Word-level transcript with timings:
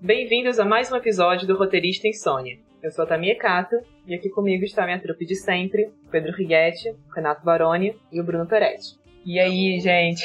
Bem-vindos 0.00 0.58
a 0.58 0.64
mais 0.64 0.90
um 0.90 0.96
episódio 0.96 1.46
do 1.46 1.56
Roteirista 1.56 2.08
Insônia. 2.08 2.58
Eu 2.82 2.90
sou 2.90 3.04
a 3.04 3.06
Tamia 3.06 3.36
Cato 3.36 3.76
e 4.06 4.14
aqui 4.14 4.28
comigo 4.28 4.64
está 4.64 4.82
a 4.82 4.86
minha 4.86 4.98
trupe 4.98 5.24
de 5.24 5.36
sempre, 5.36 5.88
Pedro 6.10 6.32
Righetti, 6.32 6.96
Renato 7.14 7.44
Baroni 7.44 7.96
e 8.10 8.20
o 8.20 8.24
Bruno 8.24 8.46
Peretti. 8.46 8.98
E 9.24 9.38
aí, 9.38 9.78
gente? 9.78 10.24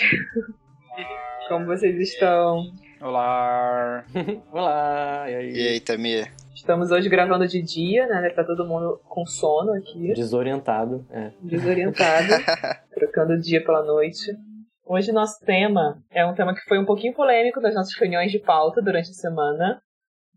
Como 1.50 1.66
vocês 1.66 2.00
estão? 2.00 2.72
Olá! 3.02 4.06
Olá! 4.52 5.26
E 5.30 5.36
aí? 5.36 5.52
E 5.52 5.68
aí, 5.68 5.80
Tamia? 5.80 6.28
Estamos 6.66 6.90
hoje 6.90 7.08
gravando 7.08 7.48
de 7.48 7.62
dia, 7.62 8.08
né? 8.08 8.28
Tá 8.32 8.44
todo 8.44 8.66
mundo 8.66 9.00
com 9.08 9.24
sono 9.24 9.72
aqui. 9.74 10.12
Desorientado, 10.16 11.06
é. 11.12 11.32
Desorientado. 11.40 12.28
trocando 12.90 13.34
o 13.34 13.40
dia 13.40 13.64
pela 13.64 13.84
noite. 13.84 14.36
Hoje 14.84 15.12
nosso 15.12 15.46
tema 15.46 16.04
é 16.10 16.26
um 16.26 16.34
tema 16.34 16.56
que 16.56 16.68
foi 16.68 16.80
um 16.80 16.86
pouquinho 16.86 17.14
polêmico 17.14 17.62
das 17.62 17.76
nossas 17.76 17.94
reuniões 18.00 18.32
de 18.32 18.40
pauta 18.40 18.82
durante 18.82 19.12
a 19.12 19.14
semana, 19.14 19.80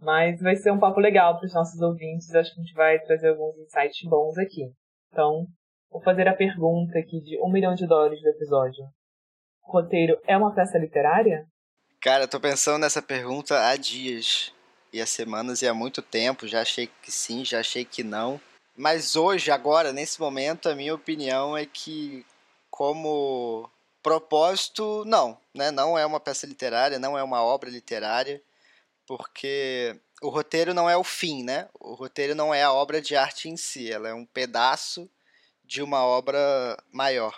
mas 0.03 0.39
vai 0.43 0.55
ser 0.55 0.71
um 0.71 0.79
papo 0.79 1.01
legal 1.01 1.39
para 1.39 1.47
os 1.47 1.55
nossos 1.55 1.81
ouvintes. 1.81 2.35
Acho 2.35 2.55
que 2.55 2.61
a 2.61 2.63
gente 2.63 2.75
vai 2.75 2.99
trazer 2.99 3.31
alguns 3.31 3.57
insights 3.61 4.07
bons 4.07 4.37
aqui. 4.37 4.71
Então, 5.11 5.47
vou 5.91 6.03
fazer 6.03 6.29
a 6.29 6.37
pergunta 6.37 6.99
aqui 6.99 7.23
de 7.23 7.41
um 7.43 7.51
milhão 7.51 7.75
de 7.75 7.87
dólares 7.87 8.21
do 8.21 8.29
episódio. 8.29 8.85
O 9.67 9.73
roteiro 9.73 10.21
é 10.27 10.37
uma 10.37 10.55
peça 10.55 10.77
literária? 10.77 11.47
Cara, 12.03 12.25
eu 12.25 12.29
tô 12.29 12.39
pensando 12.39 12.83
nessa 12.83 13.01
pergunta 13.01 13.67
há 13.67 13.75
dias 13.77 14.53
e 14.93 15.01
há 15.01 15.07
semanas 15.07 15.63
e 15.63 15.69
há 15.69 15.75
muito 15.75 16.03
tempo. 16.03 16.47
Já 16.47 16.63
achei 16.63 16.89
que 17.03 17.11
sim, 17.11 17.45
já 17.45 17.61
achei 17.61 17.85
que 17.85 18.03
não. 18.03 18.41
Mas 18.77 19.17
hoje, 19.17 19.51
agora, 19.51 19.93
nesse 19.93 20.21
momento, 20.21 20.69
a 20.69 20.75
minha 20.75 20.95
opinião 20.95 21.57
é 21.57 21.67
que, 21.67 22.25
como 22.71 23.69
propósito, 24.03 25.05
não. 25.07 25.39
Né? 25.55 25.71
Não 25.71 25.99
é 25.99 26.07
uma 26.07 26.21
peça 26.21 26.47
literária, 26.47 26.99
não 26.99 27.19
é 27.19 27.23
uma 27.23 27.43
obra 27.43 27.69
literária, 27.71 28.41
porque 29.07 29.99
o 30.23 30.29
roteiro 30.29 30.73
não 30.73 30.89
é 30.89 30.97
o 30.97 31.05
fim, 31.05 31.43
né? 31.43 31.69
O 31.81 31.95
roteiro 31.95 32.35
não 32.35 32.55
é 32.55 32.63
a 32.63 32.73
obra 32.73 33.01
de 33.01 33.17
arte 33.17 33.49
em 33.49 33.57
si, 33.57 33.91
ela 33.91 34.09
é 34.09 34.15
um 34.15 34.25
pedaço 34.25 35.11
de 35.65 35.83
uma 35.83 36.05
obra 36.05 36.39
maior 36.93 37.35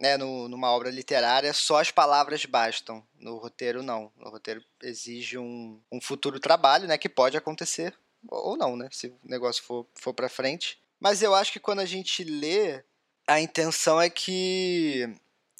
né, 0.00 0.16
no, 0.16 0.48
numa 0.48 0.70
obra 0.70 0.90
literária, 0.90 1.52
só 1.52 1.80
as 1.80 1.90
palavras 1.90 2.44
bastam. 2.44 3.06
No 3.18 3.36
roteiro, 3.36 3.82
não. 3.82 4.12
No 4.16 4.30
roteiro 4.30 4.62
exige 4.82 5.38
um, 5.38 5.80
um 5.90 6.00
futuro 6.00 6.38
trabalho, 6.40 6.86
né, 6.86 6.98
que 6.98 7.08
pode 7.08 7.36
acontecer 7.36 7.94
ou 8.28 8.56
não, 8.56 8.76
né, 8.76 8.88
se 8.90 9.08
o 9.08 9.18
negócio 9.24 9.62
for, 9.62 9.86
for 9.94 10.12
para 10.12 10.28
frente. 10.28 10.78
Mas 10.98 11.22
eu 11.22 11.34
acho 11.34 11.52
que 11.52 11.60
quando 11.60 11.80
a 11.80 11.84
gente 11.84 12.24
lê, 12.24 12.82
a 13.26 13.40
intenção 13.40 14.00
é 14.00 14.08
que, 14.08 15.08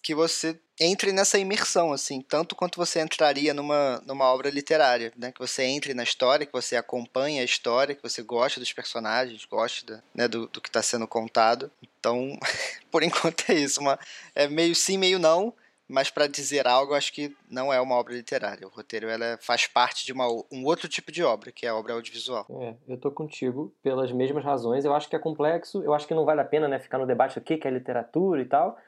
que 0.06 0.14
você 0.14 0.56
entre 0.78 1.10
nessa 1.10 1.36
imersão, 1.36 1.92
assim, 1.92 2.20
tanto 2.20 2.54
quanto 2.54 2.76
você 2.76 3.00
entraria 3.00 3.52
numa, 3.52 4.00
numa 4.06 4.26
obra 4.26 4.48
literária, 4.50 5.12
né? 5.16 5.32
Que 5.32 5.40
você 5.40 5.64
entre 5.64 5.94
na 5.94 6.04
história, 6.04 6.46
que 6.46 6.52
você 6.52 6.76
acompanhe 6.76 7.40
a 7.40 7.44
história, 7.44 7.92
que 7.92 8.02
você 8.02 8.22
goste 8.22 8.60
dos 8.60 8.72
personagens, 8.72 9.44
goste 9.46 9.84
da, 9.84 10.00
né, 10.14 10.28
do, 10.28 10.46
do 10.46 10.60
que 10.60 10.68
está 10.68 10.80
sendo 10.80 11.08
contado. 11.08 11.72
Então, 11.82 12.38
por 12.88 13.02
enquanto 13.02 13.50
é 13.50 13.54
isso. 13.54 13.80
Uma, 13.80 13.98
é 14.32 14.46
meio 14.46 14.76
sim, 14.76 14.96
meio 14.96 15.18
não, 15.18 15.52
mas 15.88 16.08
para 16.08 16.28
dizer 16.28 16.68
algo, 16.68 16.94
acho 16.94 17.12
que 17.12 17.34
não 17.50 17.72
é 17.72 17.80
uma 17.80 17.96
obra 17.96 18.14
literária. 18.14 18.64
O 18.64 18.70
roteiro 18.70 19.08
ela 19.08 19.36
faz 19.40 19.66
parte 19.66 20.06
de 20.06 20.12
uma, 20.12 20.28
um 20.52 20.64
outro 20.64 20.88
tipo 20.88 21.10
de 21.10 21.24
obra, 21.24 21.50
que 21.50 21.66
é 21.66 21.70
a 21.70 21.74
obra 21.74 21.94
audiovisual. 21.94 22.46
É, 22.60 22.76
eu 22.86 22.96
tô 22.96 23.10
contigo 23.10 23.74
pelas 23.82 24.12
mesmas 24.12 24.44
razões. 24.44 24.84
Eu 24.84 24.94
acho 24.94 25.08
que 25.08 25.16
é 25.16 25.18
complexo, 25.18 25.82
eu 25.82 25.92
acho 25.92 26.06
que 26.06 26.14
não 26.14 26.24
vale 26.24 26.42
a 26.42 26.44
pena 26.44 26.68
né, 26.68 26.78
ficar 26.78 26.98
no 26.98 27.06
debate 27.06 27.38
o 27.38 27.42
que 27.42 27.58
é 27.66 27.70
literatura 27.72 28.40
e 28.40 28.44
tal. 28.44 28.78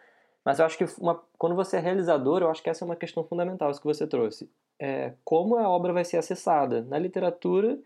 Mas 0.49 0.59
eu 0.59 0.65
acho 0.65 0.79
que 0.79 0.87
uma, 0.99 1.23
quando 1.37 1.55
você 1.55 1.77
é 1.77 1.79
realizador, 1.79 2.41
eu 2.41 2.51
acho 2.51 2.63
que 2.63 2.71
essa 2.71 2.83
é 2.83 2.87
uma 2.87 2.97
questão 2.97 3.23
fundamental, 3.23 3.71
isso 3.71 3.83
que 3.83 3.87
você 3.87 4.07
trouxe. 4.07 4.51
É, 4.81 5.13
como 5.23 5.59
a 5.59 5.69
obra 5.69 5.93
vai 5.93 6.07
ser 6.07 6.17
acessada? 6.17 6.81
Na 6.89 6.99
literatura, 6.99 7.79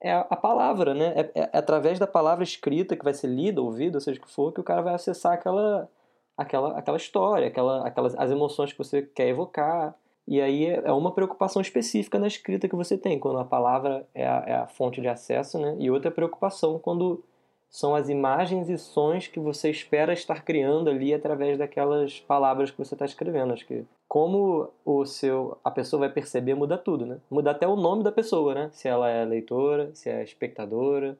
é 0.00 0.14
a, 0.14 0.20
a 0.20 0.34
palavra, 0.34 0.94
né? 0.94 1.12
É, 1.14 1.20
é, 1.20 1.50
é, 1.52 1.58
através 1.58 1.98
da 1.98 2.06
palavra 2.06 2.42
escrita 2.42 2.96
que 2.96 3.04
vai 3.04 3.12
ser 3.12 3.26
lida, 3.26 3.60
ouvida, 3.60 3.98
ou 3.98 4.00
seja 4.00 4.18
o 4.18 4.22
que 4.22 4.32
for, 4.32 4.54
que 4.54 4.60
o 4.60 4.64
cara 4.64 4.80
vai 4.80 4.94
acessar 4.94 5.34
aquela, 5.34 5.86
aquela, 6.34 6.78
aquela 6.78 6.96
história, 6.96 7.46
aquela, 7.46 7.86
aquelas, 7.86 8.14
as 8.16 8.30
emoções 8.30 8.72
que 8.72 8.78
você 8.78 9.02
quer 9.02 9.28
evocar. 9.28 9.94
E 10.26 10.40
aí 10.40 10.64
é, 10.64 10.84
é 10.86 10.92
uma 10.92 11.12
preocupação 11.12 11.60
específica 11.60 12.18
na 12.18 12.26
escrita 12.26 12.70
que 12.70 12.74
você 12.74 12.96
tem, 12.96 13.18
quando 13.18 13.38
a 13.38 13.44
palavra 13.44 14.08
é 14.14 14.26
a, 14.26 14.44
é 14.46 14.54
a 14.54 14.66
fonte 14.66 15.02
de 15.02 15.08
acesso, 15.08 15.58
né? 15.58 15.76
E 15.78 15.90
outra 15.90 16.10
preocupação 16.10 16.78
quando 16.78 17.22
são 17.70 17.94
as 17.94 18.08
imagens 18.08 18.68
e 18.68 18.78
sons 18.78 19.26
que 19.26 19.38
você 19.38 19.70
espera 19.70 20.12
estar 20.12 20.42
criando 20.42 20.88
ali 20.88 21.12
através 21.12 21.58
daquelas 21.58 22.18
palavras 22.20 22.70
que 22.70 22.78
você 22.78 22.94
está 22.94 23.04
escrevendo. 23.04 23.52
Acho 23.52 23.66
que 23.66 23.84
como 24.08 24.70
o 24.84 25.04
seu 25.04 25.58
a 25.62 25.70
pessoa 25.70 26.00
vai 26.00 26.08
perceber 26.08 26.54
muda 26.54 26.78
tudo, 26.78 27.04
né? 27.04 27.18
Muda 27.30 27.50
até 27.50 27.68
o 27.68 27.76
nome 27.76 28.02
da 28.02 28.10
pessoa, 28.10 28.54
né? 28.54 28.70
Se 28.72 28.88
ela 28.88 29.10
é 29.10 29.24
leitora, 29.24 29.90
se 29.94 30.08
é 30.08 30.24
espectadora, 30.24 31.18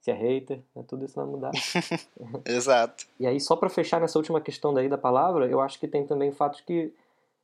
se 0.00 0.10
é 0.12 0.14
hater, 0.14 0.60
né? 0.74 0.84
tudo 0.86 1.04
isso 1.04 1.16
vai 1.16 1.26
mudar. 1.26 1.50
Exato. 2.46 3.06
E 3.18 3.26
aí 3.26 3.40
só 3.40 3.56
para 3.56 3.68
fechar 3.68 4.00
nessa 4.00 4.18
última 4.18 4.40
questão 4.40 4.72
daí 4.72 4.88
da 4.88 4.98
palavra, 4.98 5.46
eu 5.46 5.60
acho 5.60 5.80
que 5.80 5.88
tem 5.88 6.06
também 6.06 6.30
o 6.30 6.34
fato 6.34 6.62
que 6.64 6.92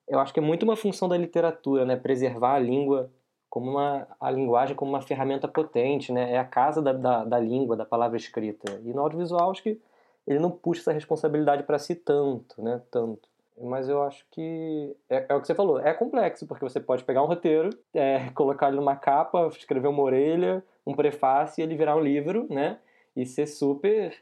eu 0.06 0.20
acho 0.20 0.32
que 0.32 0.38
é 0.38 0.42
muito 0.42 0.62
uma 0.62 0.76
função 0.76 1.08
da 1.08 1.16
literatura, 1.16 1.84
né? 1.84 1.96
Preservar 1.96 2.54
a 2.54 2.58
língua 2.60 3.10
como 3.54 3.70
uma, 3.70 4.08
a 4.20 4.32
linguagem 4.32 4.74
como 4.74 4.90
uma 4.90 5.00
ferramenta 5.00 5.46
potente, 5.46 6.10
né? 6.10 6.32
É 6.32 6.38
a 6.38 6.44
casa 6.44 6.82
da, 6.82 6.92
da, 6.92 7.24
da 7.24 7.38
língua, 7.38 7.76
da 7.76 7.84
palavra 7.84 8.16
escrita. 8.16 8.80
E 8.84 8.92
no 8.92 9.00
audiovisual, 9.00 9.48
acho 9.52 9.62
que 9.62 9.80
ele 10.26 10.40
não 10.40 10.50
puxa 10.50 10.80
essa 10.80 10.90
responsabilidade 10.92 11.62
para 11.62 11.78
si 11.78 11.94
tanto, 11.94 12.60
né? 12.60 12.82
Tanto. 12.90 13.28
Mas 13.56 13.88
eu 13.88 14.02
acho 14.02 14.26
que 14.32 14.96
é, 15.08 15.26
é, 15.28 15.34
o 15.36 15.40
que 15.40 15.46
você 15.46 15.54
falou, 15.54 15.78
é 15.78 15.94
complexo, 15.94 16.48
porque 16.48 16.64
você 16.64 16.80
pode 16.80 17.04
pegar 17.04 17.22
um 17.22 17.26
roteiro, 17.26 17.70
é, 17.94 18.28
colocar 18.34 18.66
ele 18.66 18.76
numa 18.76 18.96
capa, 18.96 19.46
escrever 19.56 19.86
uma 19.86 20.02
orelha, 20.02 20.60
um 20.84 20.92
prefácio 20.92 21.60
e 21.60 21.62
ele 21.62 21.76
virar 21.76 21.94
um 21.94 22.00
livro, 22.00 22.48
né? 22.50 22.80
E 23.14 23.24
ser 23.24 23.46
super 23.46 24.12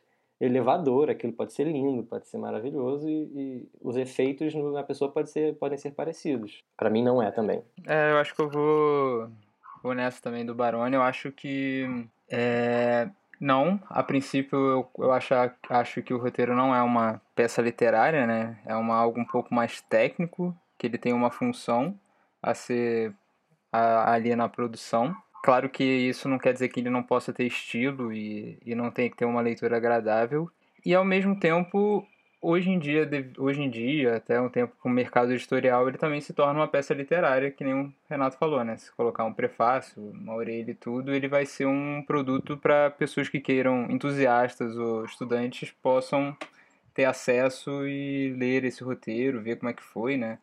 elevador, 0.45 1.09
aquilo 1.09 1.33
pode 1.33 1.53
ser 1.53 1.65
lindo, 1.65 2.03
pode 2.03 2.27
ser 2.27 2.37
maravilhoso 2.37 3.09
e, 3.09 3.23
e 3.35 3.69
os 3.81 3.97
efeitos 3.97 4.53
na 4.55 4.83
pessoa 4.83 5.11
pode 5.11 5.31
ser, 5.31 5.55
podem 5.55 5.79
ser 5.79 5.93
parecidos. 5.93 6.65
Para 6.77 6.91
mim 6.91 7.03
não 7.03 7.23
é 7.23 7.31
também. 7.31 7.63
É, 7.87 8.11
eu 8.11 8.19
acho 8.19 8.35
que 8.35 8.43
eu 8.43 8.51
vou, 8.51 9.31
vou 9.83 9.95
nessa 9.95 10.21
também 10.21 10.45
do 10.45 10.55
Barone. 10.55 10.97
Eu 10.97 11.03
acho 11.03 11.31
que 11.31 11.87
é, 12.29 13.09
não, 13.41 13.81
a 13.89 14.03
princípio 14.03 14.59
eu, 14.59 14.91
eu 14.99 15.13
acho, 15.13 15.33
acho 15.69 16.03
que 16.03 16.13
o 16.13 16.19
roteiro 16.19 16.57
não 16.57 16.75
é 16.75 16.83
uma 16.83 17.21
peça 17.37 17.63
literária, 17.63 18.27
né? 18.27 18.59
É 18.67 18.75
uma, 18.75 18.97
algo 18.97 19.21
um 19.21 19.25
pouco 19.25 19.55
mais 19.55 19.81
técnico, 19.83 20.57
que 20.77 20.89
ele 20.89 20.99
tem 20.99 21.13
uma 21.13 21.31
função 21.31 21.97
a 22.43 22.53
ser 22.53 23.15
a, 23.73 24.13
ali 24.13 24.35
na 24.35 24.49
produção. 24.49 25.15
Claro 25.43 25.69
que 25.69 25.83
isso 25.83 26.29
não 26.29 26.39
quer 26.39 26.53
dizer 26.53 26.69
que 26.69 26.79
ele 26.79 26.89
não 26.89 27.03
possa 27.03 27.33
ter 27.33 27.45
estilo 27.45 28.13
e, 28.13 28.57
e 28.65 28.77
não 28.77 28.93
tem 28.93 29.11
que 29.11 29.17
ter 29.17 29.25
uma 29.25 29.41
leitura 29.41 29.77
agradável. 29.77 30.49
E 30.87 30.95
ao 30.95 31.05
mesmo 31.05 31.39
tempo, 31.39 32.07
hoje 32.41 32.71
em 32.71 32.79
dia, 32.79 33.09
hoje 33.37 33.61
em 33.61 33.69
dia, 33.69 34.17
até 34.17 34.41
um 34.41 34.49
tempo 34.49 34.73
com 34.81 34.89
o 34.89 34.93
mercado 34.93 35.33
editorial, 35.33 35.89
ele 35.89 35.99
também 35.99 36.21
se 36.21 36.33
torna 36.33 36.61
uma 36.61 36.69
peça 36.69 36.95
literária, 36.95 37.51
que 37.51 37.65
nem 37.65 37.75
o 37.75 37.93
Renato 38.09 38.39
falou, 38.39 38.63
né? 38.63 38.77
Se 38.77 38.93
colocar 38.93 39.25
um 39.25 39.33
prefácio, 39.33 40.01
uma 40.01 40.33
orelha 40.35 40.71
e 40.71 40.75
tudo, 40.75 41.13
ele 41.13 41.27
vai 41.27 41.45
ser 41.45 41.67
um 41.67 42.05
produto 42.07 42.57
para 42.57 42.91
pessoas 42.91 43.29
que 43.29 43.41
queiram, 43.41 43.91
entusiastas 43.91 44.77
ou 44.77 45.05
estudantes, 45.05 45.73
possam 45.83 46.37
ter 46.95 47.05
acesso 47.05 47.85
e 47.87 48.33
ler 48.39 48.65
esse 48.65 48.85
roteiro, 48.85 49.43
ver 49.43 49.57
como 49.57 49.71
é 49.71 49.75
que 49.75 49.83
foi, 49.83 50.17
né? 50.17 50.39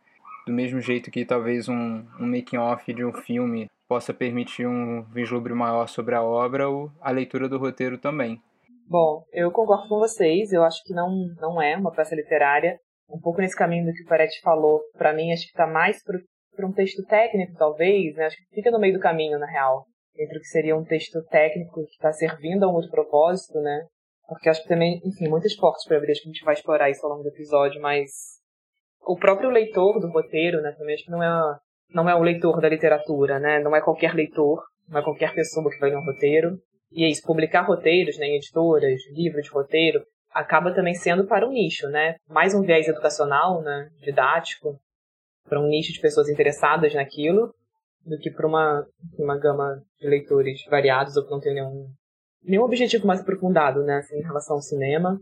Do 0.46 0.52
mesmo 0.52 0.82
jeito 0.82 1.10
que 1.10 1.24
talvez 1.24 1.70
um, 1.70 2.04
um 2.20 2.28
making-off 2.28 2.92
de 2.94 3.06
um 3.06 3.14
filme 3.14 3.70
possa 3.90 4.14
permitir 4.14 4.68
um 4.68 5.02
vislumbre 5.12 5.52
maior 5.52 5.88
sobre 5.88 6.14
a 6.14 6.22
obra, 6.22 6.70
ou 6.70 6.92
a 7.02 7.10
leitura 7.10 7.50
do 7.50 7.58
roteiro 7.58 7.98
também. 7.98 8.40
Bom, 8.88 9.24
eu 9.34 9.52
concordo 9.52 9.90
com 9.90 9.98
vocês. 9.98 10.54
Eu 10.54 10.64
acho 10.64 10.84
que 10.84 10.94
não, 10.94 11.10
não 11.42 11.60
é 11.60 11.76
uma 11.76 11.92
peça 11.92 12.16
literária. 12.16 12.80
Um 13.10 13.20
pouco 13.20 13.42
nesse 13.42 13.56
caminho 13.56 13.88
do 13.88 13.92
que 13.92 14.04
o 14.04 14.08
Peretti 14.08 14.40
falou, 14.42 14.82
para 14.96 15.12
mim, 15.12 15.34
acho 15.34 15.44
que 15.44 15.50
está 15.50 15.66
mais 15.66 16.04
para 16.04 16.68
um 16.68 16.72
texto 16.72 17.04
técnico, 17.06 17.58
talvez. 17.58 18.16
Né? 18.16 18.26
Acho 18.26 18.38
que 18.38 18.56
fica 18.56 18.70
no 18.70 18.80
meio 18.80 18.94
do 18.94 19.00
caminho, 19.00 19.40
na 19.40 19.48
real, 19.48 19.86
entre 20.16 20.38
o 20.38 20.42
que 20.42 20.48
seria 20.48 20.78
um 20.78 20.86
texto 20.86 21.24
técnico 21.26 21.84
que 21.86 21.94
está 21.94 22.14
servindo 22.14 22.66
a 22.66 22.68
um 22.68 22.76
outro 22.76 22.92
propósito, 22.92 23.60
né? 23.60 23.88
Porque 24.28 24.50
acho 24.50 24.62
que 24.62 24.70
também, 24.70 25.02
enfim, 25.04 25.28
muitas 25.28 25.56
portas 25.56 25.84
para 25.86 25.98
abrir. 25.98 26.12
Acho 26.12 26.22
que 26.22 26.30
a 26.30 26.32
gente 26.32 26.46
vai 26.46 26.54
explorar 26.54 26.92
isso 26.92 27.04
ao 27.04 27.12
longo 27.12 27.24
do 27.24 27.30
episódio, 27.30 27.82
mas 27.82 28.12
o 29.02 29.18
próprio 29.18 29.50
leitor 29.50 30.00
do 30.00 30.12
roteiro, 30.12 30.62
né? 30.62 30.76
Também 30.78 30.94
acho 30.94 31.06
que 31.06 31.12
não 31.12 31.24
é 31.24 31.28
uma, 31.28 31.60
não 31.94 32.10
é 32.10 32.16
o 32.16 32.22
leitor 32.22 32.62
da 32.62 32.70
literatura, 32.70 33.40
né? 33.40 33.60
Não 33.60 33.76
é 33.76 33.82
qualquer 33.82 34.14
leitor, 34.14 34.64
não 34.88 35.00
é 35.00 35.04
qualquer 35.04 35.34
pessoa 35.34 35.70
que 35.70 35.80
vai 35.80 35.90
ler 35.90 35.98
um 35.98 36.06
roteiro. 36.06 36.58
E 36.92 37.04
é 37.04 37.08
isso, 37.08 37.22
publicar 37.24 37.62
roteiros 37.62 38.18
né, 38.18 38.28
em 38.28 38.36
editoras, 38.38 39.00
livros 39.12 39.44
de 39.44 39.52
roteiro, 39.52 40.04
acaba 40.34 40.74
também 40.74 40.96
sendo 40.96 41.26
para 41.26 41.48
um 41.48 41.52
nicho, 41.52 41.88
né? 41.88 42.16
Mais 42.28 42.54
um 42.54 42.62
viés 42.62 42.88
educacional, 42.88 43.62
né? 43.62 43.90
Didático, 44.02 44.80
para 45.48 45.60
um 45.60 45.68
nicho 45.68 45.94
de 45.94 46.00
pessoas 46.00 46.30
interessadas 46.30 46.94
naquilo, 46.94 47.54
do 48.06 48.18
que 48.18 48.32
para 48.32 48.48
uma, 48.48 48.86
uma 49.18 49.38
gama 49.38 49.82
de 50.00 50.08
leitores 50.08 50.64
variados 50.70 51.16
ou 51.18 51.26
que 51.26 51.32
não 51.32 51.40
tem 51.40 51.54
nenhum, 51.54 51.88
nenhum 52.44 52.64
objetivo 52.64 53.06
mais 53.06 53.22
aprofundado, 53.22 53.84
né? 53.84 53.98
Assim, 53.98 54.18
em 54.18 54.24
relação 54.24 54.56
ao 54.56 54.62
cinema. 54.62 55.20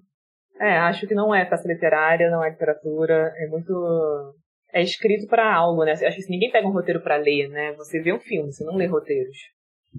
É, 0.60 0.78
acho 0.78 1.06
que 1.08 1.14
não 1.14 1.34
é 1.34 1.46
peça 1.46 1.68
literária, 1.68 2.32
não 2.32 2.44
é 2.44 2.50
literatura, 2.50 3.34
é 3.38 3.48
muito. 3.48 4.34
É 4.74 4.82
escrito 4.82 5.28
para 5.28 5.54
algo, 5.54 5.84
né? 5.84 5.94
Acho 5.94 6.18
que 6.18 6.30
ninguém 6.30 6.52
pega 6.52 6.68
um 6.68 6.74
roteiro 6.74 7.02
para 7.02 7.16
ler, 7.16 7.50
né? 7.50 7.74
Você 7.74 8.02
vê 8.02 8.14
um 8.14 8.20
filme, 8.20 8.52
você 8.52 8.64
não 8.64 8.76
lê 8.76 8.86
roteiros. 8.86 9.38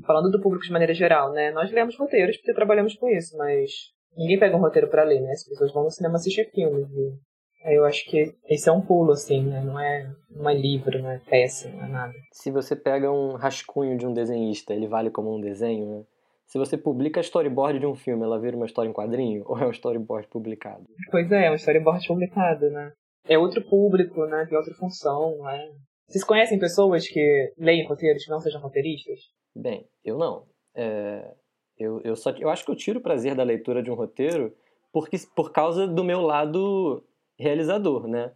Falando 0.06 0.30
do 0.30 0.40
público 0.40 0.64
de 0.64 0.72
maneira 0.72 0.94
geral, 0.94 1.32
né? 1.32 1.50
Nós 1.50 1.72
lemos 1.72 1.96
roteiros 1.96 2.36
porque 2.36 2.54
trabalhamos 2.54 2.94
com 2.94 3.08
isso, 3.08 3.36
mas 3.36 3.70
ninguém 4.16 4.38
pega 4.38 4.56
um 4.56 4.60
roteiro 4.60 4.88
para 4.88 5.04
ler, 5.04 5.20
né? 5.20 5.32
As 5.32 5.44
pessoas 5.44 5.72
vão 5.72 5.84
no 5.84 5.90
cinema 5.90 6.16
assistir 6.16 6.50
filmes. 6.50 6.86
E 6.90 7.74
eu 7.74 7.84
acho 7.84 8.04
que 8.08 8.34
esse 8.48 8.68
é 8.68 8.72
um 8.72 8.80
pulo, 8.80 9.12
assim, 9.12 9.42
né? 9.42 9.60
Não 9.60 9.78
é, 9.80 10.10
não 10.30 10.48
é 10.48 10.54
livro, 10.54 11.02
não 11.02 11.10
é 11.10 11.18
peça, 11.18 11.68
não 11.70 11.84
é 11.84 11.88
nada. 11.88 12.14
Se 12.32 12.50
você 12.50 12.76
pega 12.76 13.10
um 13.10 13.34
rascunho 13.34 13.96
de 13.96 14.06
um 14.06 14.12
desenhista, 14.12 14.72
ele 14.72 14.86
vale 14.86 15.10
como 15.10 15.34
um 15.34 15.40
desenho, 15.40 15.86
né? 15.86 16.04
Se 16.46 16.56
você 16.56 16.78
publica 16.78 17.20
a 17.20 17.22
storyboard 17.22 17.78
de 17.78 17.86
um 17.86 17.94
filme, 17.94 18.24
ela 18.24 18.40
vira 18.40 18.56
uma 18.56 18.64
história 18.64 18.88
em 18.88 18.92
quadrinho 18.92 19.42
ou 19.46 19.58
é 19.58 19.66
um 19.66 19.70
storyboard 19.70 20.28
publicado? 20.28 20.84
Pois 21.10 21.30
é, 21.30 21.46
é 21.46 21.50
um 21.50 21.54
storyboard 21.54 22.06
publicado, 22.06 22.70
né? 22.70 22.92
É 23.26 23.38
outro 23.38 23.62
público, 23.68 24.26
né? 24.26 24.46
Tem 24.46 24.56
outra 24.56 24.74
função, 24.74 25.42
né? 25.42 25.72
Vocês 26.06 26.24
conhecem 26.24 26.58
pessoas 26.58 27.06
que 27.06 27.52
leem 27.58 27.86
roteiros 27.86 28.24
que 28.24 28.30
não 28.30 28.40
sejam 28.40 28.60
roteiristas? 28.60 29.20
Bem, 29.54 29.86
eu 30.04 30.16
não. 30.16 30.46
É, 30.74 31.34
eu, 31.78 32.00
eu, 32.02 32.16
só, 32.16 32.30
eu 32.30 32.48
acho 32.48 32.64
que 32.64 32.70
eu 32.70 32.76
tiro 32.76 32.98
o 32.98 33.02
prazer 33.02 33.34
da 33.34 33.42
leitura 33.42 33.82
de 33.82 33.90
um 33.90 33.94
roteiro 33.94 34.54
porque, 34.92 35.16
por 35.34 35.52
causa 35.52 35.86
do 35.86 36.02
meu 36.02 36.20
lado 36.20 37.04
realizador, 37.38 38.06
né? 38.06 38.32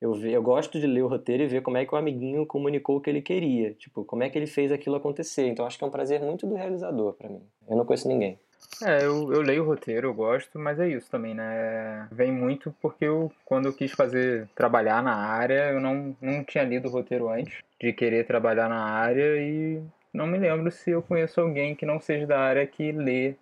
Eu, 0.00 0.16
eu 0.26 0.42
gosto 0.42 0.80
de 0.80 0.86
ler 0.86 1.02
o 1.02 1.08
roteiro 1.08 1.44
e 1.44 1.46
ver 1.46 1.62
como 1.62 1.76
é 1.76 1.86
que 1.86 1.94
o 1.94 1.96
amiguinho 1.96 2.44
comunicou 2.44 2.96
o 2.96 3.00
que 3.00 3.08
ele 3.08 3.22
queria, 3.22 3.72
tipo, 3.74 4.04
como 4.04 4.24
é 4.24 4.28
que 4.28 4.36
ele 4.36 4.48
fez 4.48 4.72
aquilo 4.72 4.96
acontecer. 4.96 5.46
Então 5.46 5.64
acho 5.64 5.78
que 5.78 5.84
é 5.84 5.86
um 5.86 5.92
prazer 5.92 6.20
muito 6.20 6.44
do 6.44 6.56
realizador 6.56 7.14
para 7.14 7.28
mim. 7.28 7.40
Eu 7.68 7.76
não 7.76 7.86
conheço 7.86 8.08
ninguém. 8.08 8.36
É, 8.82 9.04
eu, 9.04 9.32
eu 9.32 9.42
leio 9.42 9.62
o 9.62 9.66
roteiro, 9.66 10.08
eu 10.08 10.14
gosto, 10.14 10.58
mas 10.58 10.80
é 10.80 10.88
isso 10.88 11.10
também, 11.10 11.34
né? 11.34 12.08
Vem 12.10 12.32
muito 12.32 12.74
porque 12.80 13.04
eu, 13.04 13.30
quando 13.44 13.66
eu 13.66 13.72
quis 13.72 13.92
fazer, 13.92 14.48
trabalhar 14.54 15.02
na 15.02 15.14
área, 15.14 15.70
eu 15.70 15.80
não, 15.80 16.16
não 16.20 16.42
tinha 16.42 16.64
lido 16.64 16.88
o 16.88 16.90
roteiro 16.90 17.28
antes 17.28 17.62
de 17.80 17.92
querer 17.92 18.26
trabalhar 18.26 18.68
na 18.68 18.82
área 18.82 19.36
e 19.40 19.82
não 20.12 20.26
me 20.26 20.38
lembro 20.38 20.70
se 20.70 20.90
eu 20.90 21.02
conheço 21.02 21.40
alguém 21.40 21.74
que 21.74 21.86
não 21.86 22.00
seja 22.00 22.26
da 22.26 22.40
área 22.40 22.66
que 22.66 22.92
lê 22.92 23.34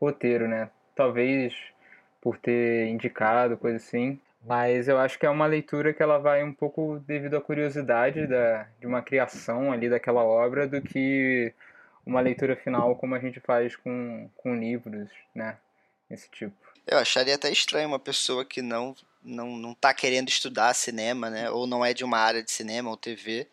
roteiro, 0.00 0.48
né? 0.48 0.70
Talvez 0.94 1.54
por 2.20 2.38
ter 2.38 2.88
indicado, 2.88 3.56
coisa 3.56 3.76
assim. 3.76 4.18
Mas 4.44 4.88
eu 4.88 4.98
acho 4.98 5.18
que 5.18 5.26
é 5.26 5.30
uma 5.30 5.46
leitura 5.46 5.92
que 5.92 6.02
ela 6.02 6.18
vai 6.18 6.42
um 6.42 6.52
pouco 6.52 7.02
devido 7.06 7.36
à 7.36 7.40
curiosidade 7.40 8.26
da, 8.26 8.66
de 8.80 8.86
uma 8.86 9.02
criação 9.02 9.72
ali 9.72 9.90
daquela 9.90 10.24
obra 10.24 10.66
do 10.66 10.80
que 10.80 11.52
uma 12.06 12.20
leitura 12.20 12.56
final 12.56 12.94
como 12.96 13.14
a 13.14 13.18
gente 13.18 13.40
faz 13.40 13.74
com, 13.74 14.30
com 14.36 14.54
livros, 14.54 15.10
né? 15.34 15.58
Esse 16.08 16.30
tipo. 16.30 16.54
Eu 16.86 16.98
acharia 16.98 17.34
até 17.34 17.50
estranho 17.50 17.88
uma 17.88 17.98
pessoa 17.98 18.44
que 18.44 18.62
não 18.62 18.94
não 19.22 19.56
não 19.56 19.74
tá 19.74 19.92
querendo 19.92 20.28
estudar 20.28 20.72
cinema, 20.72 21.28
né? 21.28 21.50
Ou 21.50 21.66
não 21.66 21.84
é 21.84 21.92
de 21.92 22.04
uma 22.04 22.18
área 22.18 22.42
de 22.44 22.50
cinema 22.52 22.88
ou 22.88 22.96
TV, 22.96 23.48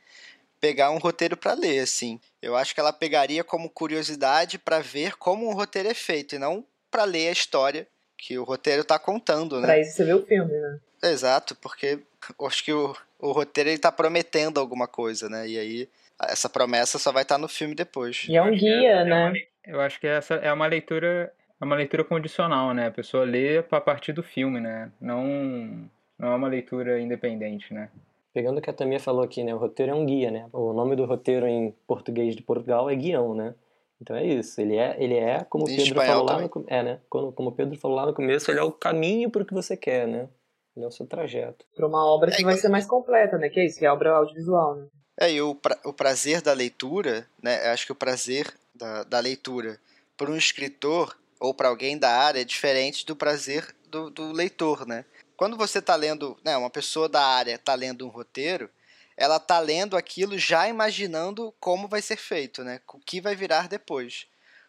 pegar 0.62 0.92
um 0.92 1.00
roteiro 1.00 1.36
para 1.36 1.54
ler, 1.54 1.80
assim. 1.80 2.20
Eu 2.40 2.56
acho 2.56 2.76
que 2.76 2.80
ela 2.80 2.94
pegaria 2.94 3.44
como 3.44 3.70
curiosidade 3.70 4.60
para 4.60 4.80
ver 4.80 5.16
como 5.18 5.50
um 5.50 5.54
roteiro 5.54 5.90
é 5.90 5.96
feito 5.96 6.36
e 6.36 6.40
não 6.40 6.64
para 6.92 7.06
ler 7.06 7.30
a 7.30 7.32
história 7.32 7.88
que 8.16 8.38
o 8.38 8.44
roteiro 8.44 8.84
tá 8.84 9.00
contando, 9.00 9.60
né? 9.60 9.66
Pra 9.66 9.80
isso 9.80 9.94
você 9.94 10.06
vê 10.06 10.14
o 10.14 10.24
filme, 10.24 10.54
né? 10.54 10.80
Exato, 11.02 11.56
porque 11.56 12.00
acho 12.46 12.64
que 12.64 12.72
o, 12.72 12.96
o 13.20 13.32
roteiro 13.32 13.72
ele 13.72 13.80
tá 13.80 13.92
prometendo 13.92 14.60
alguma 14.60 14.88
coisa, 14.88 15.28
né? 15.28 15.48
E 15.48 15.58
aí 15.58 15.90
essa 16.22 16.50
promessa 16.50 17.00
só 17.00 17.12
vai 17.12 17.24
estar 17.24 17.36
tá 17.36 17.42
no 17.42 17.48
filme 17.48 17.76
depois. 17.76 18.26
E 18.30 18.36
é 18.36 18.42
um 18.42 18.52
guia, 18.52 18.90
é, 18.90 19.06
né? 19.06 19.34
eu 19.66 19.80
acho 19.82 20.00
que 20.00 20.08
essa 20.08 20.36
é 20.36 20.52
uma 20.52 20.68
leitura 20.68 21.34
é 21.60 21.66
uma 21.66 21.76
leitura 21.76 22.04
condicional, 22.04 22.74
né? 22.74 22.88
A 22.88 22.92
pessoa 22.92 23.24
lê 23.24 23.58
a 23.58 23.82
partir 23.82 24.12
do 24.14 24.24
filme, 24.24 24.60
né? 24.60 24.92
Não 25.00 25.90
não 26.18 26.32
é 26.32 26.36
uma 26.36 26.48
leitura 26.48 27.00
independente, 27.00 27.74
né? 27.74 27.90
Pegando 28.34 28.58
o 28.58 28.62
que 28.62 28.70
a 28.70 28.74
Tamia 28.74 29.00
falou 29.00 29.24
aqui, 29.24 29.44
né? 29.44 29.54
O 29.54 29.60
roteiro 29.60 29.92
é 29.92 29.96
um 29.96 30.06
guia, 30.06 30.32
né? 30.32 30.48
O 30.52 30.74
nome 30.74 30.96
do 30.96 31.06
roteiro 31.06 31.48
em 31.48 31.72
português 31.88 32.36
de 32.36 32.42
Portugal 32.42 32.90
é 32.90 32.96
guião, 32.96 33.34
né? 33.34 33.54
Então 34.02 34.16
é 34.18 34.26
isso, 34.26 34.60
ele 34.60 34.76
é, 34.76 34.98
ele 35.00 35.16
é 35.16 35.46
como 35.46 35.64
o 35.64 35.68
Pedro 35.68 35.96
falou 35.96 36.26
lá 36.26 36.42
no, 36.42 36.66
é, 36.68 36.84
né? 36.84 37.00
Como, 37.10 37.32
como 37.32 37.50
o 37.50 37.52
Pedro 37.54 37.80
falou 37.80 37.96
lá 37.96 38.06
no 38.06 38.14
começo, 38.14 38.52
ele 38.52 38.60
é 38.60 38.64
o 38.64 38.72
caminho 38.72 39.30
para 39.30 39.44
o 39.44 39.46
que 39.46 39.54
você 39.54 39.78
quer, 39.78 40.08
né? 40.08 40.28
Ele 40.76 40.84
é 40.84 40.88
o 40.88 40.92
seu 40.92 41.06
trajeto. 41.06 41.66
Para 41.76 41.88
uma 41.88 42.06
obra 42.06 42.32
que 42.32 42.42
é, 42.42 42.46
vai 42.46 42.56
ser 42.56 42.68
mais 42.68 42.86
completa, 42.86 43.38
né? 43.38 43.48
Que 43.48 43.62
é 43.62 43.66
isso, 43.66 43.80
que 43.80 43.86
é 43.86 43.88
a 43.88 43.94
obra 43.94 44.12
audiovisual, 44.12 44.76
né? 44.76 44.88
É, 45.20 45.32
e 45.32 45.42
o, 45.42 45.56
pra, 45.56 45.80
o 45.84 45.94
prazer 45.94 46.42
da 46.42 46.54
leitura, 46.54 47.28
né? 47.42 47.68
Acho 47.72 47.86
que 47.86 47.92
o 47.92 47.96
prazer 47.96 48.54
da, 48.74 49.04
da 49.04 49.20
leitura 49.20 49.80
para 50.18 50.32
um 50.32 50.38
escritor 50.38 51.18
ou 51.40 51.54
para 51.54 51.68
alguém 51.68 51.98
da 51.98 52.10
área 52.10 52.42
é 52.42 52.46
diferente 52.46 53.06
do 53.06 53.16
prazer 53.16 53.76
do, 53.88 54.10
do 54.10 54.32
leitor, 54.32 54.86
né? 54.88 55.06
Quando 55.36 55.58
você 55.58 55.80
está 55.80 55.96
lendo, 55.96 56.38
né, 56.44 56.56
uma 56.56 56.70
pessoa 56.70 57.10
da 57.10 57.24
área 57.24 57.56
está 57.56 57.76
lendo 57.76 58.06
um 58.06 58.10
roteiro, 58.10 58.70
ela 59.18 59.40
tá 59.40 59.60
lendo 59.60 59.98
aquilo 59.98 60.38
já 60.38 60.68
imaginando 60.68 61.54
como 61.60 61.88
vai 61.88 62.02
ser 62.02 62.18
feito, 62.18 62.64
né? 62.64 62.80
O 62.88 63.00
que 63.00 63.22
vai 63.22 63.36
virar 63.36 63.68
depois. 63.68 64.26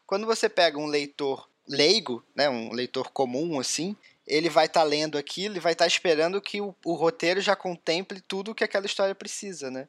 Quando 0.06 0.26
você 0.26 0.48
pega 0.48 0.78
um 0.78 0.86
leitor 0.86 1.48
leigo, 1.66 2.22
né, 2.34 2.48
um 2.48 2.72
leitor 2.72 3.10
comum 3.10 3.58
assim, 3.58 3.96
ele 4.26 4.50
vai 4.50 4.66
estar 4.66 4.80
tá 4.80 4.86
lendo 4.86 5.16
aquilo 5.16 5.56
e 5.56 5.60
vai 5.60 5.72
estar 5.72 5.84
tá 5.84 5.88
esperando 5.88 6.40
que 6.40 6.60
o, 6.60 6.74
o, 6.84 6.94
roteiro 6.94 7.40
já 7.40 7.56
contemple 7.56 8.20
tudo 8.20 8.50
o 8.50 8.54
que 8.54 8.64
aquela 8.64 8.86
história 8.86 9.14
precisa, 9.14 9.70
né? 9.70 9.88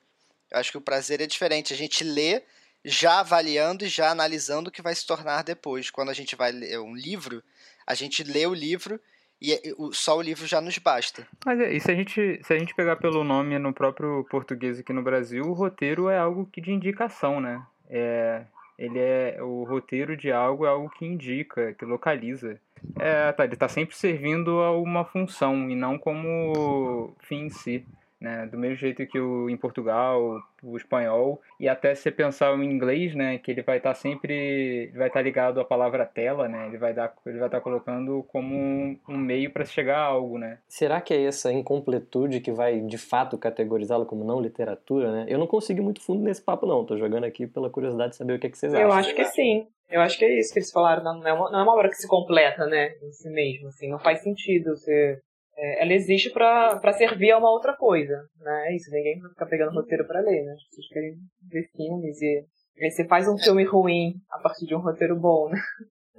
Acho 0.56 0.72
que 0.72 0.78
o 0.78 0.82
prazer 0.82 1.22
é 1.22 1.28
diferente. 1.28 1.74
A 1.74 1.78
gente 1.78 2.04
lê 2.04 2.42
já 2.84 3.20
avaliando 3.20 3.84
e 3.84 3.88
já 3.88 4.12
analisando 4.12 4.70
o 4.70 4.72
que 4.72 4.82
vai 4.82 4.94
se 4.94 5.06
tornar 5.06 5.44
depois. 5.44 5.90
Quando 5.90 6.10
a 6.10 6.14
gente 6.14 6.36
vai 6.36 6.52
ler 6.52 6.80
um 6.80 6.96
livro, 6.96 7.44
a 7.86 7.96
gente 7.96 8.24
lê 8.24 8.46
o 8.46 8.54
livro 8.54 9.00
e 9.42 9.60
só 9.92 10.18
o 10.18 10.22
livro 10.22 10.48
já 10.48 10.62
nos 10.62 10.78
basta. 10.78 11.28
Mas 11.46 11.60
é, 11.60 11.74
e 11.74 11.80
se 11.80 11.92
a 11.92 11.96
gente 11.96 12.40
se 12.44 12.54
a 12.54 12.58
gente 12.58 12.74
pegar 12.74 12.96
pelo 12.96 13.24
nome 13.24 13.58
no 13.60 13.74
próprio 13.74 14.26
português 14.30 14.80
aqui 14.80 14.94
no 14.94 15.04
Brasil, 15.04 15.44
o 15.44 15.54
roteiro 15.54 16.10
é 16.10 16.18
algo 16.18 16.48
que 16.52 16.62
de 16.62 16.72
indicação, 16.72 17.42
né? 17.42 17.62
É, 17.90 18.44
ele 18.78 19.00
é 19.00 19.38
o 19.42 19.64
roteiro 19.64 20.16
de 20.16 20.32
algo 20.32 20.66
é 20.66 20.70
algo 20.70 20.90
que 20.90 21.06
indica, 21.06 21.74
que 21.74 21.86
localiza. 21.86 22.60
É, 23.00 23.32
tá, 23.32 23.44
ele 23.44 23.54
está 23.54 23.68
sempre 23.68 23.96
servindo 23.96 24.60
a 24.62 24.78
uma 24.78 25.04
função 25.06 25.70
e 25.70 25.76
não 25.76 25.98
como 25.98 27.16
fim 27.22 27.46
em 27.46 27.50
si. 27.50 27.86
Né? 28.20 28.48
Do 28.48 28.58
mesmo 28.58 28.78
jeito 28.78 29.06
que 29.06 29.20
o, 29.20 29.50
em 29.50 29.58
Portugal, 29.58 30.40
o 30.64 30.78
espanhol, 30.78 31.42
e 31.60 31.68
até 31.68 31.94
se 31.94 32.04
você 32.04 32.12
pensar 32.12 32.56
o 32.56 32.64
inglês, 32.64 33.14
né, 33.14 33.38
que 33.38 33.52
ele 33.52 33.62
vai 33.62 33.78
estar 33.78 33.90
tá 33.90 33.96
sempre, 33.96 34.92
vai 34.96 35.08
estar 35.08 35.20
tá 35.20 35.22
ligado 35.22 35.60
à 35.60 35.66
palavra 35.66 36.06
tela, 36.06 36.48
né? 36.48 36.68
Ele 36.68 36.78
vai 36.78 36.94
dar, 36.94 37.14
ele 37.26 37.38
vai 37.38 37.48
estar 37.48 37.58
tá 37.58 37.64
colocando 37.64 38.24
como 38.30 38.56
um, 38.56 38.98
um 39.10 39.18
meio 39.18 39.52
para 39.52 39.66
chegar 39.66 39.98
a 39.98 40.06
algo, 40.06 40.38
né? 40.38 40.60
Será 40.68 41.02
que 41.02 41.14
é 41.14 41.24
essa 41.24 41.52
incompletude 41.52 42.40
que 42.40 42.52
vai 42.52 42.80
de 42.80 42.98
fato 42.98 43.38
categorizá-lo 43.38 44.06
como 44.06 44.24
não 44.24 44.42
literatura, 44.42 45.12
né? 45.12 45.26
Eu 45.28 45.38
não 45.38 45.48
consegui 45.48 45.82
muito 45.82 46.02
fundo 46.02 46.24
nesse 46.24 46.42
papo 46.42 46.66
não, 46.66 46.86
tô 46.86 46.98
jogando 46.98 47.26
aqui 47.26 47.46
pela 47.46 47.70
curiosidade 47.70 48.12
de 48.12 48.16
saber 48.16 48.34
o 48.34 48.40
que, 48.40 48.48
é 48.48 48.50
que 48.50 48.58
vocês 48.58 48.74
Eu 48.74 48.80
acham. 48.80 48.92
Eu 48.92 48.98
acho 48.98 49.16
que 49.16 49.26
sim. 49.26 49.68
Eu 49.90 50.02
acho 50.02 50.18
que 50.18 50.26
é 50.26 50.40
isso 50.40 50.52
que 50.52 50.60
eles 50.60 50.72
falaram, 50.72 51.04
não 51.04 51.28
é 51.28 51.34
uma, 51.34 51.52
não 51.52 51.60
é 51.60 51.64
uma 51.64 51.74
obra 51.74 51.90
que 51.90 51.96
se 51.96 52.08
completa, 52.08 52.66
né, 52.66 52.96
em 53.04 53.12
si 53.12 53.30
mesmo, 53.30 53.68
assim, 53.68 53.88
não 53.88 54.00
faz 54.00 54.22
sentido 54.22 54.76
você 54.76 55.22
é, 55.58 55.84
ela 55.84 55.94
existe 55.94 56.30
para 56.30 56.94
servir 56.94 57.32
a 57.32 57.38
uma 57.38 57.52
outra 57.52 57.74
coisa, 57.76 58.28
né? 58.40 58.70
É 58.70 58.76
isso, 58.76 58.92
ninguém 58.92 59.20
vai 59.20 59.30
ficar 59.30 59.46
pegando 59.46 59.74
roteiro 59.74 60.06
para 60.06 60.22
ler, 60.22 60.44
né? 60.44 60.54
As 60.54 60.64
pessoas 60.70 60.88
querem 60.90 61.16
ver 61.50 61.70
filmes 61.76 62.22
e 62.22 62.46
aí 62.82 62.92
você 62.92 63.06
faz 63.06 63.28
um 63.28 63.38
filme 63.38 63.64
ruim 63.64 64.16
a 64.30 64.40
partir 64.40 64.66
de 64.66 64.76
um 64.76 64.80
roteiro 64.80 65.16
bom, 65.16 65.50
né? 65.50 65.60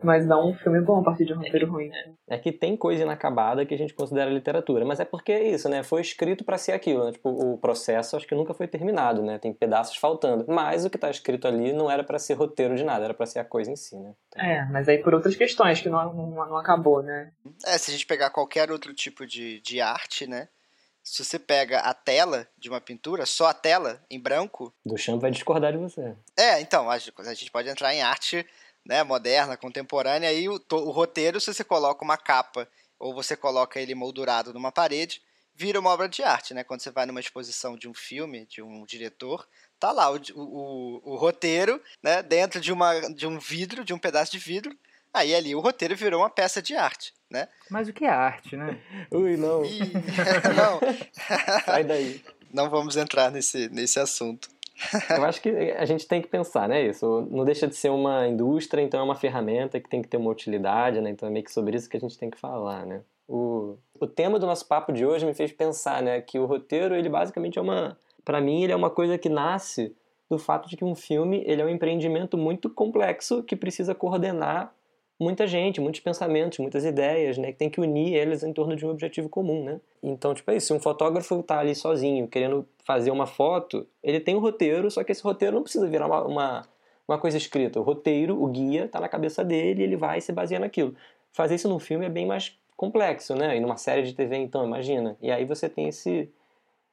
Mas 0.03 0.26
não 0.26 0.50
um 0.50 0.55
filme 0.55 0.81
bom 0.81 1.00
a 1.00 1.03
partir 1.03 1.25
de 1.25 1.33
um 1.33 1.38
roteiro 1.38 1.71
ruim. 1.71 1.91
É 2.29 2.37
que 2.38 2.53
tem 2.53 2.76
coisa 2.76 3.03
inacabada 3.03 3.65
que 3.65 3.75
a 3.75 3.79
gente 3.79 3.95
considera 3.95 4.31
literatura, 4.31 4.85
mas 4.85 5.00
é 5.00 5.05
porque 5.05 5.33
é 5.33 5.49
isso, 5.49 5.69
né? 5.69 5.83
Foi 5.83 6.00
escrito 6.00 6.45
para 6.45 6.59
ser 6.59 6.73
aquilo, 6.73 7.05
né? 7.05 7.12
Tipo, 7.12 7.31
o 7.31 7.59
processo 7.59 8.17
acho 8.17 8.26
que 8.26 8.35
nunca 8.35 8.53
foi 8.53 8.69
terminado, 8.69 9.23
né? 9.23 9.38
Tem 9.38 9.53
pedaços 9.53 9.97
faltando. 9.97 10.45
Mas 10.49 10.85
o 10.85 10.91
que 10.91 10.99
tá 10.99 11.11
escrito 11.11 11.49
ali 11.49 11.73
não 11.73 11.91
era 11.91 12.05
para 12.05 12.19
ser 12.19 12.35
roteiro 12.35 12.76
de 12.76 12.85
nada, 12.85 13.05
era 13.05 13.15
para 13.15 13.26
ser 13.26 13.38
a 13.38 13.45
coisa 13.45 13.71
em 13.71 13.76
si, 13.76 13.97
né? 13.97 14.12
Então... 14.29 14.45
É, 14.45 14.69
mas 14.71 14.88
aí 14.88 14.99
por 14.99 15.15
outras 15.15 15.35
questões 15.35 15.81
que 15.81 15.88
não, 15.88 16.12
não, 16.12 16.31
não 16.31 16.57
acabou, 16.57 17.03
né? 17.03 17.33
É, 17.65 17.79
se 17.79 17.91
a 17.91 17.93
gente 17.93 18.07
pegar 18.07 18.31
qualquer 18.31 18.71
outro 18.71 18.93
tipo 18.93 19.26
de, 19.26 19.61
de 19.61 19.81
arte, 19.81 20.26
né? 20.26 20.49
Se 21.03 21.25
você 21.25 21.38
pega 21.38 21.79
a 21.79 21.95
tela 21.95 22.49
de 22.59 22.69
uma 22.69 22.81
pintura, 22.81 23.25
só 23.26 23.47
a 23.47 23.55
tela, 23.55 24.03
em 24.11 24.19
branco. 24.19 24.75
Duchamp 24.85 25.21
vai 25.21 25.31
discordar 25.31 25.71
de 25.71 25.79
você. 25.79 26.17
É, 26.37 26.61
então, 26.61 26.91
a 26.91 26.99
gente 26.99 27.50
pode 27.53 27.69
entrar 27.69 27.95
em 27.95 28.03
arte 28.03 28.45
né, 28.87 29.02
moderna, 29.02 29.57
contemporânea, 29.57 30.28
aí 30.28 30.49
o, 30.49 30.61
o 30.71 30.90
roteiro, 30.90 31.40
se 31.40 31.52
você 31.52 31.64
coloca 31.64 32.05
uma 32.05 32.16
capa 32.16 32.69
ou 32.99 33.12
você 33.12 33.37
coloca 33.37 33.81
ele 33.81 33.95
moldurado 33.95 34.55
numa 34.55 34.73
parede, 34.73 35.21
vira 35.55 35.81
uma 35.81 35.90
obra 35.90 36.09
de 36.09 36.23
arte, 36.23 36.55
né? 36.55 36.62
Quando 36.62 36.81
você 36.81 36.90
vai 36.90 37.05
numa 37.05 37.21
exposição 37.21 37.76
de 37.76 37.88
um 37.88 37.95
filme, 37.95 38.47
de 38.47 38.62
um 38.62 38.85
diretor, 38.85 39.47
tá 39.81 39.90
lá 39.90 40.11
o, 40.11 40.19
o, 40.35 41.12
o, 41.12 41.16
roteiro, 41.16 41.83
né? 42.02 42.23
Dentro 42.23 42.61
de, 42.61 42.73
uma, 42.73 43.00
de 43.12 43.26
um 43.26 43.38
vidro, 43.38 43.85
de 43.85 43.93
um 43.93 43.99
pedaço 43.99 44.33
de 44.33 44.38
vidro. 44.38 44.76
Aí 45.12 45.35
ali 45.35 45.55
o 45.55 45.61
roteiro 45.61 45.97
virou 45.97 46.21
uma 46.21 46.31
peça 46.31 46.61
de 46.61 46.75
arte, 46.76 47.14
né? 47.31 47.49
Mas 47.71 47.88
o 47.88 47.93
que 47.93 48.05
é 48.05 48.11
arte, 48.11 48.57
né? 48.57 48.78
Ui, 49.11 49.37
não. 49.37 49.64
Ih, 49.64 49.81
não. 50.55 50.81
Sai 51.64 51.85
daí. 51.85 52.23
Não 52.52 52.71
vamos 52.71 52.97
entrar 52.97 53.31
nesse, 53.31 53.69
nesse 53.71 53.99
assunto. 53.99 54.49
Eu 55.11 55.25
acho 55.25 55.40
que 55.40 55.49
a 55.49 55.85
gente 55.85 56.06
tem 56.06 56.21
que 56.21 56.28
pensar, 56.28 56.68
né? 56.68 56.83
Isso 56.83 57.26
não 57.30 57.45
deixa 57.45 57.66
de 57.66 57.75
ser 57.75 57.90
uma 57.90 58.26
indústria, 58.28 58.83
então 58.83 59.00
é 59.00 59.02
uma 59.02 59.14
ferramenta 59.14 59.80
que 59.80 59.88
tem 59.88 60.02
que 60.02 60.09
ter 60.09 60.16
uma 60.16 60.30
utilidade, 60.30 61.00
né? 61.00 61.11
Então 61.11 61.28
é 61.28 61.33
meio 61.33 61.45
que 61.45 61.52
sobre 61.52 61.76
isso 61.76 61.88
que 61.88 61.97
a 61.97 62.00
gente 62.00 62.18
tem 62.18 62.30
que 62.30 62.38
falar, 62.38 62.85
né? 62.85 63.00
O, 63.28 63.76
o 63.99 64.06
tema 64.06 64.38
do 64.38 64.47
nosso 64.47 64.66
papo 64.66 64.92
de 64.92 65.04
hoje 65.04 65.26
me 65.26 65.35
fez 65.35 65.52
pensar, 65.52 66.02
né, 66.02 66.21
que 66.21 66.38
o 66.38 66.47
roteiro, 66.47 66.95
ele 66.95 67.09
basicamente 67.09 67.59
é 67.59 67.62
uma, 67.62 67.99
para 68.25 68.40
mim, 68.40 68.62
ele 68.62 68.73
é 68.73 68.76
uma 68.76 68.90
coisa 68.90 69.18
que 69.18 69.28
nasce 69.28 69.95
do 70.30 70.38
fato 70.38 70.68
de 70.68 70.76
que 70.76 70.85
um 70.85 70.95
filme, 70.95 71.42
ele 71.47 71.61
é 71.61 71.64
um 71.64 71.68
empreendimento 71.68 72.37
muito 72.37 72.71
complexo 72.71 73.42
que 73.42 73.56
precisa 73.56 73.95
coordenar 73.95 74.73
muita 75.19 75.47
gente, 75.47 75.81
muitos 75.81 76.01
pensamentos, 76.01 76.59
muitas 76.59 76.85
ideias, 76.85 77.39
né, 77.39 77.53
que 77.53 77.59
tem 77.59 77.71
que 77.71 77.81
unir 77.81 78.15
eles 78.15 78.43
em 78.43 78.53
torno 78.53 78.77
de 78.77 78.85
um 78.85 78.91
objetivo 78.91 79.29
comum, 79.29 79.65
né? 79.65 79.81
Então, 80.03 80.35
tipo, 80.35 80.51
é 80.51 80.57
isso, 80.57 80.67
se 80.69 80.73
um 80.73 80.81
fotógrafo 80.81 81.43
tá 81.43 81.59
ali 81.59 81.75
sozinho, 81.75 82.29
querendo 82.29 82.67
fazer 82.85 83.11
uma 83.11 83.27
foto, 83.27 83.87
ele 84.03 84.21
tem 84.21 84.37
um 84.37 84.41
roteiro, 84.41 84.91
só 84.91 85.03
que 85.03 85.13
esse 85.13 85.23
roteiro 85.23 85.57
não 85.57 85.63
precisa 85.63 85.87
virar 85.89 86.07
uma, 86.07 86.23
uma, 86.25 86.63
uma 87.09 87.19
coisa 87.19 87.37
escrita. 87.37 87.81
O 87.81 87.83
roteiro, 87.83 88.41
o 88.41 88.47
guia, 88.47 88.89
tá 88.89 89.01
na 89.01 89.09
cabeça 89.09 89.45
dele, 89.45 89.83
ele 89.83 89.97
vai 89.97 90.21
se 90.21 90.33
basear 90.33 90.61
naquilo. 90.61 90.95
Fazer 91.33 91.55
isso 91.55 91.69
num 91.69 91.79
filme 91.79 92.07
é 92.07 92.11
bem 92.11 92.27
mais 92.27 92.57
complexo, 92.77 93.35
né? 93.35 93.57
E 93.57 93.61
numa 93.61 93.77
série 93.77 94.03
de 94.03 94.13
TV, 94.13 94.37
então, 94.37 94.65
imagina. 94.65 95.17
E 95.21 95.31
aí 95.31 95.45
você 95.45 95.69
tem 95.69 95.89
esse 95.89 96.31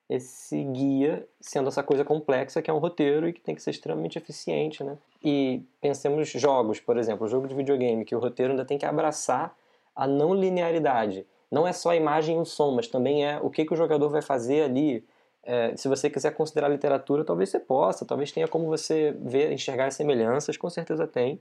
esse 0.10 0.64
guia 0.66 1.28
sendo 1.40 1.70
essa 1.70 1.82
coisa 1.82 2.04
complexa 2.04 2.62
que 2.62 2.70
é 2.70 2.74
um 2.74 2.78
roteiro 2.78 3.28
e 3.28 3.34
que 3.34 3.42
tem 3.42 3.56
que 3.56 3.62
ser 3.62 3.72
extremamente 3.72 4.18
eficiente, 4.18 4.84
né? 4.84 4.98
E 5.24 5.62
pensemos 5.82 6.30
jogos, 6.30 6.80
por 6.80 6.98
exemplo, 6.98 7.28
jogo 7.28 7.48
de 7.48 7.56
videogame, 7.56 8.06
que 8.06 8.16
o 8.16 8.20
roteiro 8.20 8.52
ainda 8.52 8.66
tem 8.66 8.78
que 8.78 8.86
abraçar 8.86 9.56
a 9.96 10.06
não 10.06 10.34
linearidade. 10.34 11.26
Não 11.50 11.68
é 11.68 11.74
só 11.74 11.92
a 11.92 11.96
imagem 11.96 12.38
e 12.38 12.40
o 12.40 12.46
som, 12.46 12.72
mas 12.72 12.88
também 12.88 13.26
é 13.26 13.40
o 13.42 13.50
que, 13.50 13.66
que 13.66 13.74
o 13.74 13.78
jogador 13.78 14.10
vai 14.10 14.22
fazer 14.22 14.64
ali. 14.64 15.06
É, 15.44 15.76
se 15.76 15.88
você 15.88 16.10
quiser 16.10 16.32
considerar 16.32 16.70
literatura, 16.70 17.24
talvez 17.24 17.50
você 17.50 17.60
possa, 17.60 18.06
talvez 18.06 18.32
tenha 18.32 18.48
como 18.48 18.66
você 18.66 19.16
ver, 19.20 19.52
enxergar 19.52 19.88
as 19.88 19.96
semelhanças, 19.96 20.58
com 20.58 20.70
certeza 20.70 21.08
tem 21.08 21.40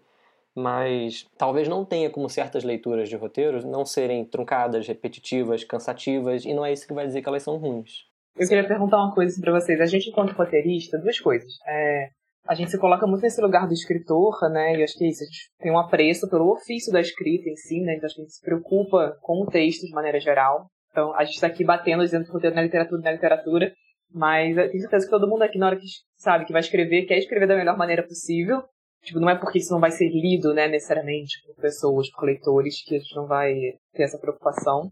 mas 0.54 1.26
talvez 1.38 1.66
não 1.66 1.84
tenha 1.84 2.10
como 2.10 2.28
certas 2.28 2.62
leituras 2.62 3.08
de 3.08 3.16
roteiros 3.16 3.64
não 3.64 3.86
serem 3.86 4.24
truncadas, 4.24 4.86
repetitivas, 4.86 5.64
cansativas, 5.64 6.44
e 6.44 6.52
não 6.52 6.64
é 6.64 6.72
isso 6.72 6.86
que 6.86 6.92
vai 6.92 7.06
dizer 7.06 7.22
que 7.22 7.28
elas 7.28 7.42
são 7.42 7.56
ruins. 7.56 8.06
Eu 8.36 8.48
queria 8.48 8.66
perguntar 8.66 8.98
uma 8.98 9.14
coisa 9.14 9.38
para 9.40 9.52
vocês. 9.52 9.80
A 9.80 9.86
gente, 9.86 10.10
enquanto 10.10 10.32
roteirista, 10.32 10.98
duas 10.98 11.20
coisas. 11.20 11.52
É, 11.66 12.08
a 12.46 12.54
gente 12.54 12.70
se 12.70 12.78
coloca 12.78 13.06
muito 13.06 13.22
nesse 13.22 13.40
lugar 13.40 13.66
do 13.66 13.74
escritor, 13.74 14.34
né? 14.50 14.76
E 14.76 14.82
acho 14.82 14.96
que 14.96 15.04
é 15.04 15.08
isso. 15.08 15.22
A 15.22 15.26
gente 15.26 15.50
tem 15.58 15.72
um 15.72 15.78
apreço 15.78 16.28
pelo 16.28 16.50
ofício 16.50 16.92
da 16.92 17.00
escrita 17.00 17.48
em 17.48 17.56
si, 17.56 17.80
né? 17.80 17.94
Então 17.94 18.06
acho 18.06 18.16
que 18.16 18.22
a 18.22 18.24
gente 18.24 18.34
se 18.34 18.42
preocupa 18.42 19.16
com 19.20 19.42
o 19.42 19.46
texto 19.46 19.86
de 19.86 19.92
maneira 19.92 20.18
geral. 20.18 20.66
Então 20.90 21.14
a 21.14 21.24
gente 21.24 21.34
está 21.34 21.46
aqui 21.46 21.64
batendo, 21.64 22.02
dizendo 22.02 22.24
que 22.24 22.32
roteiro 22.32 22.56
na 22.56 22.62
literatura, 22.62 23.02
na 23.02 23.12
literatura. 23.12 23.72
Mas 24.10 24.56
eu 24.56 24.68
tenho 24.70 24.80
certeza 24.80 25.06
que 25.06 25.10
todo 25.10 25.28
mundo 25.28 25.42
aqui, 25.42 25.58
na 25.58 25.66
hora 25.66 25.76
que 25.76 25.86
sabe 26.16 26.44
que 26.44 26.52
vai 26.52 26.60
escrever, 26.60 27.06
quer 27.06 27.18
escrever 27.18 27.46
da 27.46 27.56
melhor 27.56 27.76
maneira 27.76 28.02
possível. 28.02 28.62
Tipo, 29.02 29.18
não 29.18 29.30
é 29.30 29.38
porque 29.38 29.58
isso 29.58 29.72
não 29.72 29.80
vai 29.80 29.90
ser 29.90 30.08
lido, 30.08 30.54
né, 30.54 30.68
necessariamente, 30.68 31.42
por 31.44 31.56
pessoas, 31.56 32.08
por 32.10 32.24
leitores, 32.24 32.84
que 32.84 32.94
a 32.94 32.98
gente 32.98 33.16
não 33.16 33.26
vai 33.26 33.54
ter 33.94 34.04
essa 34.04 34.18
preocupação. 34.18 34.90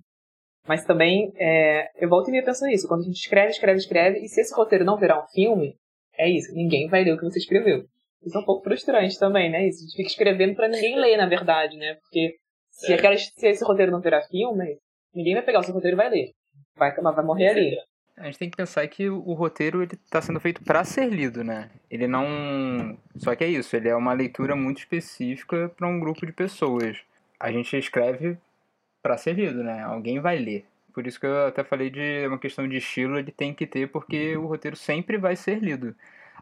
Mas 0.67 0.85
também, 0.85 1.33
é, 1.37 1.90
eu 1.97 2.09
volto 2.09 2.29
e 2.29 2.33
me 2.33 2.43
penso 2.43 2.64
nisso. 2.67 2.87
Quando 2.87 3.00
a 3.00 3.05
gente 3.05 3.21
escreve, 3.21 3.50
escreve, 3.50 3.79
escreve, 3.79 4.19
e 4.21 4.29
se 4.29 4.40
esse 4.40 4.55
roteiro 4.55 4.85
não 4.85 4.99
virar 4.99 5.23
um 5.23 5.26
filme, 5.29 5.75
é 6.17 6.29
isso. 6.29 6.52
Ninguém 6.55 6.88
vai 6.88 7.02
ler 7.02 7.12
o 7.12 7.19
que 7.19 7.25
você 7.25 7.38
escreveu. 7.38 7.85
Isso 8.25 8.37
é 8.37 8.40
um 8.40 8.45
pouco 8.45 8.62
frustrante 8.62 9.19
também, 9.19 9.50
né? 9.50 9.67
Isso, 9.67 9.79
a 9.79 9.83
gente 9.83 9.97
fica 9.97 10.09
escrevendo 10.09 10.55
para 10.55 10.69
ninguém 10.69 10.99
ler, 10.99 11.17
na 11.17 11.26
verdade, 11.26 11.76
né? 11.76 11.95
Porque 11.95 12.37
se, 12.71 12.93
é. 12.93 12.95
aquela, 12.95 13.17
se 13.17 13.49
esse 13.49 13.64
roteiro 13.64 13.90
não 13.90 14.00
virar 14.00 14.23
filme, 14.23 14.76
ninguém 15.14 15.35
vai 15.35 15.43
pegar 15.43 15.61
o 15.61 15.62
seu 15.62 15.75
roteiro 15.75 15.97
e 15.97 15.99
vai 15.99 16.11
ler. 16.11 16.31
Vai, 16.76 16.95
vai 16.95 17.25
morrer 17.25 17.49
ali. 17.49 17.76
A 18.17 18.26
gente 18.26 18.38
tem 18.38 18.50
que 18.50 18.57
pensar 18.57 18.87
que 18.87 19.09
o 19.09 19.33
roteiro 19.33 19.83
ele 19.83 19.95
está 19.95 20.21
sendo 20.21 20.38
feito 20.38 20.62
para 20.62 20.85
ser 20.85 21.09
lido, 21.09 21.43
né? 21.43 21.71
Ele 21.90 22.07
não. 22.07 22.99
Só 23.17 23.35
que 23.35 23.45
é 23.45 23.49
isso, 23.49 23.75
ele 23.75 23.88
é 23.88 23.97
uma 23.97 24.12
leitura 24.12 24.55
muito 24.55 24.79
específica 24.79 25.71
para 25.71 25.88
um 25.88 25.99
grupo 25.99 26.26
de 26.26 26.33
pessoas. 26.33 26.99
A 27.38 27.50
gente 27.50 27.75
escreve 27.79 28.37
para 29.02 29.16
ser 29.16 29.33
lido, 29.35 29.62
né? 29.62 29.83
Alguém 29.83 30.21
vai 30.21 30.38
ler. 30.38 30.66
Por 30.92 31.07
isso 31.07 31.21
que 31.21 31.26
eu 31.26 31.47
até 31.47 31.62
falei 31.62 31.90
de 31.90 32.26
uma 32.26 32.38
questão 32.38 32.69
de 32.69 32.76
estilo, 32.76 33.19
ele 33.19 33.30
tem 33.30 33.54
que 33.54 33.66
ter, 33.66 33.88
porque 33.88 34.37
o 34.37 34.47
roteiro 34.47 34.76
sempre 34.76 35.16
vai 35.16 35.37
ser 35.37 35.59
lido. 35.59 35.95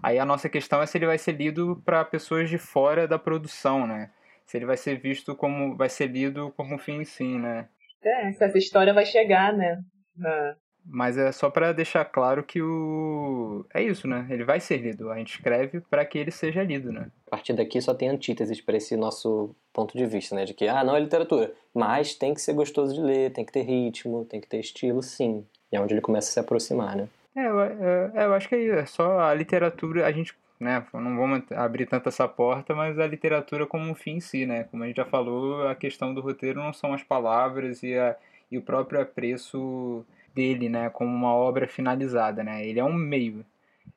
Aí 0.02 0.18
a 0.18 0.24
nossa 0.24 0.48
questão 0.48 0.80
é 0.80 0.86
se 0.86 0.96
ele 0.96 1.06
vai 1.06 1.18
ser 1.18 1.32
lido 1.32 1.82
para 1.84 2.04
pessoas 2.04 2.48
de 2.48 2.58
fora 2.58 3.06
da 3.06 3.18
produção, 3.18 3.86
né? 3.86 4.10
Se 4.46 4.56
ele 4.56 4.64
vai 4.64 4.76
ser 4.76 4.98
visto 4.98 5.34
como. 5.34 5.76
vai 5.76 5.88
ser 5.88 6.06
lido 6.06 6.52
como 6.56 6.74
um 6.74 6.78
fim 6.78 7.00
em 7.00 7.04
si, 7.04 7.36
né? 7.38 7.68
É, 8.02 8.32
se 8.32 8.44
essa 8.44 8.56
história 8.56 8.94
vai 8.94 9.04
chegar, 9.04 9.52
né? 9.52 9.82
Na, 10.16 10.56
mas 10.90 11.18
é 11.18 11.30
só 11.32 11.50
para 11.50 11.72
deixar 11.72 12.04
claro 12.06 12.42
que 12.42 12.62
o. 12.62 13.64
É 13.74 13.82
isso, 13.82 14.08
né? 14.08 14.26
Ele 14.30 14.44
vai 14.44 14.58
ser 14.58 14.78
lido. 14.78 15.10
A 15.10 15.18
gente 15.18 15.34
escreve 15.34 15.80
para 15.80 16.04
que 16.04 16.18
ele 16.18 16.30
seja 16.30 16.62
lido, 16.62 16.90
né? 16.90 17.08
A 17.26 17.30
partir 17.30 17.52
daqui 17.52 17.80
só 17.80 17.92
tem 17.92 18.08
antíteses 18.08 18.60
para 18.60 18.76
esse 18.76 18.96
nosso 18.96 19.54
ponto 19.72 19.96
de 19.96 20.06
vista, 20.06 20.34
né? 20.34 20.44
De 20.44 20.54
que, 20.54 20.66
ah, 20.66 20.82
não 20.82 20.96
é 20.96 21.00
literatura. 21.00 21.52
Mas 21.74 22.14
tem 22.14 22.32
que 22.32 22.40
ser 22.40 22.54
gostoso 22.54 22.94
de 22.94 23.00
ler, 23.02 23.32
tem 23.32 23.44
que 23.44 23.52
ter 23.52 23.62
ritmo, 23.62 24.24
tem 24.24 24.40
que 24.40 24.48
ter 24.48 24.60
estilo, 24.60 25.02
sim. 25.02 25.44
E 25.70 25.76
é 25.76 25.80
onde 25.80 25.92
ele 25.92 26.00
começa 26.00 26.30
a 26.30 26.32
se 26.32 26.40
aproximar, 26.40 26.96
né? 26.96 27.08
É, 27.36 27.46
eu, 27.46 27.60
é, 27.60 28.10
é 28.14 28.24
eu 28.24 28.32
acho 28.32 28.48
que 28.48 28.54
é 28.54 28.86
só 28.86 29.20
a 29.20 29.34
literatura, 29.34 30.06
a 30.06 30.10
gente 30.10 30.34
né, 30.58 30.84
não 30.92 31.16
vamos 31.16 31.52
abrir 31.52 31.86
tanto 31.86 32.08
essa 32.08 32.26
porta, 32.26 32.74
mas 32.74 32.98
a 32.98 33.06
literatura 33.06 33.66
como 33.66 33.84
um 33.84 33.94
fim 33.94 34.16
em 34.16 34.20
si, 34.20 34.46
né? 34.46 34.64
Como 34.64 34.82
a 34.82 34.86
gente 34.86 34.96
já 34.96 35.04
falou, 35.04 35.68
a 35.68 35.74
questão 35.74 36.14
do 36.14 36.20
roteiro 36.22 36.60
não 36.60 36.72
são 36.72 36.94
as 36.94 37.02
palavras 37.02 37.82
e, 37.82 37.94
a, 37.94 38.16
e 38.50 38.56
o 38.56 38.62
próprio 38.62 39.00
apreço 39.00 40.04
dele, 40.38 40.68
né, 40.68 40.88
como 40.90 41.10
uma 41.10 41.34
obra 41.34 41.66
finalizada, 41.66 42.44
né? 42.44 42.64
Ele 42.64 42.78
é 42.78 42.84
um 42.84 42.92
meio. 42.92 43.44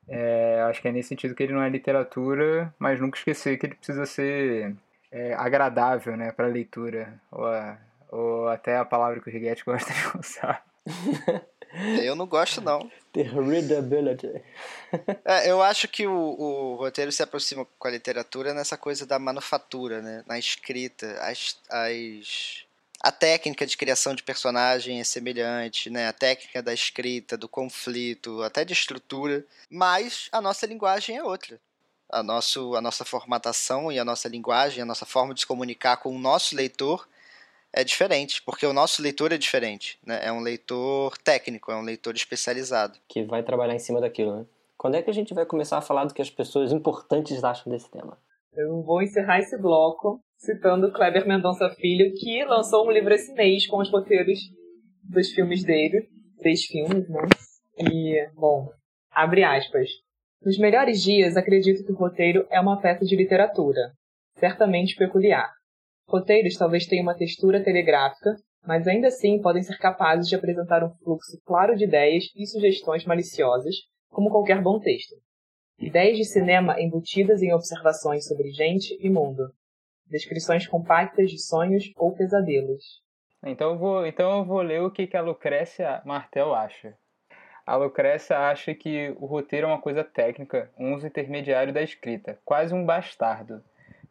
É, 0.08 0.62
acho 0.68 0.82
que 0.82 0.88
é 0.88 0.92
nesse 0.92 1.10
sentido 1.10 1.36
que 1.36 1.44
ele 1.44 1.54
não 1.54 1.62
é 1.62 1.70
literatura, 1.70 2.74
mas 2.80 3.00
nunca 3.00 3.18
esquecer 3.18 3.58
que 3.58 3.68
ele 3.68 3.76
precisa 3.76 4.06
ser 4.08 4.76
é, 5.12 5.36
agradável, 5.36 6.18
né, 6.18 6.32
para 6.32 6.48
leitura, 6.48 7.14
ou, 7.32 7.46
a, 7.46 7.78
ou 8.10 8.48
até 8.48 8.78
a 8.78 8.84
palavra 8.84 9.22
que 9.22 9.30
o 9.30 9.32
Righetti 9.32 9.64
gosta 9.66 9.94
de 9.94 10.18
usar. 10.18 10.66
Eu 12.04 12.16
não 12.16 12.28
gosto, 12.28 12.60
não. 12.60 12.92
The 13.14 13.24
readability. 13.24 14.28
É, 15.24 15.50
eu 15.50 15.62
acho 15.62 15.88
que 15.88 16.06
o, 16.06 16.12
o 16.14 16.76
roteiro 16.76 17.14
se 17.14 17.24
aproxima 17.24 17.66
com 17.80 17.88
a 17.88 17.92
literatura 17.92 18.54
nessa 18.54 18.76
coisa 18.76 19.06
da 19.06 19.18
manufatura, 19.18 20.02
né? 20.02 20.22
Na 20.28 20.38
escrita. 20.38 21.08
As, 21.22 21.58
as 21.70 22.66
a 23.04 23.12
técnica 23.12 23.66
de 23.66 23.76
criação 23.76 24.14
de 24.14 24.22
personagem 24.22 25.00
é 25.00 25.04
semelhante, 25.04 25.90
né? 25.90 26.08
A 26.08 26.14
técnica 26.14 26.62
da 26.62 26.74
escrita, 26.74 27.36
do 27.36 27.50
conflito, 27.50 28.42
até 28.44 28.64
de 28.64 28.74
estrutura, 28.74 29.44
mas 29.70 30.30
a 30.32 30.40
nossa 30.40 30.68
linguagem 30.68 31.18
é 31.18 31.24
outra. 31.24 31.60
A, 32.08 32.22
nosso, 32.22 32.76
a 32.76 32.82
nossa 32.82 33.04
formatação 33.04 33.92
e 33.92 33.98
a 33.98 34.06
nossa 34.06 34.28
linguagem, 34.28 34.84
a 34.84 34.86
nossa 34.86 35.06
forma 35.06 35.34
de 35.34 35.42
se 35.42 35.48
comunicar 35.48 35.98
com 35.98 36.16
o 36.16 36.20
nosso 36.20 36.56
leitor 36.56 37.08
é 37.74 37.84
diferente, 37.84 38.42
porque 38.42 38.66
o 38.66 38.74
nosso 38.74 39.02
leitor 39.02 39.32
é 39.32 39.38
diferente, 39.38 39.98
né? 40.06 40.20
É 40.22 40.32
um 40.32 40.42
leitor 40.42 41.18
técnico, 41.18 41.72
é 41.72 41.76
um 41.76 41.82
leitor 41.82 42.14
especializado. 42.16 43.00
Que 43.08 43.24
vai 43.24 43.42
trabalhar 43.42 43.74
em 43.74 43.80
cima 43.80 44.02
daquilo, 44.02 44.40
né? 44.40 44.46
Quando 44.78 44.96
é 44.96 45.02
que 45.02 45.10
a 45.10 45.14
gente 45.14 45.34
vai 45.34 45.46
começar 45.46 45.78
a 45.78 45.82
falar 45.82 46.06
do 46.06 46.14
que 46.14 46.22
as 46.22 46.30
pessoas 46.30 46.72
importantes 46.72 47.44
acham 47.44 47.72
desse 47.72 47.90
tema? 47.90 48.18
Eu 48.54 48.82
vou 48.82 49.02
encerrar 49.02 49.40
esse 49.40 49.58
bloco 49.58 50.22
citando 50.42 50.92
Kleber 50.92 51.28
Mendonça 51.28 51.70
Filho, 51.70 52.12
que 52.16 52.44
lançou 52.46 52.88
um 52.88 52.92
livro 52.92 53.14
esse 53.14 53.32
mês 53.34 53.68
com 53.68 53.78
os 53.78 53.92
roteiros 53.92 54.40
dos 55.04 55.30
filmes 55.30 55.64
dele. 55.64 56.08
Três 56.40 56.66
filmes, 56.66 57.08
né? 57.08 57.22
E, 57.78 58.28
bom, 58.34 58.68
abre 59.12 59.44
aspas. 59.44 59.88
Nos 60.44 60.58
melhores 60.58 61.04
dias, 61.04 61.38
acredito 61.38 61.86
que 61.86 61.92
o 61.92 61.96
roteiro 61.96 62.48
é 62.50 62.60
uma 62.60 62.82
peça 62.82 63.06
de 63.06 63.16
literatura, 63.16 63.92
certamente 64.38 64.96
peculiar. 64.96 65.52
Roteiros 66.08 66.58
talvez 66.58 66.88
tenham 66.88 67.04
uma 67.04 67.16
textura 67.16 67.64
telegráfica, 67.64 68.36
mas 68.66 68.88
ainda 68.88 69.10
assim 69.10 69.40
podem 69.40 69.62
ser 69.62 69.78
capazes 69.78 70.28
de 70.28 70.36
apresentar 70.36 70.84
um 70.84 70.90
fluxo 71.04 71.40
claro 71.46 71.76
de 71.76 71.84
ideias 71.84 72.26
e 72.36 72.48
sugestões 72.48 73.06
maliciosas, 73.06 73.76
como 74.10 74.32
qualquer 74.32 74.60
bom 74.60 74.80
texto. 74.80 75.16
Ideias 75.80 76.18
de 76.18 76.26
cinema 76.26 76.82
embutidas 76.82 77.44
em 77.44 77.54
observações 77.54 78.28
sobre 78.28 78.50
gente 78.52 78.98
e 79.00 79.10
mundo, 79.10 79.52
descrições 80.12 80.68
compactas 80.68 81.32
de 81.32 81.40
sonhos 81.40 81.92
ou 81.96 82.14
pesadelos. 82.14 83.02
Então 83.44 83.72
eu 83.72 83.78
vou, 83.78 84.06
então 84.06 84.40
eu 84.40 84.46
vou 84.46 84.62
ler 84.62 84.82
o 84.82 84.92
que, 84.92 85.08
que 85.08 85.18
a 85.18 85.22
Lucrécia 85.22 86.02
Martel 86.06 86.54
acha. 86.54 86.96
A 87.66 87.76
Lucrécia 87.76 88.38
acha 88.38 88.76
que 88.76 89.16
o 89.18 89.26
roteiro 89.26 89.66
é 89.66 89.70
uma 89.70 89.82
coisa 89.82 90.04
técnica, 90.04 90.70
um 90.78 90.94
uso 90.94 91.08
intermediário 91.08 91.74
da 91.74 91.82
escrita, 91.82 92.38
quase 92.44 92.74
um 92.74 92.86
bastardo, 92.86 93.64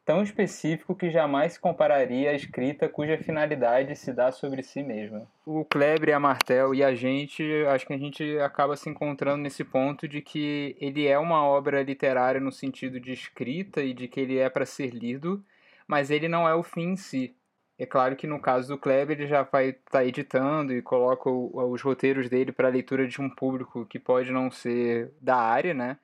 tão 0.05 0.23
específico 0.23 0.95
que 0.95 1.11
jamais 1.11 1.53
se 1.53 1.61
compararia 1.61 2.31
à 2.31 2.35
escrita 2.35 2.89
cuja 2.89 3.19
finalidade 3.19 3.95
se 3.95 4.13
dá 4.13 4.33
sobre 4.33 4.63
si 4.63 4.83
mesma. 4.83 5.29
O 5.47 5.65
Kleber, 5.65 6.15
a 6.15 6.19
Martel 6.19 6.75
e 6.75 6.83
a 6.83 6.95
gente, 6.95 7.45
acho 7.69 7.87
que 7.87 7.93
a 7.93 7.99
gente 7.99 8.39
acaba 8.39 8.77
se 8.77 8.89
encontrando 8.89 9.43
nesse 9.43 9.63
ponto 9.63 10.09
de 10.09 10.21
que 10.21 10.77
ele 10.81 11.07
é 11.07 11.19
uma 11.19 11.45
obra 11.45 11.83
literária 11.83 12.41
no 12.41 12.51
sentido 12.51 12.99
de 12.99 13.13
escrita 13.13 13.83
e 13.83 13.93
de 13.93 14.09
que 14.09 14.19
ele 14.19 14.39
é 14.39 14.49
para 14.49 14.67
ser 14.67 14.91
lido, 14.91 15.45
mas 15.91 16.09
ele 16.09 16.29
não 16.29 16.49
é 16.49 16.55
o 16.55 16.63
fim 16.63 16.91
em 16.93 16.97
si. 16.97 17.35
É 17.77 17.85
claro 17.85 18.15
que 18.15 18.25
no 18.25 18.39
caso 18.39 18.69
do 18.69 18.79
Kleber 18.79 19.19
ele 19.19 19.27
já 19.27 19.43
vai 19.43 19.71
estar 19.71 19.91
tá 19.91 20.05
editando 20.05 20.73
e 20.73 20.81
coloca 20.81 21.29
o, 21.29 21.51
os 21.73 21.83
roteiros 21.83 22.29
dele 22.29 22.53
para 22.53 22.69
leitura 22.69 23.09
de 23.09 23.21
um 23.21 23.29
público 23.29 23.85
que 23.87 23.99
pode 23.99 24.31
não 24.31 24.53
ser 24.53 25.13
da 25.21 25.37
área, 25.37 25.75
né? 25.75 25.99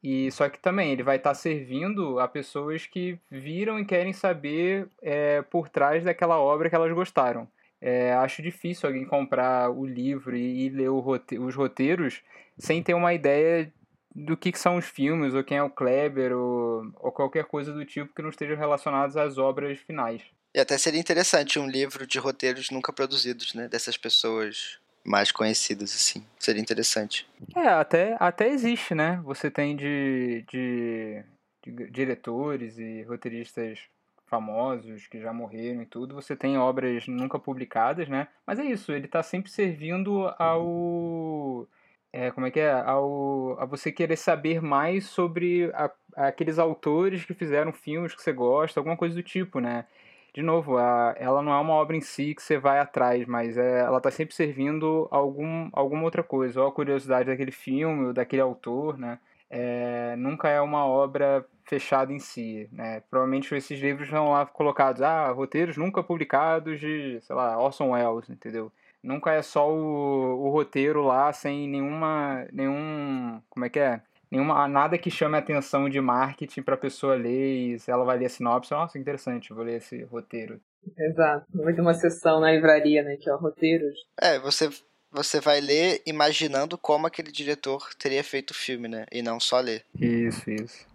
E 0.00 0.30
só 0.30 0.48
que 0.48 0.60
também 0.60 0.92
ele 0.92 1.02
vai 1.02 1.16
estar 1.16 1.30
tá 1.30 1.34
servindo 1.34 2.20
a 2.20 2.28
pessoas 2.28 2.86
que 2.86 3.18
viram 3.28 3.80
e 3.80 3.84
querem 3.84 4.12
saber 4.12 4.86
é, 5.02 5.42
por 5.42 5.68
trás 5.68 6.04
daquela 6.04 6.38
obra 6.38 6.70
que 6.70 6.76
elas 6.76 6.92
gostaram. 6.92 7.48
é, 7.80 8.12
acho 8.14 8.40
difícil 8.40 8.88
alguém 8.88 9.04
comprar 9.04 9.68
o 9.68 9.84
livro 9.84 10.36
e, 10.36 10.66
e 10.66 10.68
ler 10.68 10.90
rote 10.90 11.38
os 11.38 11.56
roteiros 11.56 12.22
sem 12.56 12.82
ter 12.84 12.94
uma 12.94 13.12
ideia 13.12 13.72
do 14.14 14.36
que, 14.36 14.52
que, 14.52 14.58
são 14.58 14.76
os 14.76 14.84
filmes, 14.84 15.34
ou 15.34 15.42
quem 15.42 15.58
é 15.58 15.62
o 15.62 15.70
Kleber, 15.70 16.32
ou, 16.32 16.92
ou 16.96 17.10
qualquer 17.10 17.44
coisa 17.44 17.72
do 17.72 17.84
tipo 17.84 18.14
que 18.14 18.22
não 18.22 18.30
esteja 18.30 18.54
relacionados 18.54 19.16
às 19.16 19.38
obras 19.38 19.78
finais. 19.80 20.22
E 20.54 20.60
até 20.60 20.78
seria 20.78 21.00
interessante 21.00 21.58
um 21.58 21.66
livro 21.66 22.06
de 22.06 22.18
roteiros 22.18 22.70
nunca 22.70 22.92
produzidos, 22.92 23.54
né? 23.54 23.66
Dessas 23.66 23.96
pessoas 23.96 24.78
mais 25.04 25.32
conhecidas, 25.32 25.94
assim. 25.94 26.24
Seria 26.38 26.62
interessante. 26.62 27.26
É, 27.56 27.68
até, 27.68 28.16
até 28.20 28.48
existe, 28.48 28.94
né? 28.94 29.20
Você 29.24 29.50
tem 29.50 29.74
de, 29.74 30.44
de, 30.48 31.24
de 31.62 31.90
diretores 31.90 32.78
e 32.78 33.02
roteiristas 33.02 33.80
famosos 34.26 35.06
que 35.06 35.20
já 35.20 35.32
morreram 35.32 35.82
e 35.82 35.86
tudo, 35.86 36.14
você 36.14 36.34
tem 36.34 36.58
obras 36.58 37.06
nunca 37.06 37.38
publicadas, 37.38 38.08
né? 38.08 38.26
Mas 38.46 38.58
é 38.58 38.64
isso, 38.64 38.90
ele 38.90 39.06
está 39.06 39.22
sempre 39.22 39.50
servindo 39.50 40.26
ao 40.38 41.68
é, 42.16 42.30
como 42.30 42.46
é 42.46 42.50
que 42.52 42.60
é? 42.60 42.70
Ao, 42.70 43.56
a 43.58 43.64
você 43.64 43.90
querer 43.90 44.14
saber 44.16 44.62
mais 44.62 45.06
sobre 45.06 45.68
a, 45.74 45.90
aqueles 46.28 46.60
autores 46.60 47.24
que 47.24 47.34
fizeram 47.34 47.72
filmes 47.72 48.14
que 48.14 48.22
você 48.22 48.32
gosta, 48.32 48.78
alguma 48.78 48.96
coisa 48.96 49.16
do 49.16 49.22
tipo, 49.22 49.58
né? 49.58 49.84
De 50.32 50.40
novo, 50.40 50.78
a, 50.78 51.12
ela 51.18 51.42
não 51.42 51.52
é 51.52 51.58
uma 51.58 51.74
obra 51.74 51.96
em 51.96 52.00
si 52.00 52.32
que 52.32 52.40
você 52.40 52.56
vai 52.56 52.78
atrás, 52.78 53.26
mas 53.26 53.58
é, 53.58 53.80
ela 53.80 53.98
está 53.98 54.12
sempre 54.12 54.32
servindo 54.32 55.08
algum, 55.10 55.68
alguma 55.72 56.04
outra 56.04 56.22
coisa, 56.22 56.60
ou 56.62 56.68
a 56.68 56.72
curiosidade 56.72 57.28
daquele 57.28 57.50
filme, 57.50 58.06
ou 58.06 58.12
daquele 58.12 58.42
autor, 58.42 58.96
né? 58.96 59.18
É, 59.50 60.14
nunca 60.16 60.48
é 60.48 60.60
uma 60.60 60.86
obra 60.86 61.44
fechada 61.64 62.12
em 62.12 62.20
si, 62.20 62.68
né? 62.70 63.02
Provavelmente 63.10 63.52
esses 63.56 63.80
livros 63.80 64.08
são 64.08 64.30
lá 64.30 64.46
colocados, 64.46 65.02
ah, 65.02 65.32
roteiros 65.32 65.76
nunca 65.76 66.00
publicados 66.00 66.78
de, 66.78 67.18
sei 67.22 67.34
lá, 67.34 67.58
Orson 67.58 67.90
Welles, 67.90 68.30
entendeu? 68.30 68.70
Nunca 69.04 69.32
é 69.32 69.42
só 69.42 69.70
o, 69.70 70.46
o 70.46 70.48
roteiro 70.48 71.02
lá 71.02 71.30
sem 71.30 71.68
nenhuma. 71.68 72.46
nenhum. 72.50 73.38
como 73.50 73.66
é 73.66 73.68
que 73.68 73.78
é? 73.78 74.00
Nenhuma, 74.30 74.66
nada 74.66 74.96
que 74.96 75.10
chame 75.10 75.36
a 75.36 75.40
atenção 75.40 75.88
de 75.90 76.00
marketing 76.00 76.62
para 76.62 76.74
a 76.74 76.78
pessoa 76.78 77.14
ler 77.14 77.74
e 77.74 77.78
se 77.78 77.90
ela 77.90 78.04
vai 78.04 78.18
ler 78.18 78.26
a 78.26 78.30
sinopse, 78.30 78.72
nossa, 78.72 78.98
interessante, 78.98 79.52
vou 79.52 79.62
ler 79.62 79.76
esse 79.76 80.02
roteiro. 80.04 80.58
Exato. 80.98 81.46
Ter 81.52 81.80
uma 81.80 81.94
sessão 81.94 82.40
na 82.40 82.50
livraria, 82.50 83.02
né, 83.02 83.16
que 83.16 83.28
é 83.28 83.34
roteiros. 83.34 83.94
É, 84.20 84.38
você, 84.38 84.70
você 85.12 85.38
vai 85.38 85.60
ler 85.60 86.02
imaginando 86.06 86.76
como 86.78 87.06
aquele 87.06 87.30
diretor 87.30 87.90
teria 87.96 88.24
feito 88.24 88.50
o 88.50 88.54
filme, 88.54 88.88
né, 88.88 89.04
e 89.12 89.22
não 89.22 89.38
só 89.38 89.60
ler. 89.60 89.84
Isso, 90.00 90.50
isso. 90.50 90.93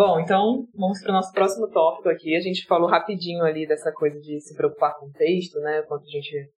Bom, 0.00 0.18
então 0.18 0.66
vamos 0.74 1.02
para 1.02 1.10
o 1.10 1.12
nosso 1.12 1.30
próximo 1.30 1.68
tópico 1.68 2.08
aqui. 2.08 2.34
A 2.34 2.40
gente 2.40 2.64
falou 2.64 2.88
rapidinho 2.88 3.44
ali 3.44 3.66
dessa 3.66 3.92
coisa 3.92 4.18
de 4.18 4.40
se 4.40 4.54
preocupar 4.54 4.98
com 4.98 5.04
o 5.04 5.12
texto, 5.12 5.60
né? 5.60 5.82
Quanto 5.82 6.06
a 6.06 6.10
gente. 6.10 6.50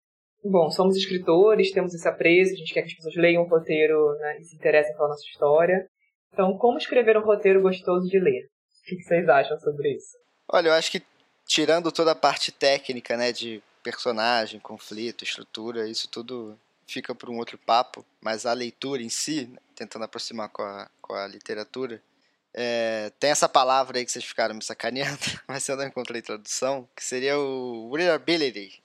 Bom, 0.45 0.71
somos 0.71 0.97
escritores, 0.97 1.73
temos 1.73 1.93
esse 1.93 2.07
apreço, 2.07 2.53
a 2.53 2.57
gente 2.57 2.73
quer 2.73 2.83
que 2.83 2.91
as 2.91 2.95
pessoas 2.95 3.17
leiam 3.17 3.43
o 3.43 3.49
roteiro 3.49 4.13
né, 4.19 4.39
e 4.39 4.45
se 4.45 4.55
interessem 4.55 4.95
pela 4.95 5.09
nossa 5.09 5.25
história. 5.25 5.89
Então, 6.33 6.57
como 6.57 6.79
escrever 6.79 7.17
um 7.17 7.25
roteiro 7.25 7.61
gostoso 7.61 8.09
de 8.09 8.21
ler? 8.21 8.45
O 8.45 8.85
que 8.87 9.03
vocês 9.03 9.29
acham 9.29 9.59
sobre 9.59 9.93
isso? 9.97 10.17
Olha, 10.49 10.69
eu 10.69 10.75
acho 10.75 10.93
que 10.93 11.03
tirando 11.45 11.91
toda 11.91 12.13
a 12.13 12.17
parte 12.17 12.53
técnica, 12.53 13.17
né, 13.17 13.33
de 13.33 13.61
personagem, 13.83 14.61
conflito, 14.61 15.25
estrutura, 15.25 15.89
isso 15.89 16.09
tudo 16.09 16.57
fica 16.87 17.13
para 17.13 17.31
um 17.31 17.39
outro 17.39 17.59
papo, 17.59 18.05
mas 18.21 18.47
a 18.47 18.53
leitura 18.53 19.03
em 19.03 19.09
si, 19.09 19.47
né, 19.47 19.59
tentando 19.75 20.05
aproximar 20.05 20.49
com 20.49 20.63
a, 20.63 20.89
com 21.01 21.15
a 21.15 21.26
literatura, 21.26 22.00
é, 22.54 23.10
tem 23.19 23.30
essa 23.30 23.49
palavra 23.49 23.99
aí 23.99 24.04
que 24.04 24.12
vocês 24.12 24.25
ficaram 24.25 24.54
me 24.54 24.62
sacaneando, 24.62 25.19
mas 25.49 25.67
eu 25.69 25.76
não 25.76 25.86
encontrei 25.86 26.21
tradução, 26.21 26.88
que 26.95 27.02
seria 27.02 27.38
o 27.38 27.95
readability. 27.95 28.82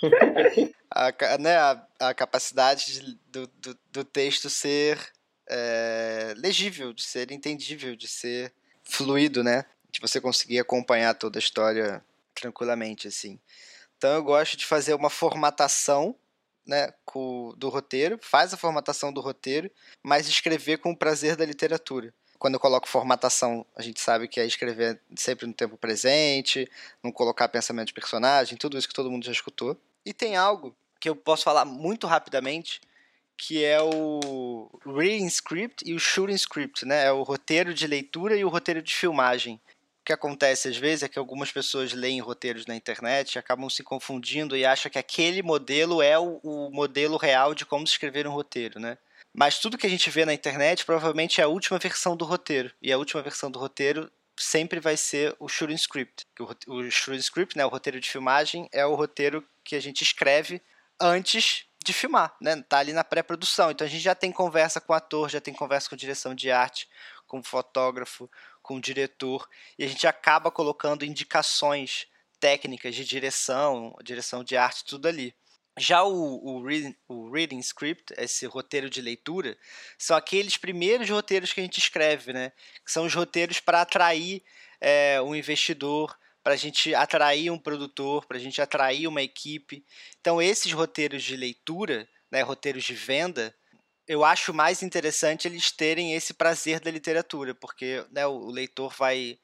a, 0.90 1.38
né, 1.38 1.56
a, 1.56 1.86
a 2.00 2.14
capacidade 2.14 3.00
de, 3.00 3.18
do, 3.26 3.46
do, 3.46 3.78
do, 3.92 4.04
texto 4.04 4.48
ser 4.48 4.98
é, 5.46 6.32
legível, 6.36 6.92
de 6.94 7.02
ser 7.02 7.30
entendível, 7.30 7.94
de 7.94 8.08
ser 8.08 8.52
fluido, 8.82 9.44
né? 9.44 9.66
De 9.90 10.00
você 10.00 10.20
conseguir 10.20 10.58
acompanhar 10.58 11.14
toda 11.14 11.38
a 11.38 11.40
história 11.40 12.02
tranquilamente, 12.34 13.06
assim. 13.06 13.38
Então 13.98 14.14
eu 14.14 14.22
gosto 14.22 14.56
de 14.56 14.64
fazer 14.64 14.94
uma 14.94 15.10
formatação 15.10 16.16
né, 16.66 16.92
com, 17.04 17.52
do 17.58 17.68
roteiro, 17.68 18.18
faz 18.22 18.54
a 18.54 18.56
formatação 18.56 19.12
do 19.12 19.20
roteiro, 19.20 19.70
mas 20.02 20.26
escrever 20.26 20.78
com 20.78 20.90
o 20.90 20.96
prazer 20.96 21.36
da 21.36 21.44
literatura 21.44 22.12
quando 22.44 22.56
eu 22.56 22.60
coloco 22.60 22.86
formatação, 22.86 23.64
a 23.74 23.80
gente 23.80 23.98
sabe 23.98 24.28
que 24.28 24.38
é 24.38 24.44
escrever 24.44 25.00
sempre 25.16 25.46
no 25.46 25.54
tempo 25.54 25.78
presente, 25.78 26.70
não 27.02 27.10
colocar 27.10 27.48
pensamento 27.48 27.86
de 27.86 27.94
personagem, 27.94 28.58
tudo 28.58 28.76
isso 28.76 28.86
que 28.86 28.92
todo 28.92 29.10
mundo 29.10 29.24
já 29.24 29.32
escutou. 29.32 29.74
E 30.04 30.12
tem 30.12 30.36
algo 30.36 30.76
que 31.00 31.08
eu 31.08 31.16
posso 31.16 31.42
falar 31.42 31.64
muito 31.64 32.06
rapidamente, 32.06 32.82
que 33.34 33.64
é 33.64 33.80
o 33.80 34.68
reading 34.84 35.24
script 35.24 35.88
e 35.88 35.94
o 35.94 35.98
shooting 35.98 36.34
script, 36.34 36.84
né? 36.84 37.06
É 37.06 37.12
o 37.12 37.22
roteiro 37.22 37.72
de 37.72 37.86
leitura 37.86 38.36
e 38.36 38.44
o 38.44 38.50
roteiro 38.50 38.82
de 38.82 38.94
filmagem. 38.94 39.58
O 40.02 40.04
que 40.04 40.12
acontece 40.12 40.68
às 40.68 40.76
vezes 40.76 41.04
é 41.04 41.08
que 41.08 41.18
algumas 41.18 41.50
pessoas 41.50 41.94
leem 41.94 42.20
roteiros 42.20 42.66
na 42.66 42.76
internet 42.76 43.32
e 43.32 43.38
acabam 43.38 43.70
se 43.70 43.82
confundindo 43.82 44.54
e 44.54 44.66
acham 44.66 44.90
que 44.90 44.98
aquele 44.98 45.42
modelo 45.42 46.02
é 46.02 46.18
o, 46.18 46.40
o 46.42 46.70
modelo 46.70 47.16
real 47.16 47.54
de 47.54 47.64
como 47.64 47.86
se 47.86 47.94
escrever 47.94 48.26
um 48.26 48.32
roteiro, 48.32 48.78
né? 48.78 48.98
Mas 49.34 49.58
tudo 49.58 49.76
que 49.76 49.86
a 49.86 49.90
gente 49.90 50.08
vê 50.10 50.24
na 50.24 50.32
internet 50.32 50.84
provavelmente 50.84 51.40
é 51.40 51.44
a 51.44 51.48
última 51.48 51.78
versão 51.78 52.16
do 52.16 52.24
roteiro. 52.24 52.72
E 52.80 52.92
a 52.92 52.98
última 52.98 53.20
versão 53.20 53.50
do 53.50 53.58
roteiro 53.58 54.10
sempre 54.38 54.78
vai 54.78 54.96
ser 54.96 55.34
o 55.40 55.48
shooting 55.48 55.74
script. 55.74 56.24
O, 56.38 56.72
o 56.74 56.90
shooting 56.90 57.18
script, 57.18 57.56
né, 57.56 57.66
o 57.66 57.68
roteiro 57.68 57.98
de 57.98 58.08
filmagem, 58.08 58.68
é 58.72 58.86
o 58.86 58.94
roteiro 58.94 59.44
que 59.64 59.74
a 59.74 59.80
gente 59.80 60.02
escreve 60.02 60.62
antes 61.00 61.66
de 61.84 61.92
filmar, 61.92 62.34
né? 62.40 62.62
Tá 62.62 62.78
ali 62.78 62.92
na 62.92 63.04
pré-produção. 63.04 63.70
Então 63.70 63.84
a 63.86 63.90
gente 63.90 64.02
já 64.02 64.14
tem 64.14 64.30
conversa 64.30 64.80
com 64.80 64.92
o 64.92 64.96
ator, 64.96 65.28
já 65.28 65.40
tem 65.40 65.52
conversa 65.52 65.90
com 65.90 65.96
direção 65.96 66.34
de 66.34 66.50
arte, 66.50 66.88
com 67.26 67.42
fotógrafo, 67.42 68.30
com 68.62 68.80
diretor, 68.80 69.46
e 69.78 69.84
a 69.84 69.88
gente 69.88 70.06
acaba 70.06 70.50
colocando 70.50 71.04
indicações 71.04 72.06
técnicas 72.40 72.94
de 72.94 73.04
direção, 73.04 73.94
direção 74.02 74.42
de 74.42 74.56
arte, 74.56 74.84
tudo 74.84 75.08
ali. 75.08 75.34
Já 75.76 76.04
o, 76.04 76.12
o, 76.44 76.64
reading, 76.64 76.94
o 77.08 77.30
reading 77.30 77.58
script, 77.58 78.14
esse 78.16 78.46
roteiro 78.46 78.88
de 78.88 79.00
leitura, 79.00 79.56
são 79.98 80.16
aqueles 80.16 80.56
primeiros 80.56 81.10
roteiros 81.10 81.52
que 81.52 81.60
a 81.60 81.64
gente 81.64 81.78
escreve, 81.78 82.32
né? 82.32 82.52
Que 82.84 82.92
são 82.92 83.04
os 83.06 83.14
roteiros 83.14 83.58
para 83.58 83.80
atrair 83.80 84.42
é, 84.80 85.20
um 85.20 85.34
investidor, 85.34 86.16
para 86.44 86.52
a 86.54 86.56
gente 86.56 86.94
atrair 86.94 87.50
um 87.50 87.58
produtor, 87.58 88.26
para 88.26 88.36
a 88.36 88.40
gente 88.40 88.60
atrair 88.62 89.08
uma 89.08 89.22
equipe. 89.22 89.84
Então, 90.20 90.40
esses 90.40 90.70
roteiros 90.72 91.22
de 91.24 91.36
leitura, 91.36 92.08
né, 92.30 92.42
roteiros 92.42 92.84
de 92.84 92.94
venda, 92.94 93.54
eu 94.06 94.24
acho 94.24 94.52
mais 94.52 94.82
interessante 94.82 95.48
eles 95.48 95.72
terem 95.72 96.14
esse 96.14 96.34
prazer 96.34 96.80
da 96.80 96.90
literatura, 96.90 97.54
porque 97.54 98.04
né, 98.12 98.26
o 98.26 98.50
leitor 98.50 98.94
vai 98.96 99.38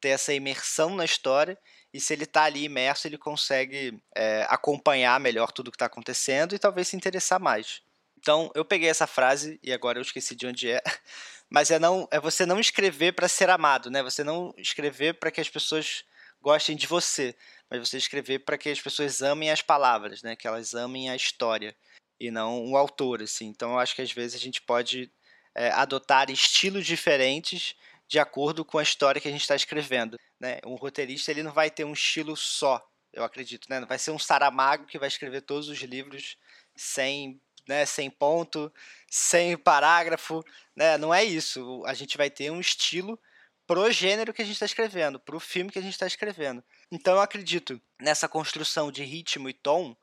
ter 0.00 0.10
essa 0.10 0.32
imersão 0.32 0.94
na 0.94 1.04
história 1.04 1.58
e 1.92 2.00
se 2.00 2.12
ele 2.12 2.24
está 2.24 2.44
ali 2.44 2.64
imerso, 2.64 3.06
ele 3.06 3.16
consegue 3.16 3.98
é, 4.14 4.46
acompanhar 4.48 5.18
melhor 5.18 5.52
tudo 5.52 5.70
que 5.70 5.76
está 5.76 5.86
acontecendo 5.86 6.54
e 6.54 6.58
talvez 6.58 6.88
se 6.88 6.96
interessar 6.96 7.40
mais. 7.40 7.82
Então, 8.18 8.50
eu 8.54 8.64
peguei 8.64 8.88
essa 8.88 9.06
frase 9.06 9.58
e 9.62 9.72
agora 9.72 9.98
eu 9.98 10.02
esqueci 10.02 10.34
de 10.34 10.46
onde 10.46 10.70
é, 10.70 10.82
mas 11.48 11.70
é 11.70 11.78
não 11.78 12.06
é 12.10 12.20
você 12.20 12.44
não 12.44 12.60
escrever 12.60 13.12
para 13.12 13.28
ser 13.28 13.48
amado, 13.48 13.90
né? 13.90 14.02
Você 14.02 14.22
não 14.22 14.52
escrever 14.58 15.14
para 15.14 15.30
que 15.30 15.40
as 15.40 15.48
pessoas 15.48 16.04
gostem 16.42 16.76
de 16.76 16.86
você, 16.86 17.34
mas 17.70 17.88
você 17.88 17.96
escrever 17.96 18.40
para 18.40 18.58
que 18.58 18.68
as 18.68 18.80
pessoas 18.80 19.22
amem 19.22 19.50
as 19.50 19.62
palavras, 19.62 20.22
né? 20.22 20.36
Que 20.36 20.46
elas 20.46 20.74
amem 20.74 21.08
a 21.08 21.16
história 21.16 21.74
e 22.20 22.30
não 22.30 22.70
o 22.70 22.76
autor, 22.76 23.22
assim. 23.22 23.46
Então, 23.46 23.72
eu 23.72 23.78
acho 23.78 23.94
que 23.94 24.02
às 24.02 24.12
vezes 24.12 24.36
a 24.36 24.42
gente 24.42 24.60
pode 24.60 25.10
é, 25.54 25.70
adotar 25.70 26.30
estilos 26.30 26.86
diferentes 26.86 27.74
de 28.06 28.18
acordo 28.18 28.64
com 28.64 28.78
a 28.78 28.82
história 28.82 29.20
que 29.20 29.28
a 29.28 29.30
gente 29.30 29.42
está 29.42 29.54
escrevendo. 29.54 30.18
Né? 30.40 30.58
Um 30.64 30.74
roteirista 30.74 31.30
ele 31.30 31.42
não 31.42 31.52
vai 31.52 31.70
ter 31.70 31.84
um 31.84 31.92
estilo 31.92 32.36
só, 32.36 32.86
eu 33.12 33.24
acredito. 33.24 33.68
Né? 33.68 33.80
Não 33.80 33.88
vai 33.88 33.98
ser 33.98 34.10
um 34.10 34.18
Saramago 34.18 34.86
que 34.86 34.98
vai 34.98 35.08
escrever 35.08 35.42
todos 35.42 35.68
os 35.68 35.78
livros 35.80 36.36
sem, 36.76 37.40
né, 37.66 37.84
sem 37.84 38.08
ponto, 38.08 38.72
sem 39.10 39.56
parágrafo. 39.56 40.44
Né? 40.76 40.96
Não 40.98 41.12
é 41.12 41.24
isso. 41.24 41.82
A 41.86 41.94
gente 41.94 42.16
vai 42.16 42.30
ter 42.30 42.50
um 42.50 42.60
estilo 42.60 43.18
pro 43.66 43.90
gênero 43.90 44.32
que 44.32 44.40
a 44.40 44.44
gente 44.44 44.54
está 44.54 44.64
escrevendo, 44.64 45.20
pro 45.20 45.38
filme 45.38 45.70
que 45.70 45.78
a 45.78 45.82
gente 45.82 45.92
está 45.92 46.06
escrevendo. 46.06 46.64
Então 46.90 47.14
eu 47.14 47.20
acredito 47.20 47.80
nessa 48.00 48.26
construção 48.26 48.90
de 48.90 49.04
ritmo 49.04 49.48
e 49.48 49.52
tom 49.52 49.94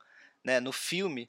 né, 0.44 0.60
no 0.60 0.72
filme 0.72 1.28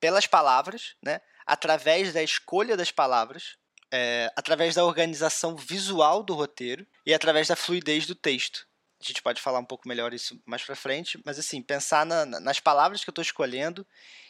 pelas 0.00 0.26
palavras, 0.26 0.96
né, 1.00 1.20
através 1.46 2.12
da 2.12 2.22
escolha 2.22 2.76
das 2.76 2.90
palavras, 2.90 3.56
é, 3.92 4.30
através 4.36 4.74
da 4.74 4.84
organização 4.84 5.56
visual 5.56 6.22
do 6.22 6.34
roteiro 6.34 6.86
e 7.04 7.12
através 7.12 7.48
da 7.48 7.56
fluidez 7.56 8.06
do 8.06 8.14
texto. 8.14 8.66
a 9.00 9.04
gente 9.04 9.22
pode 9.22 9.40
falar 9.40 9.58
um 9.58 9.64
pouco 9.64 9.88
melhor 9.88 10.14
isso 10.14 10.40
mais 10.46 10.62
para 10.62 10.76
frente, 10.76 11.20
mas 11.24 11.38
assim, 11.38 11.62
pensar 11.62 12.06
na, 12.06 12.24
nas 12.24 12.60
palavras 12.60 13.02
que 13.02 13.10
eu 13.10 13.12
estou 13.12 13.22
escolhendo, 13.22 13.86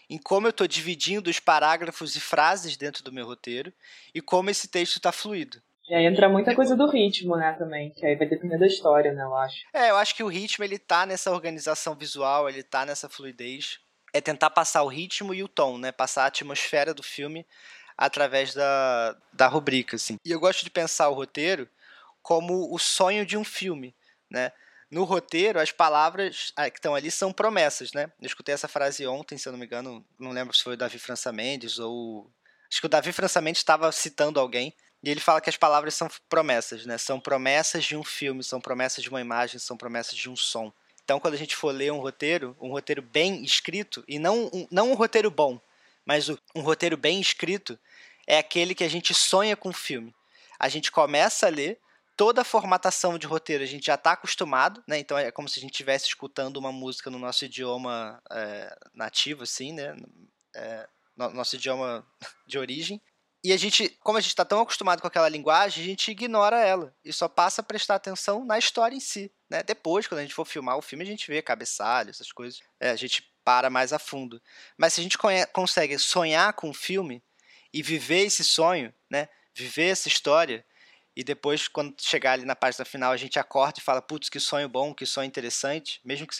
em 0.08 0.18
como 0.18 0.46
eu 0.46 0.50
estou 0.50 0.66
dividindo 0.66 1.30
os 1.30 1.38
parágrafos 1.38 2.16
e 2.16 2.20
frases 2.20 2.76
dentro 2.76 3.04
do 3.04 3.12
meu 3.12 3.26
roteiro 3.26 3.72
e 4.14 4.20
como 4.20 4.50
esse 4.50 4.66
texto 4.68 4.96
está 4.96 5.12
fluido. 5.12 5.62
E 5.88 5.94
aí 5.94 6.04
entra 6.04 6.28
muita 6.28 6.54
coisa 6.54 6.76
do 6.76 6.88
ritmo, 6.88 7.36
né, 7.36 7.52
também, 7.54 7.90
que 7.90 8.06
aí 8.06 8.14
vai 8.14 8.28
depender 8.28 8.58
da 8.58 8.66
história, 8.66 9.12
né, 9.12 9.24
eu 9.24 9.34
acho. 9.34 9.66
É, 9.72 9.90
eu 9.90 9.96
acho 9.96 10.14
que 10.14 10.22
o 10.22 10.28
ritmo, 10.28 10.64
ele 10.64 10.78
tá 10.78 11.04
nessa 11.04 11.32
organização 11.32 11.96
visual, 11.96 12.48
ele 12.48 12.62
tá 12.62 12.86
nessa 12.86 13.08
fluidez. 13.08 13.80
É 14.12 14.20
tentar 14.20 14.50
passar 14.50 14.82
o 14.82 14.88
ritmo 14.88 15.34
e 15.34 15.42
o 15.42 15.48
tom, 15.48 15.78
né, 15.78 15.90
passar 15.90 16.24
a 16.24 16.26
atmosfera 16.26 16.94
do 16.94 17.02
filme 17.02 17.44
através 18.00 18.54
da, 18.54 19.14
da 19.30 19.46
rubrica, 19.46 19.96
assim. 19.96 20.16
E 20.24 20.30
eu 20.30 20.40
gosto 20.40 20.64
de 20.64 20.70
pensar 20.70 21.10
o 21.10 21.14
roteiro 21.14 21.68
como 22.22 22.74
o 22.74 22.78
sonho 22.78 23.26
de 23.26 23.36
um 23.36 23.44
filme, 23.44 23.94
né? 24.30 24.50
No 24.90 25.04
roteiro, 25.04 25.60
as 25.60 25.70
palavras 25.70 26.50
ah, 26.56 26.68
que 26.70 26.78
estão 26.78 26.94
ali 26.94 27.10
são 27.10 27.30
promessas, 27.30 27.92
né? 27.92 28.10
Eu 28.18 28.26
escutei 28.26 28.54
essa 28.54 28.66
frase 28.66 29.06
ontem, 29.06 29.36
se 29.36 29.46
eu 29.46 29.52
não 29.52 29.58
me 29.58 29.66
engano, 29.66 30.02
não 30.18 30.30
lembro 30.30 30.56
se 30.56 30.64
foi 30.64 30.74
o 30.74 30.76
Davi 30.78 30.98
França 30.98 31.30
Mendes 31.30 31.78
ou... 31.78 32.30
Acho 32.70 32.80
que 32.80 32.86
o 32.86 32.88
Davi 32.88 33.12
França 33.12 33.40
Mendes 33.40 33.60
estava 33.60 33.92
citando 33.92 34.40
alguém 34.40 34.74
e 35.02 35.10
ele 35.10 35.20
fala 35.20 35.40
que 35.40 35.50
as 35.50 35.56
palavras 35.58 35.94
são 35.94 36.08
promessas, 36.26 36.86
né? 36.86 36.96
São 36.96 37.20
promessas 37.20 37.84
de 37.84 37.96
um 37.96 38.02
filme, 38.02 38.42
são 38.42 38.62
promessas 38.62 39.04
de 39.04 39.10
uma 39.10 39.20
imagem, 39.20 39.58
são 39.58 39.76
promessas 39.76 40.16
de 40.16 40.30
um 40.30 40.36
som. 40.36 40.72
Então, 41.04 41.20
quando 41.20 41.34
a 41.34 41.38
gente 41.38 41.54
for 41.54 41.70
ler 41.70 41.92
um 41.92 42.00
roteiro, 42.00 42.56
um 42.58 42.70
roteiro 42.70 43.02
bem 43.02 43.44
escrito, 43.44 44.02
e 44.08 44.18
não 44.18 44.46
um, 44.52 44.66
não 44.70 44.90
um 44.90 44.94
roteiro 44.94 45.30
bom, 45.30 45.60
mas 46.04 46.28
um 46.28 46.60
roteiro 46.60 46.96
bem 46.96 47.20
escrito, 47.20 47.78
é 48.26 48.38
aquele 48.38 48.74
que 48.74 48.84
a 48.84 48.88
gente 48.88 49.14
sonha 49.14 49.56
com 49.56 49.70
o 49.70 49.74
filme. 49.74 50.14
A 50.58 50.68
gente 50.68 50.92
começa 50.92 51.46
a 51.46 51.50
ler, 51.50 51.80
toda 52.16 52.42
a 52.42 52.44
formatação 52.44 53.18
de 53.18 53.26
roteiro 53.26 53.64
a 53.64 53.66
gente 53.66 53.86
já 53.86 53.94
está 53.94 54.12
acostumado, 54.12 54.82
né? 54.86 54.98
Então 54.98 55.16
é 55.16 55.30
como 55.30 55.48
se 55.48 55.58
a 55.58 55.62
gente 55.62 55.72
estivesse 55.72 56.06
escutando 56.06 56.58
uma 56.58 56.70
música 56.70 57.10
no 57.10 57.18
nosso 57.18 57.44
idioma 57.44 58.22
é, 58.30 58.76
nativo, 58.92 59.44
assim, 59.44 59.72
né? 59.72 59.96
É, 60.54 60.88
no, 61.16 61.30
nosso 61.30 61.56
idioma 61.56 62.06
de 62.46 62.58
origem. 62.58 63.00
E 63.42 63.54
a 63.54 63.56
gente, 63.56 63.88
como 64.00 64.18
a 64.18 64.20
gente 64.20 64.32
está 64.32 64.44
tão 64.44 64.60
acostumado 64.60 65.00
com 65.00 65.06
aquela 65.06 65.28
linguagem, 65.28 65.82
a 65.82 65.86
gente 65.86 66.10
ignora 66.10 66.60
ela 66.60 66.94
e 67.02 67.10
só 67.10 67.26
passa 67.26 67.62
a 67.62 67.64
prestar 67.64 67.94
atenção 67.94 68.44
na 68.44 68.58
história 68.58 68.94
em 68.94 69.00
si. 69.00 69.32
Né? 69.48 69.62
Depois, 69.62 70.06
quando 70.06 70.18
a 70.18 70.22
gente 70.22 70.34
for 70.34 70.44
filmar 70.44 70.76
o 70.76 70.82
filme, 70.82 71.04
a 71.04 71.06
gente 71.06 71.26
vê 71.26 71.40
cabeçalho, 71.40 72.10
essas 72.10 72.30
coisas. 72.30 72.60
É, 72.78 72.90
a 72.90 72.96
gente 72.96 73.32
para 73.42 73.70
mais 73.70 73.94
a 73.94 73.98
fundo. 73.98 74.40
Mas 74.76 74.92
se 74.92 75.00
a 75.00 75.02
gente 75.02 75.16
consegue 75.52 75.98
sonhar 75.98 76.52
com 76.52 76.68
o 76.68 76.74
filme 76.74 77.22
e 77.72 77.82
viver 77.82 78.26
esse 78.26 78.44
sonho, 78.44 78.92
né? 79.08 79.28
viver 79.54 79.88
essa 79.88 80.08
história, 80.08 80.64
e 81.14 81.24
depois, 81.24 81.68
quando 81.68 81.94
chegar 82.00 82.32
ali 82.32 82.44
na 82.44 82.54
página 82.54 82.84
final, 82.84 83.12
a 83.12 83.16
gente 83.16 83.38
acorda 83.38 83.78
e 83.78 83.82
fala: 83.82 84.00
putz, 84.00 84.28
que 84.28 84.38
sonho 84.38 84.68
bom, 84.68 84.94
que 84.94 85.04
sonho 85.04 85.26
interessante, 85.26 86.00
mesmo 86.04 86.26
que 86.26 86.36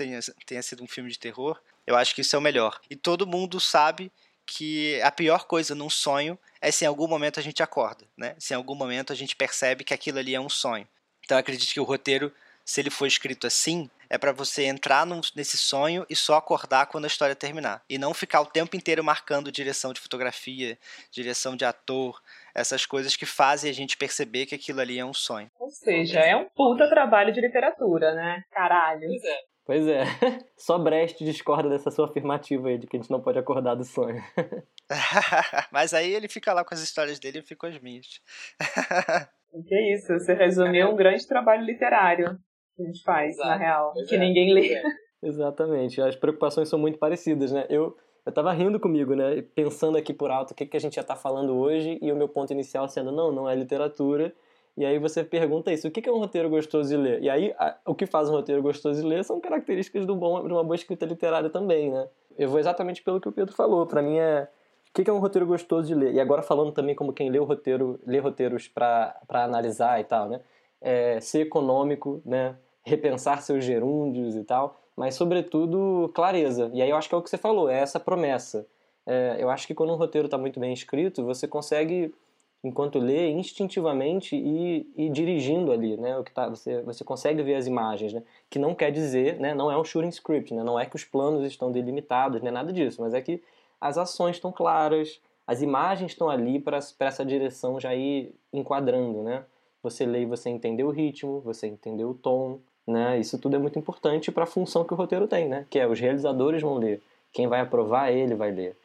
tenha 0.46 0.62
sido 0.62 0.82
um 0.82 0.86
filme 0.86 1.10
de 1.10 1.18
terror, 1.18 1.60
eu 1.86 1.96
acho 1.96 2.14
que 2.14 2.20
isso 2.20 2.36
é 2.36 2.38
o 2.38 2.42
melhor. 2.42 2.80
E 2.88 2.96
todo 2.96 3.26
mundo 3.26 3.60
sabe 3.60 4.12
que 4.46 5.00
a 5.02 5.10
pior 5.10 5.44
coisa 5.44 5.74
num 5.74 5.90
sonho 5.90 6.38
é 6.60 6.70
se 6.70 6.84
em 6.84 6.88
algum 6.88 7.06
momento 7.06 7.38
a 7.38 7.42
gente 7.42 7.62
acorda, 7.62 8.06
né? 8.16 8.34
Se 8.38 8.54
em 8.54 8.56
algum 8.56 8.74
momento 8.74 9.12
a 9.12 9.16
gente 9.16 9.36
percebe 9.36 9.84
que 9.84 9.94
aquilo 9.94 10.18
ali 10.18 10.34
é 10.34 10.40
um 10.40 10.48
sonho. 10.48 10.88
Então 11.24 11.36
eu 11.36 11.40
acredito 11.40 11.72
que 11.72 11.80
o 11.80 11.84
roteiro, 11.84 12.32
se 12.70 12.80
ele 12.80 12.88
for 12.88 13.06
escrito 13.06 13.48
assim, 13.48 13.90
é 14.08 14.16
para 14.16 14.30
você 14.30 14.62
entrar 14.62 15.04
num, 15.04 15.20
nesse 15.34 15.58
sonho 15.58 16.06
e 16.08 16.14
só 16.14 16.36
acordar 16.36 16.86
quando 16.86 17.02
a 17.02 17.08
história 17.08 17.34
terminar. 17.34 17.82
E 17.90 17.98
não 17.98 18.14
ficar 18.14 18.40
o 18.40 18.46
tempo 18.46 18.76
inteiro 18.76 19.02
marcando 19.02 19.50
direção 19.50 19.92
de 19.92 19.98
fotografia, 19.98 20.78
direção 21.10 21.56
de 21.56 21.64
ator, 21.64 22.22
essas 22.54 22.86
coisas 22.86 23.16
que 23.16 23.26
fazem 23.26 23.68
a 23.68 23.74
gente 23.74 23.96
perceber 23.96 24.46
que 24.46 24.54
aquilo 24.54 24.80
ali 24.80 25.00
é 25.00 25.04
um 25.04 25.12
sonho. 25.12 25.50
Ou 25.58 25.68
seja, 25.68 26.20
é 26.20 26.36
um 26.36 26.44
puta 26.44 26.88
trabalho 26.88 27.32
de 27.32 27.40
literatura, 27.40 28.14
né? 28.14 28.44
Caralho. 28.52 29.08
Pois 29.08 29.24
é. 29.24 29.38
Pois 29.66 29.88
é. 29.88 30.04
Só 30.56 30.78
Brecht 30.78 31.24
discorda 31.24 31.68
dessa 31.68 31.90
sua 31.90 32.06
afirmativa 32.06 32.68
aí 32.68 32.78
de 32.78 32.86
que 32.86 32.96
a 32.96 33.00
gente 33.00 33.10
não 33.10 33.20
pode 33.20 33.40
acordar 33.40 33.74
do 33.74 33.84
sonho. 33.84 34.22
Mas 35.72 35.92
aí 35.92 36.14
ele 36.14 36.28
fica 36.28 36.52
lá 36.52 36.64
com 36.64 36.72
as 36.72 36.80
histórias 36.80 37.18
dele 37.18 37.38
e 37.38 37.40
eu 37.40 37.44
fico 37.44 37.62
com 37.62 37.66
as 37.66 37.80
minhas. 37.80 38.20
que 39.66 39.74
é 39.74 39.94
isso, 39.96 40.12
você 40.12 40.34
resumiu 40.34 40.88
um 40.88 40.94
grande 40.94 41.26
trabalho 41.26 41.64
literário 41.64 42.38
que 42.76 42.82
a 42.82 42.86
gente 42.86 43.02
faz, 43.02 43.34
Exato. 43.34 43.48
na 43.48 43.56
real, 43.56 43.92
pois 43.92 44.08
que 44.08 44.16
é. 44.16 44.18
ninguém 44.18 44.52
lê. 44.52 44.74
É. 44.74 44.82
Exatamente, 45.22 46.00
as 46.00 46.16
preocupações 46.16 46.68
são 46.68 46.78
muito 46.78 46.98
parecidas, 46.98 47.52
né? 47.52 47.66
Eu, 47.68 47.96
eu 48.24 48.32
tava 48.32 48.52
rindo 48.52 48.80
comigo, 48.80 49.14
né? 49.14 49.42
Pensando 49.54 49.98
aqui 49.98 50.14
por 50.14 50.30
alto 50.30 50.52
o 50.52 50.54
que, 50.54 50.64
que 50.64 50.76
a 50.76 50.80
gente 50.80 50.96
já 50.96 51.02
tá 51.02 51.14
falando 51.14 51.56
hoje 51.56 51.98
e 52.00 52.10
o 52.10 52.16
meu 52.16 52.28
ponto 52.28 52.52
inicial 52.52 52.88
sendo, 52.88 53.12
não, 53.12 53.30
não 53.30 53.48
é 53.48 53.54
literatura, 53.54 54.34
e 54.76 54.86
aí 54.86 54.98
você 54.98 55.22
pergunta 55.22 55.72
isso, 55.72 55.88
o 55.88 55.90
que 55.90 56.08
é 56.08 56.12
um 56.12 56.18
roteiro 56.18 56.48
gostoso 56.48 56.88
de 56.88 56.96
ler? 56.96 57.22
E 57.22 57.28
aí 57.28 57.54
a, 57.58 57.76
o 57.84 57.94
que 57.94 58.06
faz 58.06 58.28
um 58.28 58.32
roteiro 58.32 58.62
gostoso 58.62 59.00
de 59.00 59.06
ler 59.06 59.24
são 59.24 59.40
características 59.40 60.06
do 60.06 60.16
bom, 60.16 60.46
de 60.46 60.52
uma 60.52 60.64
boa 60.64 60.74
escrita 60.74 61.04
literária 61.04 61.50
também, 61.50 61.90
né? 61.90 62.08
Eu 62.38 62.48
vou 62.48 62.58
exatamente 62.58 63.02
pelo 63.02 63.20
que 63.20 63.28
o 63.28 63.32
Pedro 63.32 63.54
falou. 63.54 63.86
Para 63.86 64.00
mim 64.00 64.16
é 64.16 64.48
o 64.88 64.92
que 64.92 65.10
é 65.10 65.12
um 65.12 65.18
roteiro 65.18 65.46
gostoso 65.46 65.86
de 65.86 65.94
ler? 65.94 66.14
E 66.14 66.20
agora 66.20 66.42
falando 66.42 66.72
também 66.72 66.94
como 66.94 67.12
quem 67.12 67.30
lê 67.30 67.38
o 67.38 67.44
roteiro, 67.44 68.00
lê 68.06 68.18
roteiros 68.18 68.68
para 68.68 69.14
analisar 69.28 70.00
e 70.00 70.04
tal, 70.04 70.28
né? 70.28 70.40
É, 70.80 71.20
ser 71.20 71.42
econômico, 71.42 72.22
né? 72.24 72.56
Repensar 72.82 73.42
seus 73.42 73.64
gerúndios 73.64 74.34
e 74.36 74.44
tal, 74.44 74.80
mas 74.96 75.14
sobretudo 75.14 76.10
clareza. 76.14 76.70
E 76.72 76.80
aí 76.80 76.90
eu 76.90 76.96
acho 76.96 77.08
que 77.08 77.14
é 77.14 77.18
o 77.18 77.22
que 77.22 77.30
você 77.30 77.38
falou, 77.38 77.68
é 77.68 77.78
essa 77.78 78.00
promessa. 78.00 78.66
É, 79.06 79.36
eu 79.38 79.50
acho 79.50 79.66
que 79.66 79.74
quando 79.74 79.92
um 79.92 79.96
roteiro 79.96 80.26
está 80.26 80.38
muito 80.38 80.58
bem 80.58 80.72
escrito, 80.72 81.24
você 81.24 81.46
consegue 81.46 82.14
enquanto 82.62 82.98
lê 82.98 83.30
instintivamente 83.30 84.36
e 84.36 85.08
dirigindo 85.08 85.72
ali, 85.72 85.96
né? 85.96 86.18
O 86.18 86.24
que 86.24 86.30
tá, 86.30 86.48
você, 86.48 86.82
você 86.82 87.02
consegue 87.02 87.42
ver 87.42 87.54
as 87.54 87.66
imagens, 87.66 88.12
né? 88.12 88.22
Que 88.50 88.58
não 88.58 88.74
quer 88.74 88.92
dizer, 88.92 89.40
né? 89.40 89.54
Não 89.54 89.72
é 89.72 89.78
um 89.78 89.84
shooting 89.84 90.10
script, 90.10 90.52
né? 90.54 90.62
Não 90.62 90.78
é 90.78 90.84
que 90.84 90.96
os 90.96 91.04
planos 91.04 91.44
estão 91.44 91.72
delimitados, 91.72 92.42
nem 92.42 92.52
nada 92.52 92.72
disso, 92.72 93.00
mas 93.00 93.14
é 93.14 93.20
que 93.20 93.42
as 93.80 93.96
ações 93.96 94.36
estão 94.36 94.52
claras, 94.52 95.20
as 95.46 95.62
imagens 95.62 96.12
estão 96.12 96.28
ali 96.28 96.60
para 96.60 96.76
essa 96.76 97.24
direção 97.24 97.80
já 97.80 97.94
ir 97.94 98.34
enquadrando, 98.52 99.22
né? 99.22 99.44
Você 99.82 100.04
lê 100.04 100.22
e 100.22 100.26
você 100.26 100.50
entender 100.50 100.84
o 100.84 100.90
ritmo, 100.90 101.40
você 101.40 101.66
entender 101.66 102.04
o 102.04 102.14
tom, 102.14 102.58
né? 102.86 103.18
Isso 103.18 103.38
tudo 103.38 103.56
é 103.56 103.58
muito 103.58 103.78
importante 103.78 104.30
para 104.30 104.44
a 104.44 104.46
função 104.46 104.84
que 104.84 104.92
o 104.92 104.96
roteiro 104.96 105.26
tem, 105.26 105.48
né? 105.48 105.66
Que 105.70 105.78
é 105.78 105.86
os 105.86 105.98
realizadores 105.98 106.62
vão 106.62 106.76
ler, 106.76 107.02
quem 107.32 107.46
vai 107.46 107.60
aprovar 107.60 108.10
ele 108.10 108.34
vai 108.34 108.50
ler, 108.50 108.76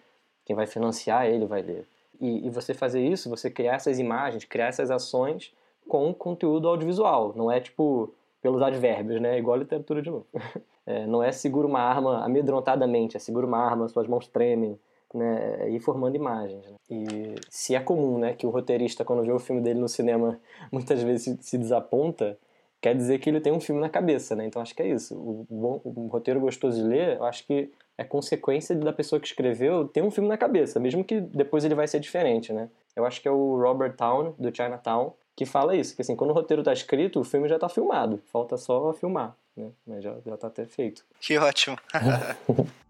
quem 0.46 0.56
vai 0.56 0.68
financiar 0.68 1.26
ele 1.26 1.46
vai 1.46 1.62
ler. 1.62 1.86
E, 2.20 2.48
e, 2.48 2.50
você 2.50 2.74
fazer 2.74 3.06
isso, 3.06 3.30
você 3.30 3.50
criar 3.50 3.76
essas 3.76 4.00
imagens, 4.00 4.46
criar 4.46 4.68
essas 4.68 4.90
ações 4.90 5.54
com 5.88 6.14
conteúdo 6.14 6.70
audiovisual. 6.70 7.34
Não 7.36 7.52
é 7.52 7.60
tipo 7.60 8.14
pelos 8.42 8.62
advérbios, 8.62 9.20
né? 9.20 9.38
Igual 9.38 9.56
a 9.56 9.60
literatura 9.60 10.02
de 10.02 10.10
novo. 10.10 10.26
É, 10.88 11.08
não 11.08 11.24
é 11.24 11.32
segura 11.32 11.66
uma 11.66 11.80
arma 11.80 12.24
amedrontadamente, 12.24 13.18
é 13.18 13.20
segura 13.20 13.48
uma 13.48 13.58
arma, 13.58 13.88
suas 13.88 14.06
mãos 14.08 14.28
tremem, 14.28 14.80
né? 15.16 15.70
Ir 15.70 15.80
formando 15.80 16.16
imagens. 16.16 16.66
Né? 16.66 16.76
E 16.90 17.36
se 17.50 17.74
é 17.74 17.80
comum, 17.80 18.20
né, 18.20 18.34
que 18.34 18.46
o 18.46 18.50
roteirista, 18.50 19.06
quando 19.06 19.24
vê 19.24 19.32
o 19.32 19.40
filme 19.40 19.62
dele 19.62 19.80
no 19.80 19.88
cinema, 19.88 20.40
muitas 20.72 21.02
vezes 21.02 21.38
se 21.42 21.58
desaponta, 21.58 22.38
quer 22.82 22.96
dizer 22.96 23.20
que 23.20 23.30
ele 23.30 23.40
tem 23.40 23.54
um 23.54 23.60
filme 23.60 23.82
na 23.82 23.90
cabeça, 23.90 24.36
né? 24.36 24.46
Então 24.46 24.62
acho 24.62 24.76
que 24.76 24.84
é 24.84 24.88
isso. 24.88 25.16
O, 25.16 25.46
bom, 25.50 25.82
o 25.84 26.08
roteiro 26.08 26.40
gostoso 26.40 26.82
de 26.82 26.88
ler, 26.88 27.18
eu 27.18 27.24
acho 27.24 27.46
que 27.48 27.72
é 27.98 28.04
consequência 28.04 28.76
da 28.76 28.92
pessoa 28.92 29.20
que 29.20 29.28
escreveu 29.28 29.88
ter 29.88 30.04
um 30.04 30.12
filme 30.12 30.28
na 30.30 30.38
cabeça, 30.38 30.80
mesmo 30.80 31.04
que 31.04 31.22
depois 31.22 31.64
ele 31.64 31.76
vai 31.76 31.88
ser 31.88 32.00
diferente, 32.00 32.52
né? 32.52 32.70
Eu 32.96 33.06
acho 33.06 33.22
que 33.22 33.28
é 33.28 33.32
o 33.32 33.58
Robert 33.60 33.96
Town, 33.96 34.34
do 34.38 34.56
Chinatown, 34.56 35.14
que 35.36 35.46
fala 35.46 35.76
isso, 35.76 35.96
que 35.96 36.02
assim, 36.02 36.16
quando 36.16 36.32
o 36.32 36.34
roteiro 36.34 36.62
está 36.62 36.72
escrito, 36.72 37.20
o 37.20 37.24
filme 37.24 37.48
já 37.50 37.56
está 37.56 37.68
filmado, 37.68 38.22
falta 38.32 38.56
só 38.58 38.94
filmar, 38.94 39.36
né? 39.56 39.70
Mas 39.88 40.04
já, 40.04 40.16
já 40.26 40.38
tá 40.38 40.48
até 40.48 40.66
feito. 40.66 41.04
Que 41.20 41.38
ótimo. 41.38 41.78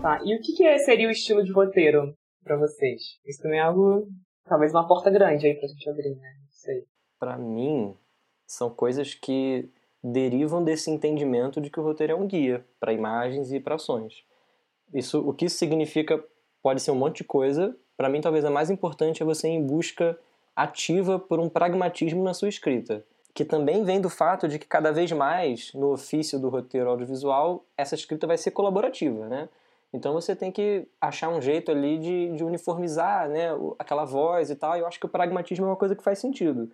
tá, 0.00 0.20
e 0.24 0.34
o 0.34 0.40
que, 0.40 0.52
que 0.52 0.78
seria 0.78 1.08
o 1.08 1.10
estilo 1.10 1.44
de 1.44 1.52
roteiro 1.52 2.16
para 2.42 2.56
vocês? 2.56 3.18
Isso 3.26 3.42
também 3.42 3.58
é 3.58 3.62
algo, 3.62 4.08
talvez 4.44 4.72
uma 4.72 4.86
porta 4.86 5.10
grande 5.10 5.46
aí 5.46 5.54
pra 5.54 5.68
gente 5.68 5.88
abrir, 5.88 6.16
né? 6.16 6.36
Não 6.40 6.50
sei. 6.50 6.84
Pra 7.18 7.36
mim, 7.36 7.94
são 8.46 8.70
coisas 8.70 9.14
que 9.14 9.68
derivam 10.02 10.64
desse 10.64 10.90
entendimento 10.90 11.60
de 11.60 11.68
que 11.68 11.78
o 11.78 11.82
roteiro 11.82 12.14
é 12.14 12.16
um 12.16 12.26
guia 12.26 12.64
para 12.78 12.92
imagens 12.92 13.52
e 13.52 13.60
para 13.60 13.74
ações. 13.74 14.24
Isso, 14.92 15.20
o 15.20 15.34
que 15.34 15.44
isso 15.44 15.58
significa 15.58 16.22
pode 16.62 16.80
ser 16.80 16.90
um 16.90 16.96
monte 16.96 17.18
de 17.18 17.24
coisa. 17.24 17.76
Para 17.96 18.08
mim, 18.08 18.20
talvez 18.20 18.44
a 18.44 18.50
mais 18.50 18.70
importante 18.70 19.22
é 19.22 19.26
você 19.26 19.48
ir 19.48 19.52
em 19.52 19.64
busca 19.64 20.18
ativa 20.56 21.18
por 21.18 21.38
um 21.38 21.48
pragmatismo 21.48 22.24
na 22.24 22.34
sua 22.34 22.48
escrita, 22.48 23.04
que 23.34 23.44
também 23.44 23.84
vem 23.84 24.00
do 24.00 24.10
fato 24.10 24.48
de 24.48 24.58
que 24.58 24.66
cada 24.66 24.90
vez 24.90 25.12
mais 25.12 25.72
no 25.74 25.92
ofício 25.92 26.38
do 26.38 26.48
roteiro 26.48 26.90
audiovisual 26.90 27.64
essa 27.76 27.94
escrita 27.94 28.26
vai 28.26 28.38
ser 28.38 28.50
colaborativa, 28.50 29.28
né? 29.28 29.48
Então 29.92 30.12
você 30.12 30.36
tem 30.36 30.52
que 30.52 30.86
achar 31.00 31.28
um 31.28 31.40
jeito 31.40 31.70
ali 31.70 31.98
de, 31.98 32.36
de 32.36 32.44
uniformizar 32.44 33.28
né, 33.28 33.48
aquela 33.78 34.04
voz 34.04 34.50
e 34.50 34.56
tal. 34.56 34.76
Eu 34.76 34.86
acho 34.86 35.00
que 35.00 35.06
o 35.06 35.08
pragmatismo 35.08 35.66
é 35.66 35.68
uma 35.68 35.76
coisa 35.76 35.96
que 35.96 36.02
faz 36.02 36.18
sentido. 36.18 36.70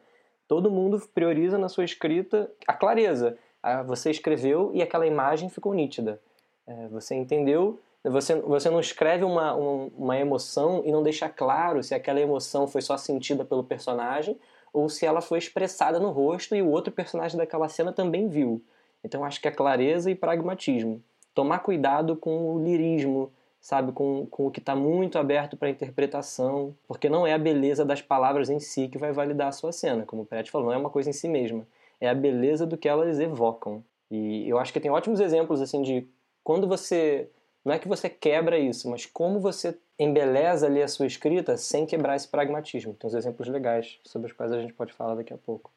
Todo 0.46 0.70
mundo 0.70 1.02
prioriza 1.14 1.56
na 1.58 1.68
sua 1.68 1.84
escrita 1.84 2.50
a 2.66 2.72
clareza. 2.72 3.38
Você 3.86 4.10
escreveu 4.10 4.70
e 4.74 4.82
aquela 4.82 5.06
imagem 5.06 5.48
ficou 5.48 5.74
nítida. 5.74 6.20
É, 6.66 6.88
você 6.88 7.14
entendeu, 7.14 7.80
Você, 8.04 8.36
você 8.40 8.70
não 8.70 8.78
escreve 8.78 9.24
uma, 9.24 9.56
um, 9.56 9.90
uma 9.96 10.16
emoção 10.16 10.82
e 10.84 10.92
não 10.92 11.02
deixa 11.02 11.28
claro 11.28 11.82
se 11.82 11.94
aquela 11.94 12.20
emoção 12.20 12.68
foi 12.68 12.80
só 12.80 12.96
sentida 12.96 13.44
pelo 13.44 13.64
personagem 13.64 14.38
ou 14.72 14.88
se 14.88 15.06
ela 15.06 15.20
foi 15.20 15.38
expressada 15.38 15.98
no 15.98 16.10
rosto 16.10 16.54
e 16.54 16.62
o 16.62 16.70
outro 16.70 16.92
personagem 16.92 17.36
daquela 17.36 17.68
cena 17.68 17.92
também 17.92 18.28
viu. 18.28 18.62
Então 19.02 19.24
acho 19.24 19.40
que 19.40 19.48
é 19.48 19.50
clareza 19.50 20.10
e 20.10 20.14
pragmatismo. 20.14 21.02
Tomar 21.36 21.58
cuidado 21.58 22.16
com 22.16 22.54
o 22.54 22.64
lirismo, 22.64 23.30
sabe, 23.60 23.92
com, 23.92 24.24
com 24.30 24.46
o 24.46 24.50
que 24.50 24.58
está 24.58 24.74
muito 24.74 25.18
aberto 25.18 25.54
para 25.54 25.68
interpretação, 25.68 26.74
porque 26.88 27.10
não 27.10 27.26
é 27.26 27.34
a 27.34 27.38
beleza 27.38 27.84
das 27.84 28.00
palavras 28.00 28.48
em 28.48 28.58
si 28.58 28.88
que 28.88 28.96
vai 28.96 29.12
validar 29.12 29.48
a 29.48 29.52
sua 29.52 29.70
cena, 29.70 30.06
como 30.06 30.22
o 30.22 30.24
Pet 30.24 30.50
falou, 30.50 30.68
não 30.68 30.72
é 30.72 30.78
uma 30.78 30.88
coisa 30.88 31.10
em 31.10 31.12
si 31.12 31.28
mesma, 31.28 31.66
é 32.00 32.08
a 32.08 32.14
beleza 32.14 32.64
do 32.64 32.78
que 32.78 32.88
elas 32.88 33.20
evocam. 33.20 33.84
E 34.10 34.48
eu 34.48 34.58
acho 34.58 34.72
que 34.72 34.80
tem 34.80 34.90
ótimos 34.90 35.20
exemplos 35.20 35.60
assim 35.60 35.82
de 35.82 36.08
quando 36.42 36.66
você 36.66 37.28
não 37.62 37.74
é 37.74 37.78
que 37.78 37.86
você 37.86 38.08
quebra 38.08 38.58
isso, 38.58 38.88
mas 38.88 39.04
como 39.04 39.38
você 39.38 39.76
embeleza 39.98 40.66
ali 40.66 40.82
a 40.82 40.88
sua 40.88 41.06
escrita 41.06 41.58
sem 41.58 41.84
quebrar 41.84 42.16
esse 42.16 42.28
pragmatismo. 42.28 42.94
Tem 42.94 43.08
uns 43.08 43.14
exemplos 43.14 43.46
legais 43.46 43.98
sobre 44.04 44.28
os 44.28 44.32
quais 44.32 44.52
a 44.52 44.60
gente 44.60 44.72
pode 44.72 44.94
falar 44.94 45.16
daqui 45.16 45.34
a 45.34 45.36
pouco. 45.36 45.70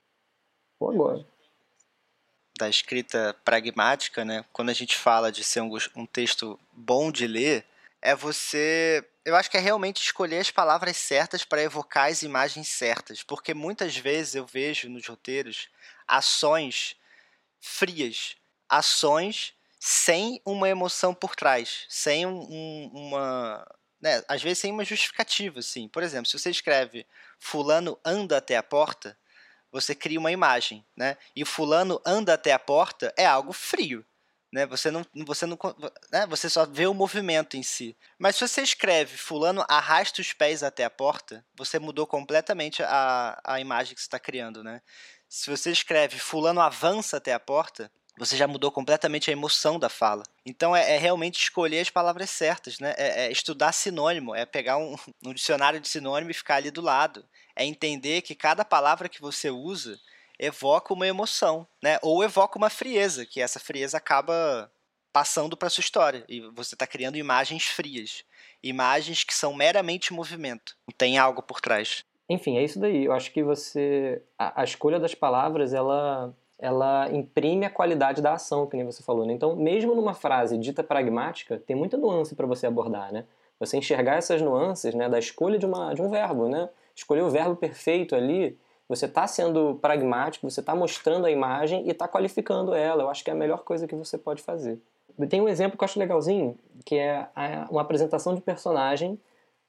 Ou 0.80 0.90
agora. 0.90 1.26
Da 2.60 2.68
escrita 2.68 3.34
pragmática, 3.46 4.26
né? 4.26 4.44
Quando 4.52 4.68
a 4.68 4.74
gente 4.74 4.98
fala 4.98 5.32
de 5.32 5.46
ser 5.46 5.62
um, 5.62 5.72
um 5.96 6.06
texto 6.06 6.60
bom 6.74 7.10
de 7.10 7.26
ler, 7.26 7.66
é 8.02 8.14
você. 8.14 9.02
Eu 9.24 9.34
acho 9.38 9.50
que 9.50 9.56
é 9.56 9.62
realmente 9.62 10.04
escolher 10.04 10.40
as 10.40 10.52
palavras 10.52 10.98
certas 10.98 11.46
para 11.46 11.62
evocar 11.62 12.10
as 12.10 12.22
imagens 12.22 12.68
certas. 12.68 13.24
Porque 13.24 13.54
muitas 13.54 13.96
vezes 13.96 14.36
eu 14.36 14.46
vejo 14.46 14.90
nos 14.90 15.08
roteiros 15.08 15.70
ações 16.06 16.98
frias, 17.62 18.36
ações 18.68 19.54
sem 19.80 20.42
uma 20.46 20.68
emoção 20.68 21.14
por 21.14 21.38
trás, 21.38 21.86
sem 21.88 22.26
um, 22.26 22.92
uma. 22.94 23.66
Né, 24.02 24.22
às 24.28 24.42
vezes 24.42 24.60
sem 24.60 24.72
uma 24.72 24.84
justificativa. 24.84 25.60
Assim. 25.60 25.88
Por 25.88 26.04
exemplo, 26.04 26.30
se 26.30 26.38
você 26.38 26.50
escreve 26.50 27.08
Fulano 27.40 27.98
anda 28.04 28.36
até 28.36 28.58
a 28.58 28.64
porta, 28.64 29.18
você 29.72 29.94
cria 29.94 30.20
uma 30.20 30.32
imagem. 30.32 30.86
Né? 30.96 31.18
E 31.36 31.46
Fulano 31.46 32.02
anda 32.06 32.34
até 32.34 32.52
a 32.52 32.60
porta 32.60 33.14
é 33.18 33.26
algo 33.26 33.54
frio 33.54 34.06
né? 34.52 34.66
Você 34.66 34.90
não, 34.90 35.06
você 35.26 35.46
não, 35.46 35.58
né? 36.12 36.26
Você 36.28 36.50
só 36.50 36.66
vê 36.66 36.88
o 36.88 36.94
movimento 36.94 37.56
em 37.56 37.64
si. 37.64 37.96
Mas 38.18 38.36
se 38.36 38.48
você 38.48 38.62
escreve 38.62 39.16
fulano 39.16 39.64
arrasta 39.68 40.22
os 40.22 40.34
pés 40.34 40.64
até 40.64 40.84
a 40.84 40.90
porta, 40.90 41.46
você 41.56 41.80
mudou 41.80 42.08
completamente 42.08 42.82
a, 42.84 43.40
a 43.44 43.60
imagem 43.60 43.94
que 43.94 44.02
você 44.02 44.08
está 44.08 44.20
criando, 44.20 44.64
né? 44.64 44.82
Se 45.28 45.50
você 45.50 45.72
escreve 45.72 46.18
fulano 46.18 46.60
avança 46.60 47.18
até 47.18 47.34
a 47.34 47.40
porta, 47.40 47.92
você 48.18 48.36
já 48.36 48.48
mudou 48.48 48.72
completamente 48.72 49.30
a 49.30 49.34
emoção 49.34 49.80
da 49.80 49.88
fala. 49.88 50.24
Então 50.46 50.76
é, 50.76 50.96
é 50.96 50.98
realmente 50.98 51.40
escolher 51.40 51.80
as 51.80 51.90
palavras 51.90 52.30
certas, 52.30 52.80
né? 52.80 52.94
É, 52.98 53.26
é, 53.26 53.32
estudar 53.32 53.72
sinônimo, 53.72 54.34
é 54.36 54.46
pegar 54.46 54.78
um, 54.78 54.96
um 55.26 55.34
dicionário 55.34 55.80
de 55.80 55.88
sinônimo 55.88 56.32
e 56.32 56.34
ficar 56.34 56.56
ali 56.56 56.72
do 56.72 56.82
lado. 56.82 57.24
É 57.60 57.66
entender 57.66 58.22
que 58.22 58.34
cada 58.34 58.64
palavra 58.64 59.10
que 59.10 59.22
você 59.22 59.50
usa 59.50 60.00
evoca 60.40 60.94
uma 60.94 61.06
emoção, 61.06 61.68
né? 61.84 62.00
Ou 62.02 62.24
evoca 62.24 62.58
uma 62.58 62.70
frieza, 62.70 63.26
que 63.26 63.42
essa 63.42 63.60
frieza 63.60 63.98
acaba 63.98 64.72
passando 65.12 65.58
para 65.58 65.70
sua 65.70 65.82
história 65.82 66.24
e 66.30 66.40
você 66.56 66.76
está 66.76 66.88
criando 66.88 67.18
imagens 67.18 67.66
frias, 67.66 68.24
imagens 68.64 69.24
que 69.24 69.34
são 69.34 69.54
meramente 69.54 70.14
movimento, 70.14 70.78
não 70.88 70.96
tem 70.98 71.18
algo 71.18 71.42
por 71.42 71.60
trás. 71.60 72.06
Enfim, 72.30 72.58
é 72.58 72.64
isso 72.64 72.80
daí. 72.80 73.06
Eu 73.06 73.12
acho 73.12 73.32
que 73.32 73.44
você 73.44 74.22
a, 74.38 74.62
a 74.62 74.64
escolha 74.64 75.00
das 75.00 75.14
palavras 75.14 75.74
ela 75.74 76.34
ela 76.58 77.10
imprime 77.12 77.66
a 77.66 77.70
qualidade 77.70 78.22
da 78.22 78.34
ação, 78.34 78.68
que 78.68 78.76
nem 78.76 78.86
você 78.86 79.02
falou. 79.02 79.26
Né? 79.26 79.34
Então, 79.34 79.56
mesmo 79.56 79.96
numa 79.96 80.14
frase 80.14 80.58
dita 80.58 80.84
pragmática, 80.84 81.58
tem 81.58 81.74
muita 81.74 81.98
nuance 81.98 82.36
para 82.36 82.46
você 82.46 82.68
abordar, 82.68 83.14
né? 83.14 83.26
Você 83.58 83.78
enxergar 83.78 84.16
essas 84.16 84.42
nuances, 84.42 84.94
né, 84.94 85.10
da 85.10 85.20
escolha 85.20 85.58
de 85.58 85.66
uma 85.66 85.94
de 85.94 86.02
um 86.02 86.10
verbo, 86.10 86.48
né? 86.48 86.70
Escolher 87.00 87.22
o 87.22 87.30
verbo 87.30 87.56
perfeito 87.56 88.16
ali 88.16 88.58
você 88.90 89.06
está 89.06 89.28
sendo 89.28 89.76
pragmático, 89.76 90.50
você 90.50 90.62
está 90.62 90.74
mostrando 90.74 91.28
a 91.28 91.32
imagem 91.32 91.86
e 91.86 91.92
está 91.92 92.08
qualificando 92.08 92.74
ela. 92.74 93.04
Eu 93.04 93.10
acho 93.10 93.24
que 93.24 93.30
é 93.30 93.34
a 93.34 93.36
melhor 93.36 93.64
coisa 93.64 93.88
que 93.88 93.96
você 93.96 94.18
pode 94.18 94.42
fazer. 94.42 94.80
Tem 95.30 95.40
um 95.40 95.48
exemplo 95.48 95.78
que 95.78 95.84
eu 95.84 95.86
acho 95.86 96.00
legalzinho, 96.00 96.58
que 96.84 96.96
é 96.96 97.28
uma 97.70 97.82
apresentação 97.82 98.34
de 98.34 98.42
personagem, 98.42 99.20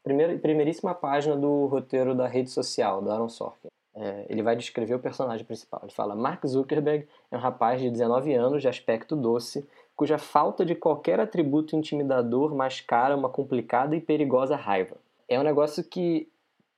primeira, 0.02 0.38
primeiríssima 0.38 0.94
página 0.94 1.36
do 1.36 1.66
roteiro 1.66 2.14
da 2.14 2.26
rede 2.26 2.48
social, 2.48 3.02
do 3.02 3.10
Aaron 3.10 3.28
Sorkin. 3.28 3.68
É, 3.94 4.24
ele 4.28 4.42
vai 4.42 4.56
descrever 4.56 4.94
o 4.94 4.98
personagem 4.98 5.44
principal. 5.44 5.80
Ele 5.82 5.92
fala: 5.92 6.14
Mark 6.14 6.46
Zuckerberg 6.46 7.06
é 7.30 7.36
um 7.36 7.40
rapaz 7.40 7.80
de 7.80 7.90
19 7.90 8.32
anos, 8.32 8.62
de 8.62 8.68
aspecto 8.68 9.14
doce, 9.14 9.68
cuja 9.94 10.16
falta 10.16 10.64
de 10.64 10.74
qualquer 10.74 11.20
atributo 11.20 11.76
intimidador 11.76 12.54
mascara 12.54 13.14
uma 13.14 13.28
complicada 13.28 13.94
e 13.94 14.00
perigosa 14.00 14.56
raiva. 14.56 14.96
É 15.28 15.38
um 15.38 15.42
negócio 15.42 15.84
que 15.84 16.28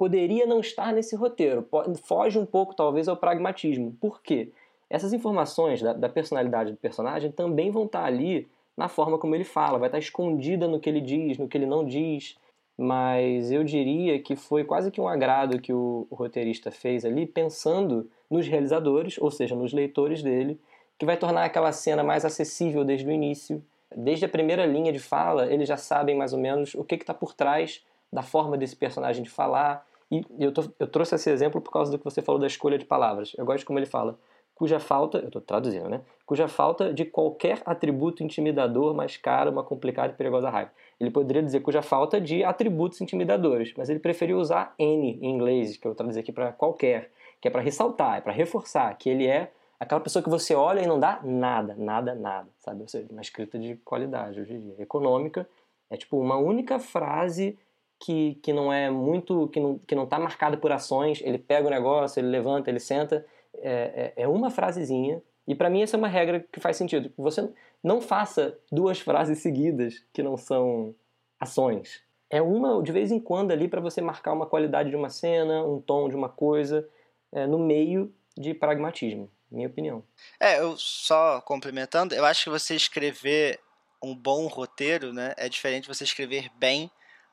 poderia 0.02 0.44
não 0.46 0.58
estar 0.58 0.92
nesse 0.92 1.14
roteiro. 1.14 1.64
Foge 2.02 2.36
um 2.36 2.44
pouco, 2.44 2.74
talvez, 2.74 3.06
ao 3.06 3.16
pragmatismo. 3.16 3.96
Por 4.00 4.20
quê? 4.20 4.50
Essas 4.90 5.12
informações 5.12 5.80
da, 5.80 5.92
da 5.92 6.08
personalidade 6.08 6.72
do 6.72 6.76
personagem 6.76 7.30
também 7.30 7.70
vão 7.70 7.84
estar 7.84 8.04
ali 8.04 8.48
na 8.76 8.88
forma 8.88 9.16
como 9.16 9.32
ele 9.36 9.44
fala, 9.44 9.78
vai 9.78 9.86
estar 9.86 10.00
escondida 10.00 10.66
no 10.66 10.80
que 10.80 10.90
ele 10.90 11.00
diz, 11.00 11.38
no 11.38 11.46
que 11.46 11.56
ele 11.56 11.66
não 11.66 11.84
diz. 11.84 12.36
Mas 12.76 13.52
eu 13.52 13.62
diria 13.62 14.18
que 14.18 14.34
foi 14.34 14.64
quase 14.64 14.90
que 14.90 15.00
um 15.00 15.06
agrado 15.06 15.60
que 15.60 15.72
o, 15.72 16.04
o 16.10 16.16
roteirista 16.16 16.72
fez 16.72 17.04
ali, 17.04 17.24
pensando 17.24 18.10
nos 18.28 18.48
realizadores, 18.48 19.18
ou 19.18 19.30
seja, 19.30 19.54
nos 19.54 19.72
leitores 19.72 20.20
dele, 20.20 20.58
que 20.98 21.06
vai 21.06 21.16
tornar 21.16 21.44
aquela 21.44 21.70
cena 21.70 22.02
mais 22.02 22.24
acessível 22.24 22.84
desde 22.84 23.06
o 23.06 23.12
início. 23.12 23.62
Desde 23.94 24.24
a 24.24 24.28
primeira 24.28 24.66
linha 24.66 24.92
de 24.92 24.98
fala, 24.98 25.46
eles 25.46 25.68
já 25.68 25.76
sabem 25.76 26.16
mais 26.16 26.32
ou 26.32 26.40
menos 26.40 26.74
o 26.74 26.82
que 26.82 26.96
está 26.96 27.14
por 27.14 27.34
trás 27.34 27.84
da 28.12 28.24
forma 28.24 28.58
desse 28.58 28.74
personagem 28.74 29.22
de 29.22 29.30
falar, 29.30 29.86
e 30.12 30.44
eu, 30.44 30.52
tô, 30.52 30.64
eu 30.78 30.86
trouxe 30.86 31.14
esse 31.14 31.30
exemplo 31.30 31.58
por 31.60 31.72
causa 31.72 31.90
do 31.90 31.98
que 31.98 32.04
você 32.04 32.20
falou 32.20 32.38
da 32.38 32.46
escolha 32.46 32.76
de 32.76 32.84
palavras. 32.84 33.32
Eu 33.38 33.46
gosto 33.46 33.64
como 33.64 33.78
ele 33.78 33.86
fala, 33.86 34.18
cuja 34.54 34.78
falta, 34.78 35.18
eu 35.18 35.28
estou 35.28 35.40
traduzindo, 35.40 35.88
né? 35.88 36.02
Cuja 36.26 36.46
falta 36.46 36.92
de 36.92 37.06
qualquer 37.06 37.62
atributo 37.64 38.22
intimidador 38.22 38.94
mascara 38.94 39.50
uma 39.50 39.64
complicada 39.64 40.12
e 40.12 40.16
perigosa 40.16 40.50
raiva. 40.50 40.70
Ele 41.00 41.10
poderia 41.10 41.42
dizer 41.42 41.60
cuja 41.60 41.80
falta 41.80 42.20
de 42.20 42.44
atributos 42.44 43.00
intimidadores, 43.00 43.72
mas 43.74 43.88
ele 43.88 44.00
preferiu 44.00 44.38
usar 44.38 44.74
N 44.78 45.18
em 45.20 45.30
inglês, 45.30 45.78
que 45.78 45.88
eu 45.88 45.94
traduzi 45.94 46.20
aqui 46.20 46.30
para 46.30 46.52
qualquer, 46.52 47.10
que 47.40 47.48
é 47.48 47.50
para 47.50 47.62
ressaltar, 47.62 48.18
é 48.18 48.20
para 48.20 48.32
reforçar 48.32 48.94
que 48.98 49.08
ele 49.08 49.26
é 49.26 49.50
aquela 49.80 50.00
pessoa 50.00 50.22
que 50.22 50.28
você 50.28 50.54
olha 50.54 50.82
e 50.82 50.86
não 50.86 51.00
dá 51.00 51.20
nada, 51.24 51.74
nada, 51.76 52.14
nada, 52.14 52.48
sabe? 52.60 52.82
Ou 52.82 52.88
seja, 52.88 53.08
uma 53.10 53.22
escrita 53.22 53.58
de 53.58 53.76
qualidade 53.76 54.38
hoje 54.38 54.52
em 54.52 54.60
dia, 54.60 54.74
econômica. 54.78 55.48
É 55.90 55.96
tipo 55.96 56.18
uma 56.20 56.36
única 56.36 56.78
frase 56.78 57.58
que, 58.02 58.34
que 58.42 58.52
não 58.52 58.72
é 58.72 58.90
muito, 58.90 59.46
que 59.48 59.60
não, 59.60 59.78
que 59.78 59.94
não 59.94 60.02
está 60.04 60.18
marcado 60.18 60.58
por 60.58 60.72
ações, 60.72 61.20
ele 61.22 61.38
pega 61.38 61.68
o 61.68 61.70
negócio, 61.70 62.18
ele 62.18 62.28
levanta, 62.28 62.68
ele 62.68 62.80
senta, 62.80 63.24
é, 63.58 64.12
é, 64.16 64.22
é 64.24 64.28
uma 64.28 64.50
frasezinha, 64.50 65.22
e 65.46 65.54
para 65.54 65.70
mim 65.70 65.82
essa 65.82 65.96
é 65.96 65.98
uma 65.98 66.08
regra 66.08 66.44
que 66.52 66.58
faz 66.58 66.76
sentido. 66.76 67.12
Você 67.16 67.48
não 67.82 68.00
faça 68.00 68.58
duas 68.72 68.98
frases 68.98 69.38
seguidas 69.38 70.04
que 70.12 70.20
não 70.20 70.36
são 70.36 70.94
ações. 71.38 72.02
É 72.28 72.42
uma 72.42 72.82
de 72.82 72.90
vez 72.90 73.12
em 73.12 73.20
quando 73.20 73.52
ali 73.52 73.68
para 73.68 73.80
você 73.80 74.00
marcar 74.00 74.32
uma 74.32 74.46
qualidade 74.46 74.90
de 74.90 74.96
uma 74.96 75.08
cena, 75.08 75.64
um 75.64 75.80
tom 75.80 76.08
de 76.08 76.16
uma 76.16 76.28
coisa, 76.28 76.88
é, 77.30 77.46
no 77.46 77.58
meio 77.58 78.12
de 78.36 78.52
pragmatismo, 78.52 79.30
minha 79.48 79.68
opinião. 79.68 80.02
É, 80.40 80.58
eu 80.58 80.76
só 80.76 81.40
complementando, 81.42 82.16
eu 82.16 82.24
acho 82.24 82.44
que 82.44 82.50
você 82.50 82.74
escrever 82.74 83.60
um 84.02 84.16
bom 84.16 84.48
roteiro, 84.48 85.12
né, 85.12 85.34
é 85.36 85.48
diferente 85.48 85.82
de 85.82 85.88
você 85.88 86.02
escrever 86.02 86.50
bem 86.56 86.90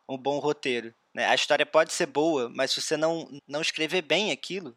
um 0.09 0.17
bom 0.17 0.39
roteiro. 0.39 0.93
Né? 1.13 1.25
A 1.27 1.35
história 1.35 1.65
pode 1.65 1.93
ser 1.93 2.07
boa, 2.07 2.49
mas 2.49 2.71
se 2.71 2.81
você 2.81 2.97
não, 2.97 3.29
não 3.47 3.61
escrever 3.61 4.01
bem 4.01 4.31
aquilo, 4.31 4.75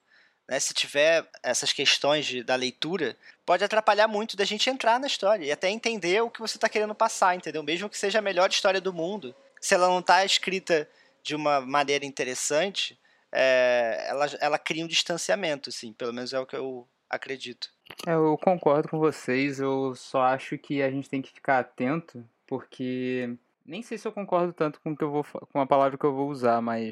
né? 0.48 0.60
se 0.60 0.74
tiver 0.74 1.26
essas 1.42 1.72
questões 1.72 2.26
de, 2.26 2.42
da 2.42 2.54
leitura, 2.54 3.16
pode 3.46 3.64
atrapalhar 3.64 4.06
muito 4.06 4.36
da 4.36 4.44
gente 4.44 4.68
entrar 4.68 5.00
na 5.00 5.06
história 5.06 5.44
e 5.44 5.50
até 5.50 5.70
entender 5.70 6.22
o 6.22 6.30
que 6.30 6.40
você 6.40 6.56
está 6.56 6.68
querendo 6.68 6.94
passar, 6.94 7.34
entendeu? 7.34 7.62
Mesmo 7.62 7.88
que 7.88 7.98
seja 7.98 8.18
a 8.18 8.22
melhor 8.22 8.50
história 8.50 8.80
do 8.80 8.92
mundo, 8.92 9.34
se 9.60 9.74
ela 9.74 9.88
não 9.88 10.00
está 10.00 10.24
escrita 10.24 10.88
de 11.22 11.34
uma 11.34 11.60
maneira 11.60 12.04
interessante, 12.04 12.98
é, 13.32 14.06
ela, 14.08 14.26
ela 14.40 14.58
cria 14.58 14.84
um 14.84 14.88
distanciamento, 14.88 15.70
assim, 15.70 15.92
pelo 15.92 16.12
menos 16.12 16.32
é 16.32 16.38
o 16.38 16.46
que 16.46 16.56
eu 16.56 16.86
acredito. 17.08 17.70
É, 18.06 18.12
eu 18.12 18.36
concordo 18.38 18.88
com 18.88 18.98
vocês, 18.98 19.60
eu 19.60 19.94
só 19.94 20.22
acho 20.22 20.58
que 20.58 20.82
a 20.82 20.90
gente 20.90 21.08
tem 21.08 21.22
que 21.22 21.32
ficar 21.32 21.58
atento, 21.60 22.26
porque 22.46 23.36
nem 23.64 23.82
sei 23.82 23.98
se 23.98 24.06
eu 24.06 24.12
concordo 24.12 24.52
tanto 24.52 24.80
com, 24.80 24.96
que 24.96 25.04
eu 25.04 25.10
vou, 25.10 25.24
com 25.24 25.60
a 25.60 25.66
palavra 25.66 25.98
que 25.98 26.04
eu 26.04 26.14
vou 26.14 26.28
usar, 26.28 26.60
mas 26.60 26.90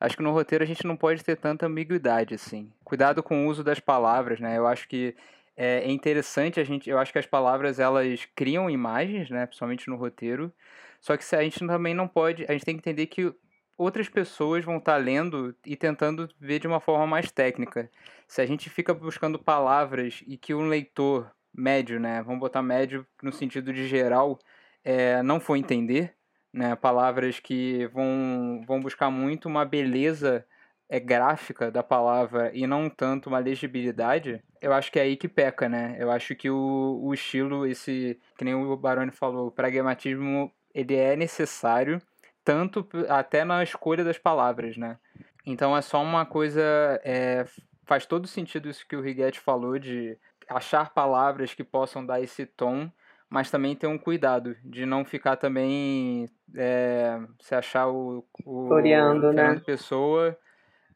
acho 0.00 0.16
que 0.16 0.22
no 0.22 0.32
roteiro 0.32 0.64
a 0.64 0.66
gente 0.66 0.86
não 0.86 0.96
pode 0.96 1.22
ter 1.24 1.36
tanta 1.36 1.66
ambiguidade, 1.66 2.34
assim. 2.34 2.70
Cuidado 2.84 3.22
com 3.22 3.46
o 3.46 3.48
uso 3.48 3.64
das 3.64 3.80
palavras, 3.80 4.40
né? 4.40 4.58
Eu 4.58 4.66
acho 4.66 4.88
que 4.88 5.14
é 5.56 5.90
interessante 5.90 6.60
a 6.60 6.64
gente. 6.64 6.88
Eu 6.88 6.98
acho 6.98 7.12
que 7.12 7.18
as 7.18 7.26
palavras 7.26 7.78
elas 7.78 8.26
criam 8.34 8.70
imagens, 8.70 9.30
né? 9.30 9.46
Principalmente 9.46 9.88
no 9.88 9.96
roteiro. 9.96 10.52
Só 11.00 11.16
que 11.16 11.34
a 11.34 11.42
gente 11.42 11.58
também 11.66 11.94
não 11.94 12.08
pode. 12.08 12.44
A 12.48 12.52
gente 12.52 12.64
tem 12.64 12.74
que 12.76 12.80
entender 12.80 13.06
que 13.06 13.32
outras 13.76 14.08
pessoas 14.08 14.64
vão 14.64 14.78
estar 14.78 14.96
lendo 14.96 15.54
e 15.66 15.76
tentando 15.76 16.28
ver 16.38 16.58
de 16.60 16.66
uma 16.66 16.80
forma 16.80 17.06
mais 17.06 17.30
técnica. 17.30 17.90
Se 18.26 18.40
a 18.40 18.46
gente 18.46 18.70
fica 18.70 18.94
buscando 18.94 19.38
palavras 19.38 20.22
e 20.26 20.36
que 20.36 20.54
um 20.54 20.68
leitor 20.68 21.30
médio, 21.54 22.00
né? 22.00 22.22
Vamos 22.22 22.40
botar 22.40 22.62
médio 22.62 23.06
no 23.22 23.32
sentido 23.32 23.72
de 23.72 23.86
geral 23.86 24.38
é, 24.84 25.22
não 25.22 25.40
for 25.40 25.56
entender, 25.56 26.14
né? 26.52 26.74
Palavras 26.76 27.40
que 27.40 27.86
vão, 27.88 28.62
vão 28.66 28.80
buscar 28.80 29.10
muito 29.10 29.48
uma 29.48 29.64
beleza 29.64 30.44
é 30.92 31.00
gráfica 31.00 31.70
da 31.70 31.82
palavra 31.82 32.50
e 32.52 32.66
não 32.66 32.90
tanto 32.90 33.30
uma 33.30 33.38
legibilidade, 33.38 34.44
eu 34.60 34.74
acho 34.74 34.92
que 34.92 34.98
é 34.98 35.02
aí 35.02 35.16
que 35.16 35.26
peca, 35.26 35.66
né? 35.66 35.96
Eu 35.98 36.10
acho 36.10 36.36
que 36.36 36.50
o, 36.50 37.00
o 37.02 37.14
estilo, 37.14 37.66
esse, 37.66 38.20
que 38.36 38.44
nem 38.44 38.54
o 38.54 38.76
Baroni 38.76 39.10
falou, 39.10 39.46
o 39.46 39.50
pragmatismo, 39.50 40.52
ele 40.74 40.94
é 40.94 41.16
necessário, 41.16 41.98
tanto 42.44 42.86
até 43.08 43.42
na 43.42 43.62
escolha 43.62 44.04
das 44.04 44.18
palavras, 44.18 44.76
né? 44.76 44.98
Então 45.46 45.74
é 45.74 45.80
só 45.80 46.02
uma 46.02 46.26
coisa, 46.26 46.60
é, 47.02 47.46
faz 47.86 48.04
todo 48.04 48.28
sentido 48.28 48.68
isso 48.68 48.86
que 48.86 48.94
o 48.94 49.00
Righetti 49.00 49.40
falou 49.40 49.78
de 49.78 50.18
achar 50.46 50.92
palavras 50.92 51.54
que 51.54 51.64
possam 51.64 52.04
dar 52.04 52.20
esse 52.20 52.44
tom, 52.44 52.92
mas 53.32 53.50
também 53.50 53.74
ter 53.74 53.86
um 53.86 53.96
cuidado 53.96 54.54
de 54.62 54.84
não 54.84 55.06
ficar 55.06 55.36
também 55.36 56.28
é, 56.54 57.18
se 57.40 57.54
achar 57.54 57.88
o, 57.88 58.22
o 58.44 58.66
Floreando, 58.68 59.32
né? 59.32 59.58
Pessoa 59.64 60.36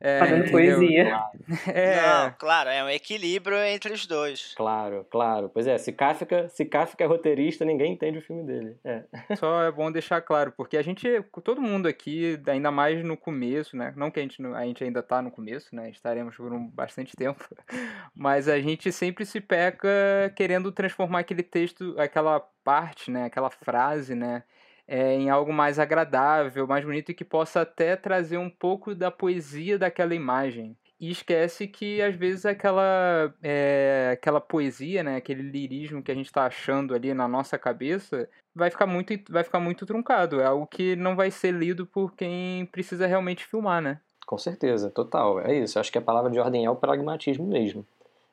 é, 0.01 0.19
Fazendo 0.19 0.47
entendeu? 0.47 0.79
poesia. 0.79 1.21
É, 1.69 2.03
Não, 2.03 2.35
claro, 2.39 2.71
é 2.71 2.83
um 2.83 2.89
equilíbrio 2.89 3.57
entre 3.59 3.93
os 3.93 4.07
dois. 4.07 4.53
Claro, 4.57 5.07
claro. 5.11 5.49
Pois 5.49 5.67
é, 5.67 5.79
se 5.79 5.93
Kafka, 5.93 6.49
se 6.49 6.65
Kafka 6.65 7.05
é 7.05 7.07
roteirista, 7.07 7.65
ninguém 7.65 7.93
entende 7.93 8.19
o 8.19 8.23
filme 8.23 8.43
dele. 8.43 8.77
É. 8.85 9.05
só 9.37 9.63
é 9.63 9.71
bom 9.71 9.91
deixar 9.91 10.21
claro, 10.21 10.53
porque 10.57 10.77
a 10.77 10.83
gente, 10.83 11.09
todo 11.45 11.63
mundo 11.63 11.87
aqui, 11.87 12.41
ainda 12.47 12.71
mais 12.71 13.05
no 13.05 13.17
começo, 13.17 13.77
né? 13.77 13.93
Não 13.97 14.11
que 14.11 14.19
a 14.19 14.23
gente, 14.23 14.45
a 14.45 14.65
gente 14.65 14.83
ainda 14.83 15.03
tá 15.03 15.23
no 15.23 15.31
começo, 15.31 15.75
né? 15.75 15.91
Estaremos 15.91 16.37
por 16.37 16.53
um 16.53 16.67
bastante 16.67 17.15
tempo, 17.17 17.45
mas 18.15 18.49
a 18.49 18.59
gente 18.61 18.91
sempre 18.91 19.25
se 19.25 19.41
peca 19.41 19.89
querendo 20.35 20.73
transformar 20.73 21.21
aquele 21.21 21.43
texto, 21.43 21.95
aquela 21.99 22.41
parte, 22.41 23.11
né? 23.11 23.25
Aquela 23.25 23.51
frase, 23.51 24.15
né? 24.15 24.43
É, 24.87 25.15
em 25.15 25.31
algo 25.31 25.53
mais 25.53 25.79
agradável, 25.79 26.67
mais 26.67 26.85
bonito 26.85 27.11
e 27.11 27.15
que 27.15 27.25
possa 27.25 27.63
até 27.63 27.97
trazer 27.97 28.39
um 28.39 28.51
pouco 28.51 28.95
da 28.95 29.11
poesia 29.11 29.79
daquela 29.79 30.15
imagem. 30.15 30.77
E 30.99 31.11
esquece 31.11 31.67
que 31.67 32.01
às 32.01 32.15
vezes 32.15 32.47
aquela, 32.47 33.35
é, 33.43 34.11
aquela 34.15 34.41
poesia, 34.41 35.03
né, 35.03 35.17
aquele 35.17 35.43
lirismo 35.43 36.03
que 36.03 36.11
a 36.11 36.15
gente 36.15 36.27
está 36.27 36.47
achando 36.47 36.95
ali 36.95 37.13
na 37.13 37.29
nossa 37.29 37.59
cabeça, 37.59 38.29
vai 38.55 38.71
ficar, 38.71 38.87
muito, 38.87 39.13
vai 39.31 39.45
ficar 39.45 39.61
muito 39.61 39.85
truncado. 39.85 40.41
É 40.41 40.47
algo 40.47 40.67
que 40.67 40.97
não 40.97 41.15
vai 41.15 41.31
ser 41.31 41.53
lido 41.53 41.85
por 41.85 42.15
quem 42.15 42.65
precisa 42.67 43.07
realmente 43.07 43.45
filmar, 43.45 43.83
né? 43.83 44.01
Com 44.27 44.39
certeza, 44.39 44.91
total. 44.91 45.41
É 45.41 45.55
isso. 45.55 45.77
Eu 45.77 45.81
acho 45.81 45.93
que 45.93 45.99
a 45.99 46.03
palavra 46.03 46.31
de 46.31 46.41
ordem 46.41 46.65
é 46.65 46.71
o 46.71 46.77
pragmatismo 46.77 47.47
mesmo. 47.47 47.87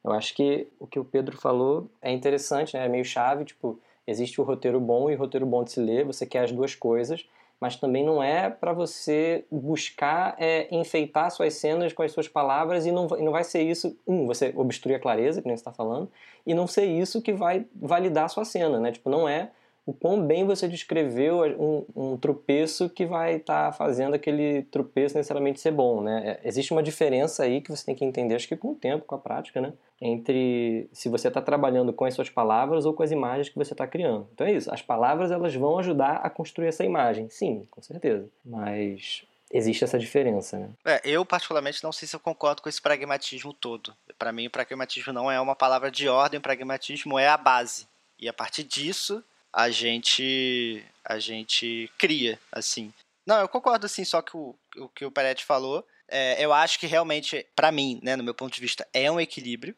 Eu 0.04 0.12
acho 0.13 0.34
que 0.34 0.68
o 0.80 0.88
que 0.88 1.00
o 1.00 1.06
Pedro 1.06 1.38
falou 1.38 1.89
é 2.02 2.12
interessante, 2.12 2.76
né? 2.76 2.86
É 2.86 2.89
meio 2.89 3.06
chave, 3.06 3.44
tipo, 3.44 3.80
existe 4.08 4.39
o 4.39 4.44
roteiro 4.44 4.80
bom 4.80 5.10
e 5.10 5.16
o 5.16 5.18
roteiro 5.18 5.46
bom 5.46 5.63
de 5.63 5.72
se 5.72 5.80
ler, 5.80 6.06
você 6.06 6.26
quer 6.26 6.44
as 6.44 6.52
duas 6.52 6.76
coisas, 6.76 7.26
mas 7.60 7.78
também 7.78 8.04
não 8.06 8.22
é 8.22 8.50
para 8.50 8.74
você 8.74 9.46
buscar 9.50 10.36
é, 10.38 10.68
enfeitar 10.76 11.32
suas 11.32 11.54
cenas 11.54 11.94
com 11.94 12.04
as 12.04 12.12
suas 12.12 12.28
palavras 12.28 12.86
e 12.86 12.92
não, 12.92 13.08
vai- 13.08 13.22
não 13.22 13.32
vai 13.32 13.44
ser 13.44 13.62
isso, 13.62 13.98
um, 14.06 14.26
você 14.28 14.52
obstruir 14.56 14.96
a 14.96 15.00
clareza, 15.00 15.42
que 15.42 15.48
nem 15.48 15.56
você 15.56 15.62
está 15.62 15.72
falando, 15.72 16.12
e 16.46 16.54
não 16.54 16.68
ser 16.68 16.86
isso 16.86 17.22
que 17.22 17.32
vai 17.32 17.66
validar 17.74 18.26
a 18.26 18.30
sua 18.30 18.44
cena, 18.44 18.80
né? 18.80 18.92
Tipo, 18.92 19.10
não 19.10 19.30
é 19.30 19.52
o 19.86 19.93
quão 19.93 20.26
bem 20.26 20.46
você 20.46 20.67
descreveu 20.67 21.41
um, 21.60 21.86
um 21.96 22.17
tropeço 22.17 22.89
que 22.89 23.06
vai 23.06 23.36
estar 23.36 23.74
fazendo 23.74 24.13
aquele 24.13 24.63
tropeço 24.63 25.17
necessariamente 25.17 25.60
ser 25.60 25.72
bom, 25.72 26.02
né? 26.02 26.39
É, 26.43 26.48
Existe 26.48 26.72
uma 26.72 26.82
diferença 26.82 27.43
aí 27.43 27.60
que 27.60 27.69
você 27.69 27.86
tem 27.86 27.96
que 27.96 28.06
entender, 28.06 28.36
acho 28.36 28.48
que 28.48 28.56
com 28.56 28.72
o 28.72 28.76
tempo, 28.76 29.06
com 29.06 29.15
a 29.15 29.19
prática, 29.19 29.60
né? 29.60 29.74
Entre 30.02 30.89
se 30.93 31.10
você 31.10 31.28
está 31.28 31.41
trabalhando 31.41 31.91
com 31.91 32.06
as 32.06 32.13
suas 32.13 32.30
palavras 32.30 32.86
ou 32.86 32.93
com 32.93 33.04
as 33.04 33.12
imagens 33.12 33.50
que 33.50 33.58
você 33.58 33.74
está 33.74 33.86
criando. 33.86 34.28
Então 34.34 34.48
é 34.48 34.54
isso, 34.54 34.74
as 34.74 34.82
palavras 34.82 35.32
elas 35.32 35.54
vão 35.54 35.78
ajudar 35.80 36.17
a 36.17 36.30
construir 36.30 36.67
essa 36.67 36.86
imagem, 36.86 37.28
sim, 37.30 37.67
com 37.69 37.82
certeza. 37.82 38.30
Mas 38.46 39.24
existe 39.52 39.84
essa 39.84 40.00
diferença, 40.00 40.58
né? 40.58 40.69
É, 40.86 41.02
eu, 41.04 41.26
particularmente, 41.26 41.84
não 41.84 41.91
sei 41.91 42.08
se 42.08 42.15
eu 42.15 42.19
concordo 42.22 42.62
com 42.62 42.69
esse 42.69 42.82
pragmatismo 42.82 43.54
todo. 43.54 43.93
Para 44.17 44.32
mim, 44.32 44.48
o 44.48 44.52
pragmatismo 44.52 45.12
não 45.12 45.30
é 45.30 45.39
uma 45.41 45.56
palavra 45.56 45.91
de 45.91 46.08
ordem, 46.08 46.38
o 46.39 46.41
pragmatismo 46.41 47.19
é 47.19 47.28
a 47.28 47.38
base. 47.38 47.86
E 48.17 48.30
a 48.30 48.34
partir 48.34 48.63
disso, 48.63 49.24
a 49.54 49.70
gente 49.70 50.84
a 51.06 51.20
gente 51.20 51.92
cria, 51.98 52.39
assim. 52.52 52.94
Não, 53.26 53.39
eu 53.39 53.48
concordo, 53.48 53.86
assim, 53.86 54.04
só 54.04 54.22
que 54.22 54.36
o, 54.36 54.56
o 54.78 54.89
que 54.89 55.06
o 55.06 55.12
Peretti 55.12 55.46
falou. 55.46 55.86
É, 56.08 56.44
eu 56.44 56.52
acho 56.52 56.80
que 56.80 56.88
realmente, 56.88 57.46
para 57.56 57.72
mim, 57.72 58.00
né, 58.04 58.16
no 58.16 58.24
meu 58.24 58.34
ponto 58.34 58.54
de 58.54 58.62
vista, 58.62 58.88
é 58.94 59.10
um 59.12 59.20
equilíbrio 59.20 59.76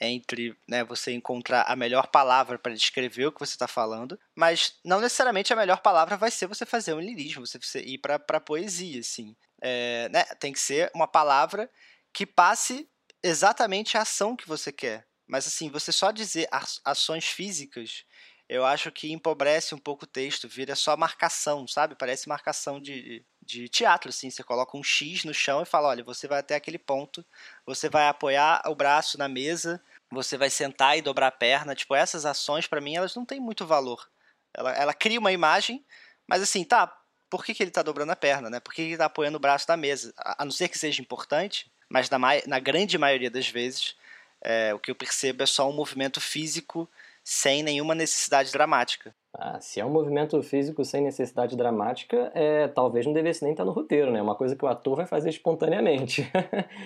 entre 0.00 0.56
né, 0.68 0.82
você 0.82 1.12
encontrar 1.12 1.62
a 1.62 1.76
melhor 1.76 2.08
palavra 2.08 2.58
para 2.58 2.74
descrever 2.74 3.26
o 3.26 3.32
que 3.32 3.40
você 3.40 3.54
está 3.54 3.68
falando, 3.68 4.18
mas 4.34 4.74
não 4.84 5.00
necessariamente 5.00 5.52
a 5.52 5.56
melhor 5.56 5.80
palavra 5.80 6.16
vai 6.16 6.30
ser 6.30 6.46
você 6.46 6.66
fazer 6.66 6.94
um 6.94 7.00
lirismo, 7.00 7.46
você 7.46 7.80
ir 7.80 7.98
para 7.98 8.40
poesia, 8.40 9.00
assim. 9.00 9.36
É, 9.62 10.08
né, 10.10 10.24
tem 10.40 10.52
que 10.52 10.60
ser 10.60 10.90
uma 10.94 11.06
palavra 11.06 11.70
que 12.12 12.26
passe 12.26 12.88
exatamente 13.22 13.96
a 13.96 14.02
ação 14.02 14.36
que 14.36 14.48
você 14.48 14.72
quer. 14.72 15.06
Mas 15.26 15.46
assim, 15.46 15.70
você 15.70 15.90
só 15.90 16.10
dizer 16.10 16.48
ações 16.84 17.24
físicas, 17.24 18.04
eu 18.48 18.64
acho 18.64 18.92
que 18.92 19.12
empobrece 19.12 19.74
um 19.74 19.78
pouco 19.78 20.04
o 20.04 20.08
texto, 20.08 20.48
vira 20.48 20.74
só 20.74 20.96
marcação, 20.96 21.66
sabe? 21.66 21.94
Parece 21.94 22.28
marcação 22.28 22.80
de, 22.80 23.24
de 23.42 23.68
teatro, 23.68 24.10
assim. 24.10 24.28
Você 24.28 24.42
coloca 24.42 24.76
um 24.76 24.82
X 24.82 25.24
no 25.24 25.32
chão 25.32 25.62
e 25.62 25.66
fala, 25.66 25.88
olha, 25.88 26.04
você 26.04 26.28
vai 26.28 26.40
até 26.40 26.54
aquele 26.54 26.78
ponto, 26.78 27.24
você 27.64 27.88
vai 27.88 28.06
apoiar 28.08 28.62
o 28.66 28.74
braço 28.74 29.16
na 29.16 29.28
mesa, 29.28 29.82
você 30.10 30.36
vai 30.36 30.50
sentar 30.50 30.98
e 30.98 31.02
dobrar 31.02 31.28
a 31.28 31.32
perna. 31.32 31.74
Tipo, 31.74 31.94
essas 31.94 32.26
ações, 32.26 32.66
para 32.66 32.80
mim, 32.80 32.96
elas 32.96 33.14
não 33.14 33.24
têm 33.24 33.40
muito 33.40 33.66
valor. 33.66 34.08
Ela, 34.52 34.72
ela 34.72 34.94
cria 34.94 35.18
uma 35.18 35.32
imagem, 35.32 35.84
mas 36.26 36.42
assim, 36.42 36.64
tá, 36.64 36.86
por 37.30 37.44
que, 37.44 37.54
que 37.54 37.62
ele 37.62 37.70
tá 37.70 37.82
dobrando 37.82 38.12
a 38.12 38.16
perna, 38.16 38.50
né? 38.50 38.60
Por 38.60 38.74
que, 38.74 38.82
que 38.82 38.88
ele 38.90 38.98
tá 38.98 39.06
apoiando 39.06 39.38
o 39.38 39.40
braço 39.40 39.64
na 39.68 39.76
mesa? 39.76 40.12
A, 40.18 40.44
não 40.44 40.52
ser 40.52 40.68
que 40.68 40.78
seja 40.78 41.00
importante, 41.00 41.70
mas 41.88 42.08
na, 42.10 42.18
na 42.46 42.58
grande 42.60 42.96
maioria 42.98 43.30
das 43.30 43.48
vezes, 43.48 43.96
é, 44.42 44.72
o 44.74 44.78
que 44.78 44.90
eu 44.90 44.94
percebo 44.94 45.42
é 45.42 45.46
só 45.46 45.68
um 45.68 45.72
movimento 45.72 46.20
físico 46.20 46.88
sem 47.24 47.62
nenhuma 47.62 47.94
necessidade 47.94 48.52
dramática. 48.52 49.14
Ah, 49.36 49.58
se 49.60 49.80
é 49.80 49.84
um 49.84 49.90
movimento 49.90 50.40
físico 50.42 50.84
sem 50.84 51.02
necessidade 51.02 51.56
dramática, 51.56 52.30
é, 52.34 52.68
talvez 52.68 53.04
não 53.04 53.12
devesse 53.12 53.42
nem 53.42 53.52
estar 53.52 53.64
no 53.64 53.72
roteiro, 53.72 54.12
né? 54.12 54.20
É 54.20 54.22
uma 54.22 54.36
coisa 54.36 54.54
que 54.54 54.64
o 54.64 54.68
ator 54.68 54.96
vai 54.96 55.06
fazer 55.06 55.30
espontaneamente. 55.30 56.30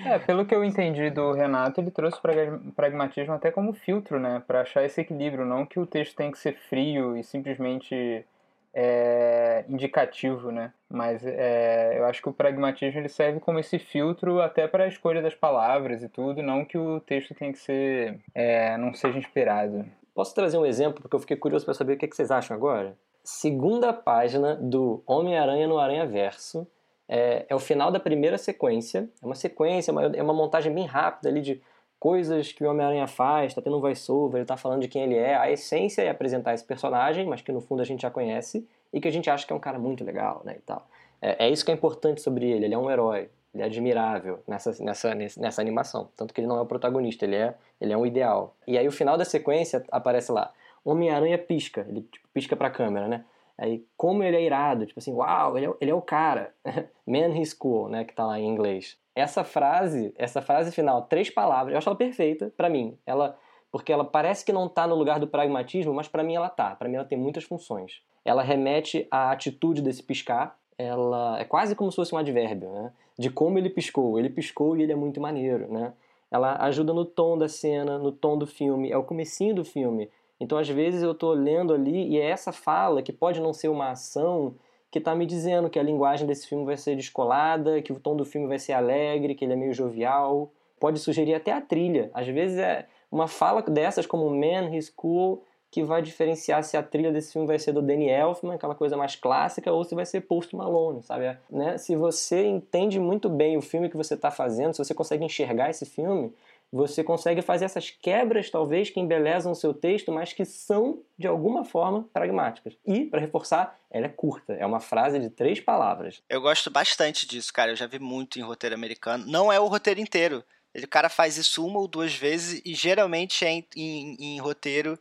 É, 0.07 0.19
pelo 0.25 0.47
que 0.47 0.55
eu 0.55 0.65
entendi 0.65 1.11
do 1.11 1.33
Renato, 1.33 1.81
ele 1.81 1.91
trouxe 1.91 2.19
o 2.19 2.73
pragmatismo 2.73 3.35
até 3.35 3.51
como 3.51 3.75
filtro, 3.75 4.19
né? 4.19 4.43
Pra 4.47 4.63
achar 4.63 4.83
esse 4.83 5.01
equilíbrio. 5.01 5.45
Não 5.45 5.67
que 5.67 5.79
o 5.79 5.85
texto 5.85 6.17
tem 6.17 6.31
que 6.31 6.39
ser 6.39 6.55
frio 6.55 7.19
e 7.19 7.23
simplesmente 7.23 8.25
é, 8.73 9.65
indicativo, 9.69 10.51
né? 10.51 10.73
Mas 10.89 11.27
é, 11.27 11.99
eu 11.99 12.07
acho 12.07 12.23
que 12.23 12.29
o 12.31 12.33
pragmatismo 12.33 12.99
ele 12.99 13.11
serve 13.11 13.41
como 13.41 13.59
esse 13.59 13.79
filtro 13.79 14.41
até 14.41 14.67
para 14.67 14.85
a 14.85 14.89
escolha 14.89 15.21
das 15.21 15.35
palavras 15.35 16.03
e 16.03 16.09
tudo. 16.09 16.43
Não 16.43 16.65
que 16.65 16.79
o 16.79 16.99
texto 17.01 17.35
tenha 17.35 17.53
que 17.53 17.59
ser. 17.59 18.19
é, 18.35 18.77
não 18.79 18.95
seja 18.95 19.19
inspirado. 19.19 19.85
Posso 20.19 20.35
trazer 20.35 20.59
um 20.59 20.67
exemplo, 20.67 21.01
porque 21.01 21.15
eu 21.15 21.21
fiquei 21.21 21.37
curioso 21.37 21.65
para 21.65 21.75
saber 21.75 21.93
o 21.93 21.97
que, 21.97 22.09
que 22.09 22.17
vocês 22.17 22.33
acham 22.33 22.57
agora? 22.57 22.97
Segunda 23.23 23.93
página 23.93 24.57
do 24.57 25.01
Homem-Aranha 25.07 25.69
no 25.69 25.79
Aranha 25.79 26.05
Verso. 26.05 26.67
É, 27.09 27.47
é 27.49 27.55
o 27.55 27.61
final 27.61 27.93
da 27.93 28.01
primeira 28.01 28.37
sequência. 28.37 29.09
É 29.23 29.25
uma 29.25 29.37
sequência, 29.37 29.93
é 29.93 29.93
uma, 29.93 30.03
é 30.07 30.21
uma 30.21 30.35
montagem 30.35 30.75
bem 30.75 30.87
rápida 30.87 31.29
ali 31.29 31.41
de 31.41 31.63
coisas 32.01 32.51
que 32.51 32.65
o 32.65 32.69
Homem-Aranha 32.69 33.07
faz, 33.07 33.55
tá 33.55 33.63
tendo 33.63 33.77
um 33.77 33.81
voice-over, 33.81 34.41
ele 34.41 34.45
tá 34.45 34.57
falando 34.57 34.81
de 34.81 34.89
quem 34.89 35.05
ele 35.05 35.15
é. 35.15 35.37
A 35.37 35.53
essência 35.53 36.03
é 36.03 36.11
apresentar 36.11 36.53
esse 36.53 36.65
personagem, 36.65 37.25
mas 37.25 37.41
que 37.41 37.53
no 37.53 37.61
fundo 37.61 37.81
a 37.81 37.85
gente 37.85 38.03
já 38.03 38.11
conhece 38.11 38.67
e 38.93 39.01
que 39.01 39.07
a 39.07 39.13
gente 39.13 39.31
acha 39.31 39.47
que 39.47 39.53
é 39.53 39.57
um 39.57 39.61
cara 39.61 39.79
muito 39.79 40.03
legal, 40.03 40.43
né, 40.45 40.57
e 40.59 40.63
tal. 40.63 40.85
É, 41.23 41.47
é 41.47 41.49
isso 41.49 41.65
que 41.65 41.71
é 41.71 41.75
importante 41.75 42.21
sobre 42.21 42.45
ele, 42.45 42.65
ele 42.65 42.75
é 42.75 42.79
um 42.79 42.91
herói, 42.91 43.31
ele 43.55 43.63
é 43.63 43.67
admirável 43.67 44.43
nessa, 44.47 44.83
nessa, 44.83 45.15
nessa 45.15 45.61
animação. 45.61 46.09
Tanto 46.17 46.33
que 46.33 46.41
ele 46.41 46.49
não 46.49 46.59
é 46.59 46.61
o 46.61 46.67
protagonista, 46.67 47.25
ele 47.25 47.37
é, 47.37 47.55
ele 47.81 47.93
é 47.93 47.97
um 47.97 48.07
ideal. 48.07 48.57
E 48.67 48.77
aí 48.77 48.87
o 48.87 48.93
final 48.93 49.17
da 49.17 49.25
sequência 49.25 49.85
aparece 49.91 50.31
lá, 50.33 50.53
Homem-Aranha 50.85 51.39
pisca, 51.39 51.87
ele 51.89 52.03
tipo, 52.03 52.29
pisca 52.33 52.57
pra 52.57 52.71
câmera, 52.71 53.09
né? 53.09 53.25
Aí, 53.57 53.85
como 53.97 54.23
ele 54.23 54.37
é 54.37 54.43
irado, 54.43 54.87
tipo 54.87 55.01
assim, 55.01 55.13
uau, 55.13 55.57
ele 55.57 55.67
é, 55.67 55.75
ele 55.81 55.91
é 55.91 55.95
o 55.95 56.01
cara. 56.01 56.55
Man 57.05 57.37
he's 57.37 57.53
cool, 57.53 57.89
né, 57.89 58.05
que 58.05 58.15
tá 58.15 58.25
lá 58.25 58.39
em 58.39 58.47
inglês. 58.47 58.97
Essa 59.17 59.43
frase, 59.43 60.15
essa 60.17 60.41
frase 60.41 60.71
final, 60.71 61.03
três 61.03 61.29
palavras, 61.29 61.73
eu 61.73 61.79
acho 61.79 61.89
ela 61.89 61.99
perfeita 61.99 62.53
pra 62.57 62.71
mim. 62.71 62.97
Ela 63.05 63.37
porque 63.71 63.93
ela 63.93 64.05
parece 64.05 64.45
que 64.45 64.53
não 64.53 64.69
tá 64.69 64.87
no 64.87 64.95
lugar 64.95 65.21
do 65.21 65.27
pragmatismo, 65.27 65.93
mas 65.93 66.09
pra 66.09 66.23
mim 66.23 66.35
ela 66.35 66.49
tá. 66.49 66.75
Pra 66.75 66.89
mim 66.89 66.97
ela 66.97 67.05
tem 67.05 67.19
muitas 67.19 67.45
funções. 67.45 68.01
Ela 68.25 68.43
remete 68.43 69.07
à 69.11 69.31
atitude 69.31 69.83
desse 69.83 70.03
piscar, 70.03 70.58
ela 70.79 71.39
é 71.41 71.45
quase 71.45 71.75
como 71.75 71.91
se 71.91 71.97
fosse 71.97 72.15
um 72.15 72.19
advérbio, 72.19 72.71
né? 72.71 72.93
De 73.19 73.29
como 73.29 73.59
ele 73.59 73.69
piscou. 73.69 74.19
Ele 74.19 74.31
piscou 74.31 74.77
e 74.77 74.85
ele 74.85 74.93
é 74.93 74.97
muito 74.97 75.21
maneiro, 75.21 75.71
né? 75.71 75.93
Ela 76.31 76.57
ajuda 76.65 76.93
no 76.95 77.05
tom 77.05 77.37
da 77.37 77.49
cena, 77.49 77.99
no 77.99 78.13
tom 78.13 78.39
do 78.39 78.47
filme, 78.47 78.91
é 78.91 78.97
o 78.97 79.03
comecinho 79.03 79.55
do 79.55 79.65
filme. 79.65 80.09
Então, 80.39 80.57
às 80.57 80.69
vezes, 80.69 81.03
eu 81.03 81.15
tô 81.15 81.33
lendo 81.33 81.75
ali 81.75 82.09
e 82.09 82.19
é 82.19 82.31
essa 82.31 82.53
fala, 82.53 83.03
que 83.03 83.13
pode 83.13 83.41
não 83.41 83.53
ser 83.53 83.69
uma 83.69 83.91
ação, 83.91 84.55
que 84.91 85.01
tá 85.01 85.15
me 85.15 85.27
dizendo 85.27 85.69
que 85.69 85.79
a 85.79 85.83
linguagem 85.83 86.27
desse 86.27 86.47
filme 86.47 86.65
vai 86.65 86.77
ser 86.77 86.95
descolada, 86.95 87.83
que 87.83 87.93
o 87.93 87.99
tom 87.99 88.15
do 88.15 88.25
filme 88.25 88.47
vai 88.47 88.59
ser 88.59 88.73
alegre, 88.73 89.35
que 89.35 89.45
ele 89.45 89.55
é 89.55 89.57
meio 89.57 89.75
jovial. 89.75 90.53
Pode 90.79 91.01
sugerir 91.01 91.35
até 91.35 91.53
a 91.53 91.61
trilha. 91.61 92.11
Às 92.15 92.29
vezes 92.29 92.59
é 92.59 92.87
uma 93.11 93.27
fala 93.27 93.63
dessas, 93.63 94.07
como 94.07 94.31
Man, 94.31 94.73
He's 94.73 94.91
Cool, 94.91 95.43
que 95.71 95.83
vai 95.83 96.01
diferenciar 96.01 96.65
se 96.65 96.77
a 96.77 96.83
trilha 96.83 97.13
desse 97.13 97.33
filme 97.33 97.47
vai 97.47 97.59
ser 97.59 97.73
do 97.73 97.83
Danny 97.83 98.09
Elfman, 98.09 98.55
aquela 98.55 98.75
coisa 98.75 98.97
mais 98.97 99.17
clássica, 99.17 99.73
ou 99.73 99.85
se 99.85 99.95
vai 99.95 100.07
ser 100.07 100.23
Post 100.23 100.57
Malone, 100.57 101.03
sabe? 101.03 101.37
Né? 101.51 101.77
Se 101.77 101.95
você 101.95 102.45
entende 102.45 102.99
muito 102.99 103.29
bem 103.29 103.57
o 103.57 103.63
filme 103.63 103.91
que 103.91 103.97
você 103.97 104.15
está 104.15 104.31
fazendo, 104.31 104.73
se 104.73 104.79
você 104.79 104.95
consegue 104.95 105.25
enxergar 105.25 105.69
esse 105.69 105.85
filme, 105.85 106.33
você 106.71 107.03
consegue 107.03 107.41
fazer 107.41 107.65
essas 107.65 107.91
quebras, 107.91 108.51
talvez, 108.51 108.91
que 108.91 109.01
embelezam 109.01 109.53
o 109.53 109.55
seu 109.55 109.73
texto, 109.73 110.13
mas 110.13 110.33
que 110.33 110.45
são, 110.45 111.01
de 111.19 111.27
alguma 111.27 111.65
forma, 111.65 112.07
pragmáticas. 112.13 112.75
E, 112.87 113.07
para 113.07 113.21
reforçar, 113.21 113.79
ela 113.91 114.07
é 114.07 114.11
curta. 114.11 114.53
É 114.53 114.67
uma 114.67 114.81
frase 114.81 115.19
de 115.19 115.31
três 115.31 115.61
palavras. 115.61 116.23
Eu 116.29 116.41
gosto 116.41 116.71
bastante 116.71 117.27
disso, 117.27 117.53
cara. 117.53 117.73
Eu 117.73 117.77
já 117.77 117.87
vi 117.87 117.99
muito 117.99 118.39
em 118.39 118.43
roteiro 118.43 118.75
americano. 118.75 119.25
Não 119.27 119.51
é 119.51 119.59
o 119.59 119.67
roteiro 119.67 120.01
inteiro. 120.01 120.45
O 120.77 120.89
cara 120.89 121.09
faz 121.09 121.39
isso 121.39 121.67
uma 121.67 121.81
ou 121.81 121.89
duas 121.89 122.15
vezes 122.15 122.61
e 122.65 122.75
geralmente 122.75 123.45
é 123.45 123.51
em, 123.51 123.67
em, 123.75 124.17
em 124.21 124.39
roteiro 124.39 124.99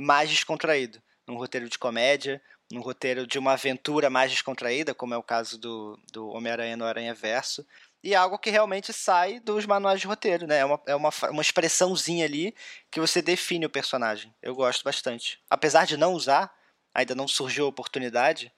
mais 0.00 0.30
descontraído. 0.30 1.00
Num 1.26 1.36
roteiro 1.36 1.68
de 1.68 1.78
comédia, 1.78 2.42
num 2.70 2.80
roteiro 2.80 3.26
de 3.26 3.38
uma 3.38 3.52
aventura 3.52 4.10
mais 4.10 4.30
descontraída, 4.30 4.94
como 4.94 5.14
é 5.14 5.16
o 5.16 5.22
caso 5.22 5.58
do, 5.58 5.98
do 6.12 6.28
Homem-Aranha 6.28 6.76
no 6.76 6.84
Aranha 6.84 7.14
Verso 7.14 7.64
e 8.02 8.14
é 8.14 8.16
algo 8.16 8.38
que 8.38 8.50
realmente 8.50 8.92
sai 8.92 9.40
dos 9.40 9.66
manuais 9.66 10.00
de 10.00 10.06
roteiro, 10.06 10.46
né? 10.46 10.58
É 10.58 10.64
uma, 10.64 10.80
é 10.86 10.94
uma, 10.94 11.10
uma 11.30 11.42
expressãozinha 11.42 12.24
ali 12.24 12.54
que 12.90 12.98
você 12.98 13.20
define 13.20 13.66
o 13.66 13.70
personagem. 13.70 14.32
Eu 14.42 14.54
gosto 14.54 14.82
bastante. 14.82 15.38
Apesar 15.50 15.84
de 15.84 15.98
não 15.98 16.14
usar, 16.14 16.50
ainda 16.94 17.14
não 17.14 17.28
surgiu 17.28 17.66
a 17.66 17.68
oportunidade, 17.68 18.50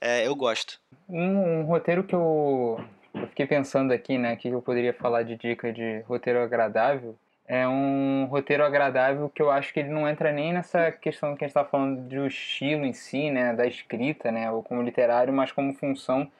é, 0.00 0.26
eu 0.26 0.34
gosto. 0.34 0.78
Um, 1.08 1.60
um, 1.60 1.62
roteiro 1.62 2.04
que 2.04 2.14
eu, 2.14 2.78
eu 3.14 3.26
fiquei 3.28 3.46
pensando 3.46 3.92
aqui, 3.92 4.18
né, 4.18 4.36
que 4.36 4.48
eu 4.48 4.60
poderia 4.60 4.92
falar 4.92 5.22
de 5.22 5.36
dica 5.36 5.72
de 5.72 6.00
roteiro 6.00 6.42
agradável, 6.42 7.16
é 7.50 7.66
um 7.66 8.26
roteiro 8.26 8.64
agradável 8.64 9.28
que 9.28 9.42
eu 9.42 9.50
acho 9.50 9.74
que 9.74 9.80
ele 9.80 9.88
não 9.88 10.08
entra 10.08 10.30
nem 10.30 10.52
nessa 10.52 10.92
questão 10.92 11.34
que 11.34 11.42
a 11.42 11.48
gente 11.48 11.50
está 11.50 11.64
falando 11.64 12.00
do 12.02 12.24
estilo 12.24 12.86
em 12.86 12.92
si, 12.92 13.28
né, 13.28 13.52
da 13.52 13.66
escrita, 13.66 14.30
né, 14.30 14.48
ou 14.52 14.62
como 14.62 14.80
literário, 14.80 15.32
mas 15.32 15.50
como 15.50 15.74
função 15.74 16.30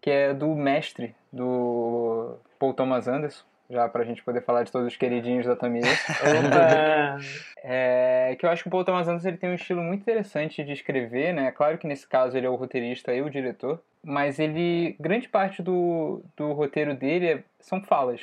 que 0.00 0.08
é 0.08 0.32
do 0.32 0.48
mestre 0.56 1.14
do 1.30 2.38
Paul 2.58 2.72
Thomas 2.72 3.06
Anderson, 3.06 3.44
já 3.68 3.86
para 3.90 4.04
a 4.04 4.04
gente 4.06 4.22
poder 4.22 4.40
falar 4.40 4.62
de 4.62 4.72
todos 4.72 4.86
os 4.86 4.96
queridinhos 4.96 5.44
da 5.44 5.54
Tamir. 5.54 5.84
é, 7.62 8.34
que 8.38 8.46
eu 8.46 8.50
acho 8.50 8.62
que 8.62 8.68
o 8.68 8.70
Paul 8.70 8.86
Thomas 8.86 9.06
Anderson 9.06 9.28
ele 9.28 9.36
tem 9.36 9.50
um 9.50 9.54
estilo 9.54 9.82
muito 9.82 10.00
interessante 10.00 10.64
de 10.64 10.72
escrever, 10.72 11.34
né? 11.34 11.52
Claro 11.52 11.76
que 11.76 11.86
nesse 11.86 12.06
caso 12.06 12.38
ele 12.38 12.46
é 12.46 12.50
o 12.50 12.54
roteirista 12.54 13.12
e 13.12 13.20
o 13.20 13.28
diretor, 13.28 13.82
mas 14.02 14.38
ele 14.38 14.96
grande 14.98 15.28
parte 15.28 15.62
do, 15.62 16.22
do 16.34 16.52
roteiro 16.52 16.94
dele 16.94 17.26
é, 17.26 17.42
são 17.60 17.82
falas. 17.82 18.22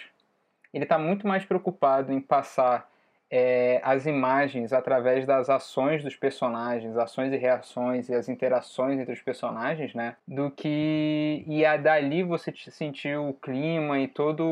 Ele 0.73 0.83
está 0.83 0.97
muito 0.97 1.27
mais 1.27 1.45
preocupado 1.45 2.11
em 2.13 2.21
passar 2.21 2.89
é, 3.31 3.79
as 3.81 4.05
imagens 4.05 4.73
através 4.73 5.25
das 5.25 5.49
ações 5.49 6.03
dos 6.03 6.17
personagens, 6.17 6.97
ações 6.97 7.31
e 7.31 7.37
reações 7.37 8.09
e 8.09 8.13
as 8.13 8.27
interações 8.27 8.99
entre 8.99 9.13
os 9.13 9.21
personagens, 9.21 9.93
né? 9.93 10.17
Do 10.27 10.51
que 10.51 11.45
e 11.47 11.65
a 11.65 11.77
dali 11.77 12.23
você 12.23 12.53
sentir 12.53 13.17
o 13.17 13.33
clima 13.33 13.99
e 13.99 14.07
toda 14.09 14.43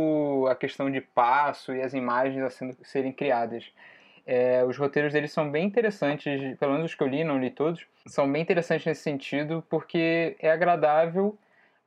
a 0.49 0.55
questão 0.55 0.89
de 0.89 1.01
passo 1.01 1.75
e 1.75 1.81
as 1.81 1.93
imagens 1.93 2.41
a 2.41 2.49
sendo, 2.49 2.77
serem 2.81 3.11
criadas. 3.11 3.69
É, 4.25 4.63
os 4.63 4.77
roteiros 4.77 5.11
deles 5.11 5.31
são 5.31 5.49
bem 5.49 5.65
interessantes, 5.65 6.57
pelo 6.57 6.73
menos 6.73 6.91
os 6.91 6.95
que 6.95 7.03
eu 7.03 7.07
li, 7.07 7.23
não 7.23 7.39
li 7.39 7.49
todos, 7.49 7.85
são 8.05 8.31
bem 8.31 8.43
interessantes 8.43 8.85
nesse 8.85 9.01
sentido, 9.01 9.63
porque 9.69 10.37
é 10.39 10.51
agradável 10.51 11.37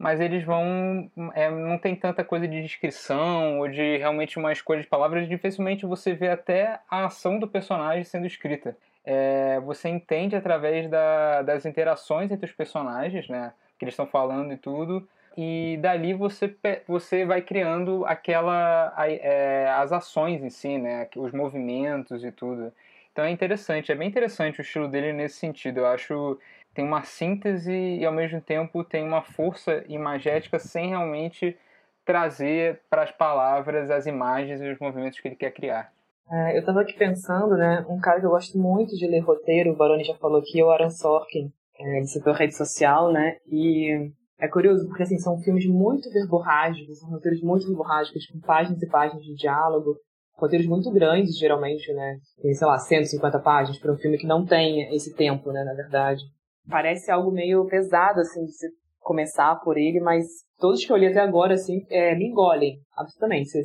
mas 0.03 0.21
eles 0.21 0.43
vão. 0.43 1.09
É, 1.33 1.49
não 1.49 1.79
tem 1.79 1.95
tanta 1.95 2.25
coisa 2.25 2.49
de 2.49 2.61
descrição 2.61 3.61
ou 3.61 3.69
de 3.69 3.99
realmente 3.99 4.37
uma 4.37 4.51
escolha 4.53 4.81
de 4.81 4.89
palavras. 4.89 5.29
Dificilmente 5.29 5.87
você 5.87 6.13
vê 6.13 6.29
até 6.29 6.81
a 6.91 7.05
ação 7.05 7.39
do 7.39 7.47
personagem 7.47 8.03
sendo 8.03 8.27
escrita. 8.27 8.77
É, 9.05 9.61
você 9.61 9.89
entende 9.89 10.35
através 10.35 10.91
da, 10.91 11.43
das 11.43 11.65
interações 11.65 12.33
entre 12.33 12.47
os 12.47 12.53
personagens, 12.53 13.29
né? 13.29 13.53
Que 13.79 13.85
eles 13.85 13.93
estão 13.93 14.05
falando 14.05 14.53
e 14.53 14.57
tudo. 14.57 15.09
E 15.37 15.79
dali 15.81 16.15
você, 16.15 16.53
você 16.89 17.25
vai 17.25 17.41
criando 17.41 18.05
aquela. 18.05 18.93
É, 18.99 19.71
as 19.71 19.93
ações 19.93 20.43
em 20.43 20.51
si, 20.51 20.79
né? 20.79 21.09
Os 21.15 21.31
movimentos 21.31 22.25
e 22.25 22.33
tudo. 22.33 22.73
Então 23.13 23.25
é 23.25 23.31
interessante, 23.31 23.93
é 23.93 23.95
bem 23.95 24.09
interessante 24.09 24.59
o 24.59 24.63
estilo 24.63 24.89
dele 24.89 25.13
nesse 25.13 25.37
sentido. 25.37 25.81
Eu 25.81 25.87
acho 25.87 26.41
tem 26.75 26.85
uma 26.85 27.03
síntese 27.03 27.73
e 27.73 28.05
ao 28.05 28.13
mesmo 28.13 28.41
tempo 28.41 28.85
tem 28.85 29.05
uma 29.05 29.23
força 29.23 29.85
imagética 29.89 30.59
sem 30.59 30.89
realmente 30.89 31.57
trazer 32.05 32.81
para 32.91 33.03
as 33.03 33.13
palavras 33.13 33.91
as 33.91 34.07
imagens 34.07 34.61
e 34.61 34.71
os 34.71 34.79
movimentos 34.79 35.21
que 35.21 35.29
ele 35.29 35.37
quer 35.37 35.53
criar. 35.53 35.93
É, 36.31 36.57
eu 36.57 36.61
estava 36.61 36.81
aqui 36.81 36.95
pensando, 36.95 37.57
né, 37.57 37.85
um 37.89 38.01
cara 38.01 38.21
que 38.21 38.27
eu 38.27 38.31
gosto 38.31 38.59
muito 38.59 38.97
de 38.97 39.07
ler 39.07 39.21
roteiro, 39.21 39.73
o 39.73 39.77
Baroni 39.77 40.05
já 40.05 40.15
falou 40.15 40.41
aqui, 40.41 40.61
é 40.61 40.65
o 40.65 40.71
Aaron 40.71 40.91
Sorkin. 40.91 41.53
É, 41.79 41.99
ele 41.99 42.07
citou 42.07 42.33
rede 42.33 42.57
social, 42.57 43.13
né, 43.13 43.37
e 43.47 44.11
é 44.41 44.49
curioso 44.49 44.87
porque, 44.89 45.03
assim, 45.03 45.19
são 45.19 45.39
filmes 45.39 45.67
muito 45.67 46.11
verborrágicos, 46.11 46.99
são 46.99 47.11
roteiros 47.11 47.43
muito 47.43 47.67
verborrágicos, 47.67 48.27
com 48.27 48.41
páginas 48.41 48.83
e 48.83 48.89
páginas 48.89 49.23
de 49.25 49.35
diálogo, 49.35 49.97
roteiros 50.35 50.67
muito 50.67 50.91
grandes, 50.91 51.37
geralmente, 51.37 51.93
né, 51.93 52.19
tem, 52.41 52.55
sei 52.55 52.67
lá, 52.67 52.79
150 52.79 53.39
páginas 53.41 53.79
para 53.79 53.93
um 53.93 53.99
filme 53.99 54.17
que 54.17 54.27
não 54.27 54.45
tem 54.47 54.95
esse 54.95 55.15
tempo, 55.15 55.53
né, 55.53 55.63
na 55.65 55.75
verdade 55.75 56.23
parece 56.69 57.11
algo 57.11 57.31
meio 57.31 57.67
pesado, 57.67 58.21
assim, 58.21 58.45
de 58.45 58.53
se 58.53 58.69
começar 59.01 59.57
por 59.57 59.77
ele, 59.77 60.01
mas 60.01 60.27
todos 60.59 60.85
que 60.85 60.93
eu 60.93 60.97
li 60.97 61.07
até 61.07 61.21
agora, 61.21 61.55
assim, 61.55 61.85
é, 61.91 62.15
me 62.15 62.27
engolem, 62.27 62.79
absolutamente. 62.97 63.51
Você 63.51 63.63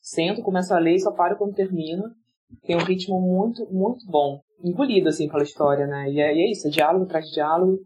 sento, 0.00 0.42
começo 0.42 0.72
a 0.72 0.78
ler 0.78 0.94
e 0.94 1.00
só 1.00 1.12
paro 1.12 1.36
quando 1.36 1.54
termino. 1.54 2.04
Tem 2.62 2.76
um 2.76 2.84
ritmo 2.84 3.20
muito, 3.20 3.66
muito 3.70 4.06
bom. 4.10 4.40
Engolido, 4.64 5.08
assim, 5.08 5.28
pela 5.28 5.42
história, 5.42 5.86
né? 5.86 6.10
E 6.10 6.20
é, 6.20 6.34
e 6.34 6.40
é 6.40 6.50
isso, 6.50 6.66
é 6.66 6.70
diálogo 6.70 7.06
traz 7.06 7.26
diálogo. 7.26 7.78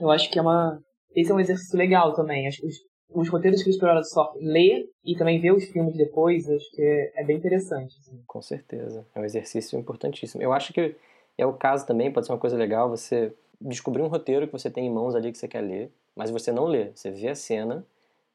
Eu 0.00 0.10
acho 0.10 0.30
que 0.30 0.38
é 0.38 0.42
uma... 0.42 0.78
Esse 1.14 1.32
é 1.32 1.34
um 1.34 1.40
exercício 1.40 1.76
legal 1.76 2.14
também. 2.14 2.46
Acho 2.46 2.60
que 2.60 2.66
os, 2.66 2.76
os 3.10 3.28
roteiros 3.28 3.62
que 3.62 3.70
o 3.70 4.04
só 4.04 4.32
ler 4.36 4.84
e 5.04 5.16
também 5.16 5.40
ver 5.40 5.52
os 5.52 5.64
filmes 5.64 5.96
depois, 5.96 6.48
acho 6.48 6.70
que 6.70 6.82
é, 6.82 7.22
é 7.22 7.24
bem 7.24 7.38
interessante. 7.38 7.96
Assim. 7.98 8.22
Com 8.26 8.40
certeza. 8.40 9.04
É 9.14 9.20
um 9.20 9.24
exercício 9.24 9.78
importantíssimo. 9.78 10.42
Eu 10.42 10.52
acho 10.52 10.72
que 10.72 10.94
é 11.36 11.44
o 11.44 11.54
caso 11.54 11.86
também, 11.86 12.12
pode 12.12 12.26
ser 12.26 12.32
uma 12.32 12.38
coisa 12.38 12.56
legal, 12.56 12.88
você 12.88 13.34
descobrir 13.60 14.02
um 14.02 14.08
roteiro 14.08 14.46
que 14.46 14.52
você 14.52 14.70
tem 14.70 14.86
em 14.86 14.90
mãos 14.90 15.14
ali 15.14 15.32
que 15.32 15.38
você 15.38 15.48
quer 15.48 15.60
ler, 15.60 15.92
mas 16.14 16.30
você 16.30 16.52
não 16.52 16.64
lê. 16.64 16.90
Você 16.94 17.10
vê 17.10 17.28
a 17.28 17.34
cena, 17.34 17.86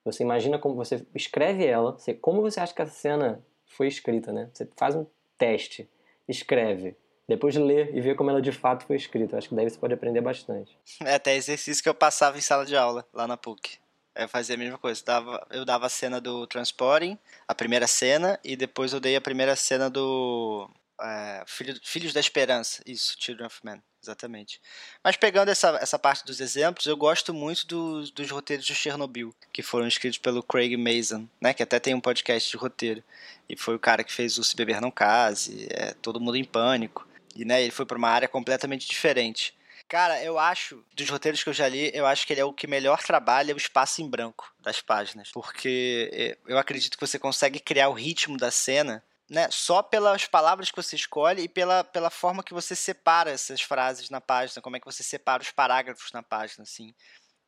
você 0.03 0.23
imagina 0.23 0.59
como 0.59 0.75
você 0.75 1.05
escreve 1.15 1.65
ela, 1.65 1.93
você, 1.93 2.13
como 2.13 2.41
você 2.41 2.59
acha 2.59 2.73
que 2.73 2.81
a 2.81 2.87
cena 2.87 3.43
foi 3.65 3.87
escrita, 3.87 4.31
né? 4.31 4.49
Você 4.53 4.67
faz 4.75 4.95
um 4.95 5.05
teste, 5.37 5.89
escreve, 6.27 6.95
depois 7.27 7.55
lê 7.55 7.91
e 7.91 8.01
vê 8.01 8.15
como 8.15 8.29
ela 8.29 8.41
de 8.41 8.51
fato 8.51 8.85
foi 8.85 8.95
escrita. 8.95 9.37
Acho 9.37 9.49
que 9.49 9.55
daí 9.55 9.69
você 9.69 9.77
pode 9.77 9.93
aprender 9.93 10.21
bastante. 10.21 10.77
É 11.01 11.15
até 11.15 11.35
exercício 11.35 11.81
que 11.81 11.89
eu 11.89 11.95
passava 11.95 12.37
em 12.37 12.41
sala 12.41 12.65
de 12.65 12.75
aula, 12.75 13.05
lá 13.13 13.27
na 13.27 13.37
PUC. 13.37 13.77
Eu 14.15 14.27
fazia 14.29 14.55
a 14.55 14.57
mesma 14.57 14.77
coisa. 14.77 15.01
Eu 15.01 15.05
dava, 15.05 15.47
eu 15.51 15.65
dava 15.65 15.85
a 15.87 15.89
cena 15.89 16.21
do 16.21 16.45
Transporting, 16.45 17.17
a 17.47 17.55
primeira 17.55 17.87
cena, 17.87 18.39
e 18.43 18.55
depois 18.55 18.93
eu 18.93 18.99
dei 18.99 19.15
a 19.15 19.21
primeira 19.21 19.55
cena 19.55 19.89
do 19.89 20.69
é, 21.01 21.43
Filho, 21.47 21.79
Filhos 21.83 22.13
da 22.13 22.19
Esperança. 22.19 22.81
Isso, 22.85 23.15
Children 23.19 23.47
of 23.47 23.59
Men. 23.63 23.83
Exatamente. 24.01 24.61
Mas 25.01 25.15
pegando 25.15 25.49
essa, 25.49 25.77
essa 25.81 25.97
parte 25.97 26.25
dos 26.25 26.41
exemplos, 26.41 26.85
eu 26.85 26.97
gosto 26.97 27.33
muito 27.33 27.65
do, 27.65 28.11
dos 28.11 28.29
roteiros 28.29 28.65
de 28.65 28.75
Chernobyl, 28.75 29.33
que 29.51 29.61
foram 29.61 29.87
escritos 29.87 30.19
pelo 30.19 30.43
Craig 30.43 30.75
Mason, 30.75 31.27
né, 31.39 31.53
que 31.53 31.63
até 31.63 31.79
tem 31.79 31.95
um 31.95 32.01
podcast 32.01 32.51
de 32.51 32.57
roteiro. 32.57 33.01
E 33.47 33.55
foi 33.55 33.75
o 33.75 33.79
cara 33.79 34.03
que 34.03 34.11
fez 34.11 34.37
o 34.37 34.43
Se 34.43 34.57
Beber 34.57 34.81
Não 34.81 34.91
Case, 34.91 35.67
é, 35.71 35.93
Todo 35.93 36.19
Mundo 36.19 36.35
em 36.35 36.43
Pânico. 36.43 37.07
E 37.33 37.45
né, 37.45 37.61
ele 37.61 37.71
foi 37.71 37.85
para 37.85 37.97
uma 37.97 38.09
área 38.09 38.27
completamente 38.27 38.87
diferente. 38.87 39.55
Cara, 39.87 40.21
eu 40.23 40.37
acho, 40.37 40.83
dos 40.93 41.09
roteiros 41.09 41.43
que 41.43 41.49
eu 41.49 41.53
já 41.53 41.67
li, 41.67 41.91
eu 41.93 42.05
acho 42.05 42.25
que 42.27 42.33
ele 42.33 42.41
é 42.41 42.45
o 42.45 42.53
que 42.53 42.67
melhor 42.67 43.01
trabalha 43.03 43.53
o 43.53 43.57
espaço 43.57 44.01
em 44.01 44.09
branco 44.09 44.53
das 44.59 44.81
páginas. 44.81 45.31
Porque 45.31 46.09
é, 46.11 46.37
eu 46.45 46.57
acredito 46.57 46.97
que 46.97 47.05
você 47.05 47.17
consegue 47.17 47.59
criar 47.59 47.89
o 47.89 47.93
ritmo 47.93 48.37
da 48.37 48.51
cena 48.51 49.03
né, 49.33 49.49
só 49.49 49.81
pelas 49.81 50.27
palavras 50.27 50.69
que 50.69 50.75
você 50.75 50.95
escolhe 50.95 51.41
e 51.41 51.49
pela, 51.49 51.83
pela 51.83 52.11
forma 52.11 52.43
que 52.43 52.53
você 52.53 52.75
separa 52.75 53.31
essas 53.31 53.61
frases 53.61 54.11
na 54.11 54.21
página, 54.21 54.61
como 54.61 54.77
é 54.77 54.79
que 54.79 54.85
você 54.85 55.01
separa 55.01 55.41
os 55.41 55.49
parágrafos 55.49 56.11
na 56.11 56.21
página, 56.21 56.61
assim. 56.61 56.93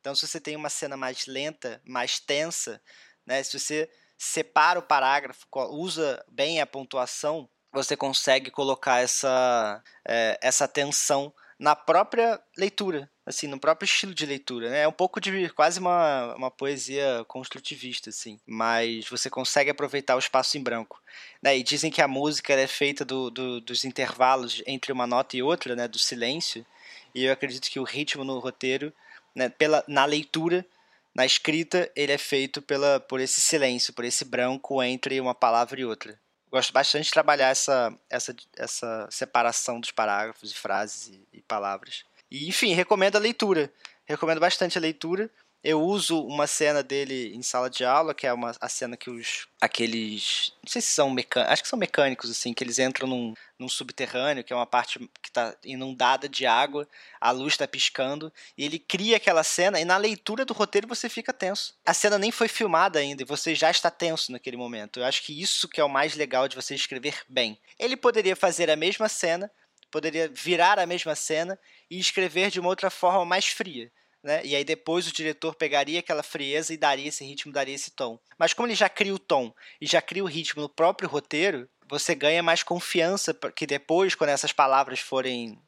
Então, 0.00 0.12
se 0.12 0.26
você 0.26 0.40
tem 0.40 0.56
uma 0.56 0.68
cena 0.68 0.96
mais 0.96 1.26
lenta, 1.26 1.80
mais 1.86 2.18
tensa, 2.18 2.82
né, 3.24 3.40
se 3.40 3.56
você 3.56 3.88
separa 4.18 4.80
o 4.80 4.82
parágrafo, 4.82 5.46
usa 5.70 6.24
bem 6.28 6.60
a 6.60 6.66
pontuação, 6.66 7.48
você 7.72 7.96
consegue 7.96 8.50
colocar 8.50 8.98
essa, 8.98 9.80
é, 10.08 10.36
essa 10.42 10.66
tensão 10.66 11.32
na 11.56 11.76
própria 11.76 12.42
leitura, 12.58 13.08
assim, 13.26 13.48
no 13.48 13.58
próprio 13.58 13.84
estilo 13.84 14.14
de 14.14 14.24
leitura, 14.24 14.70
né? 14.70 14.82
É 14.82 14.88
um 14.88 14.92
pouco 14.92 15.20
de 15.20 15.50
quase 15.50 15.80
uma, 15.80 16.34
uma 16.36 16.50
poesia 16.50 17.24
construtivista, 17.26 18.10
assim, 18.10 18.38
mas 18.46 19.08
você 19.08 19.28
consegue 19.28 19.68
aproveitar 19.68 20.14
o 20.14 20.20
espaço 20.20 20.56
em 20.56 20.62
branco. 20.62 21.02
Né? 21.42 21.58
E 21.58 21.62
dizem 21.64 21.90
que 21.90 22.00
a 22.00 22.06
música 22.06 22.52
é 22.52 22.68
feita 22.68 23.04
do, 23.04 23.28
do, 23.28 23.60
dos 23.60 23.84
intervalos 23.84 24.62
entre 24.64 24.92
uma 24.92 25.08
nota 25.08 25.36
e 25.36 25.42
outra, 25.42 25.74
né? 25.74 25.88
Do 25.88 25.98
silêncio, 25.98 26.64
e 27.12 27.24
eu 27.24 27.32
acredito 27.32 27.68
que 27.68 27.80
o 27.80 27.84
ritmo 27.84 28.22
no 28.22 28.38
roteiro, 28.38 28.92
né? 29.34 29.48
Pela, 29.48 29.82
na 29.88 30.04
leitura, 30.04 30.64
na 31.12 31.26
escrita, 31.26 31.90
ele 31.96 32.12
é 32.12 32.18
feito 32.18 32.62
pela, 32.62 33.00
por 33.00 33.20
esse 33.20 33.40
silêncio, 33.40 33.92
por 33.92 34.04
esse 34.04 34.24
branco 34.24 34.80
entre 34.82 35.20
uma 35.20 35.34
palavra 35.34 35.80
e 35.80 35.84
outra. 35.84 36.18
Gosto 36.48 36.72
bastante 36.72 37.06
de 37.06 37.10
trabalhar 37.10 37.48
essa, 37.48 37.92
essa, 38.08 38.36
essa 38.56 39.08
separação 39.10 39.80
dos 39.80 39.90
parágrafos 39.90 40.52
e 40.52 40.54
frases 40.54 41.08
e, 41.08 41.38
e 41.38 41.42
palavras. 41.42 42.04
E, 42.30 42.48
enfim, 42.48 42.72
recomendo 42.74 43.16
a 43.16 43.20
leitura. 43.20 43.72
Recomendo 44.06 44.40
bastante 44.40 44.78
a 44.78 44.80
leitura. 44.80 45.30
Eu 45.64 45.82
uso 45.82 46.24
uma 46.24 46.46
cena 46.46 46.80
dele 46.80 47.34
em 47.34 47.42
sala 47.42 47.68
de 47.68 47.84
aula, 47.84 48.14
que 48.14 48.24
é 48.24 48.32
uma, 48.32 48.54
a 48.60 48.68
cena 48.68 48.96
que 48.96 49.10
os. 49.10 49.48
aqueles. 49.60 50.52
Não 50.62 50.70
sei 50.70 50.80
se 50.80 50.92
são 50.92 51.10
mecânicos. 51.10 51.52
Acho 51.52 51.62
que 51.62 51.68
são 51.68 51.78
mecânicos, 51.78 52.30
assim, 52.30 52.54
que 52.54 52.62
eles 52.62 52.78
entram 52.78 53.08
num, 53.08 53.34
num 53.58 53.68
subterrâneo, 53.68 54.44
que 54.44 54.52
é 54.52 54.56
uma 54.56 54.64
parte 54.64 54.98
que 55.20 55.28
está 55.28 55.56
inundada 55.64 56.28
de 56.28 56.46
água, 56.46 56.86
a 57.20 57.32
luz 57.32 57.54
está 57.54 57.66
piscando, 57.66 58.32
e 58.56 58.64
ele 58.64 58.78
cria 58.78 59.16
aquela 59.16 59.42
cena, 59.42 59.80
e 59.80 59.84
na 59.84 59.96
leitura 59.96 60.44
do 60.44 60.54
roteiro 60.54 60.86
você 60.86 61.08
fica 61.08 61.32
tenso. 61.32 61.74
A 61.84 61.92
cena 61.92 62.16
nem 62.16 62.30
foi 62.30 62.46
filmada 62.46 63.00
ainda, 63.00 63.22
e 63.22 63.26
você 63.26 63.52
já 63.52 63.68
está 63.68 63.90
tenso 63.90 64.30
naquele 64.30 64.56
momento. 64.56 65.00
Eu 65.00 65.04
acho 65.04 65.24
que 65.24 65.42
isso 65.42 65.66
que 65.66 65.80
é 65.80 65.84
o 65.84 65.88
mais 65.88 66.14
legal 66.14 66.46
de 66.46 66.54
você 66.54 66.76
escrever 66.76 67.24
bem. 67.28 67.58
Ele 67.76 67.96
poderia 67.96 68.36
fazer 68.36 68.70
a 68.70 68.76
mesma 68.76 69.08
cena, 69.08 69.50
poderia 69.90 70.28
virar 70.28 70.78
a 70.78 70.86
mesma 70.86 71.16
cena 71.16 71.58
e 71.90 71.98
escrever 71.98 72.50
de 72.50 72.60
uma 72.60 72.68
outra 72.68 72.90
forma 72.90 73.24
mais 73.24 73.46
fria 73.46 73.90
né? 74.26 74.44
E 74.44 74.56
aí 74.56 74.64
depois 74.64 75.06
o 75.06 75.12
diretor 75.12 75.54
pegaria 75.54 76.00
aquela 76.00 76.22
frieza 76.22 76.74
e 76.74 76.76
daria 76.76 77.08
esse 77.08 77.24
ritmo, 77.24 77.52
daria 77.52 77.76
esse 77.76 77.92
tom. 77.92 78.18
Mas 78.36 78.52
como 78.52 78.66
ele 78.66 78.74
já 78.74 78.88
cria 78.88 79.14
o 79.14 79.20
tom 79.20 79.54
e 79.80 79.86
já 79.86 80.02
cria 80.02 80.24
o 80.24 80.26
ritmo 80.26 80.62
no 80.62 80.68
próprio 80.68 81.08
roteiro, 81.08 81.70
você 81.88 82.12
ganha 82.12 82.42
mais 82.42 82.64
confiança 82.64 83.32
que 83.54 83.66
depois, 83.66 84.16
quando 84.16 84.30
essas 84.30 84.52
palavras 84.52 84.98
forem 84.98 85.62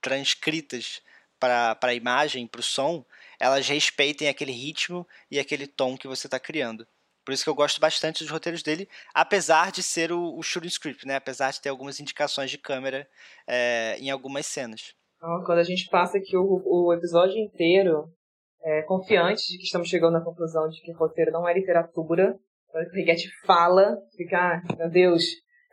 transcritas 0.00 1.02
para 1.40 1.76
a 1.82 1.94
imagem, 1.94 2.46
para 2.46 2.60
o 2.60 2.62
som, 2.62 3.04
elas 3.40 3.66
respeitem 3.66 4.28
aquele 4.28 4.52
ritmo 4.52 5.06
e 5.28 5.40
aquele 5.40 5.66
tom 5.66 5.98
que 5.98 6.06
você 6.06 6.28
está 6.28 6.38
criando. 6.38 6.86
Por 7.24 7.32
isso 7.32 7.42
que 7.42 7.50
eu 7.50 7.54
gosto 7.54 7.80
bastante 7.80 8.22
dos 8.22 8.30
roteiros 8.30 8.62
dele, 8.62 8.88
apesar 9.12 9.72
de 9.72 9.82
ser 9.82 10.12
o, 10.12 10.38
o 10.38 10.42
shooting 10.42 10.68
script, 10.68 11.04
né? 11.04 11.16
apesar 11.16 11.50
de 11.50 11.60
ter 11.60 11.68
algumas 11.68 11.98
indicações 11.98 12.48
de 12.48 12.58
câmera 12.58 13.08
é, 13.44 13.96
em 13.98 14.08
algumas 14.10 14.46
cenas. 14.46 14.94
Quando 15.44 15.58
a 15.58 15.64
gente 15.64 15.88
passa 15.88 16.18
aqui 16.18 16.36
o, 16.36 16.62
o 16.64 16.92
episódio 16.92 17.38
inteiro 17.38 18.04
é, 18.62 18.82
confiante 18.82 19.42
de 19.52 19.58
que 19.58 19.64
estamos 19.64 19.88
chegando 19.88 20.16
à 20.16 20.20
conclusão 20.20 20.68
de 20.68 20.80
que 20.80 20.92
roteiro 20.92 21.30
não 21.30 21.48
é 21.48 21.54
literatura, 21.54 22.34
quando 22.68 22.86
o 22.86 22.90
Rigetti 22.90 23.28
fala, 23.46 23.96
fica, 24.16 24.38
ah, 24.38 24.62
meu 24.76 24.90
Deus, 24.90 25.24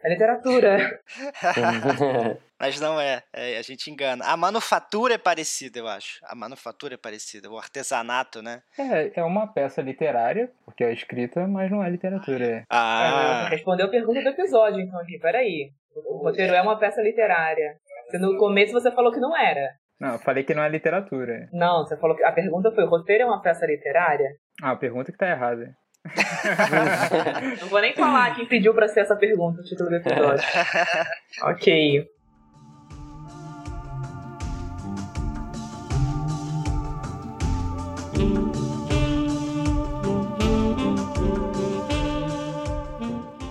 é 0.03 0.09
literatura. 0.09 0.99
Mas 2.59 2.79
não 2.79 3.01
é, 3.01 3.23
é, 3.33 3.57
a 3.57 3.61
gente 3.63 3.89
engana. 3.89 4.23
A 4.23 4.37
manufatura 4.37 5.15
é 5.15 5.17
parecida, 5.17 5.79
eu 5.79 5.87
acho. 5.87 6.19
A 6.23 6.35
manufatura 6.35 6.93
é 6.93 6.97
parecida, 6.97 7.49
o 7.49 7.57
artesanato, 7.57 8.39
né? 8.43 8.61
É, 8.77 9.19
é 9.19 9.23
uma 9.23 9.47
peça 9.47 9.81
literária, 9.81 10.51
porque 10.63 10.83
é 10.83 10.93
escrita, 10.93 11.47
mas 11.47 11.71
não 11.71 11.83
é 11.83 11.89
literatura. 11.89 12.63
Ah. 12.69 13.45
É, 13.47 13.49
respondeu 13.49 13.87
a 13.87 13.89
pergunta 13.89 14.21
do 14.21 14.29
episódio, 14.29 14.79
então, 14.79 14.99
aqui. 14.99 15.17
Peraí. 15.17 15.71
O 15.95 16.23
roteiro 16.23 16.53
é 16.53 16.61
uma 16.61 16.77
peça 16.77 17.01
literária. 17.01 17.77
No 18.19 18.37
começo 18.37 18.73
você 18.73 18.91
falou 18.91 19.11
que 19.11 19.19
não 19.19 19.35
era. 19.37 19.69
Não, 19.99 20.13
eu 20.13 20.19
falei 20.19 20.43
que 20.43 20.55
não 20.55 20.63
é 20.63 20.69
literatura. 20.69 21.47
Não, 21.53 21.85
você 21.85 21.95
falou 21.97 22.15
que. 22.15 22.23
A 22.23 22.31
pergunta 22.31 22.71
foi: 22.71 22.85
roteiro 22.85 23.23
é 23.23 23.25
uma 23.25 23.41
peça 23.41 23.65
literária? 23.65 24.29
Ah, 24.61 24.71
a 24.71 24.75
pergunta 24.75 25.11
que 25.11 25.17
tá 25.17 25.29
errada. 25.29 25.75
não 27.61 27.67
vou 27.67 27.79
nem 27.79 27.93
falar 27.93 28.35
quem 28.35 28.47
pediu 28.47 28.73
pra 28.73 28.87
ser 28.87 29.01
essa 29.01 29.15
pergunta, 29.15 29.61
o 29.61 29.63
título 29.63 29.89
do 29.89 29.95
episódio. 29.97 30.43
ok. 31.43 32.07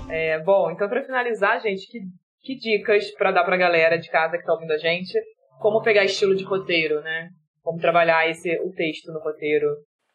É, 0.09 0.39
bom, 0.41 0.71
então 0.73 0.89
para 0.89 1.05
finalizar, 1.05 1.61
gente, 1.61 1.89
que 1.89 2.01
que 2.43 2.55
dicas 2.55 3.11
para 3.13 3.33
dar 3.33 3.45
para 3.45 3.55
a 3.55 3.59
galera 3.59 3.99
de 3.99 4.11
casa 4.11 4.37
que 4.37 4.43
está 4.43 4.53
ouvindo 4.53 4.73
a 4.73 4.79
gente? 4.79 5.13
Como 5.61 5.83
pegar 5.83 6.05
estilo 6.05 6.35
de 6.35 6.45
roteiro, 6.45 7.01
né? 7.03 7.31
Como 7.63 7.79
trabalhar 7.79 8.29
esse, 8.29 8.59
o 8.61 8.73
texto 8.73 9.13
no 9.13 9.21
roteiro? 9.21 9.67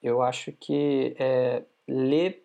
Eu 0.01 0.21
acho 0.21 0.51
que 0.51 1.15
é, 1.19 1.63
ler, 1.87 2.43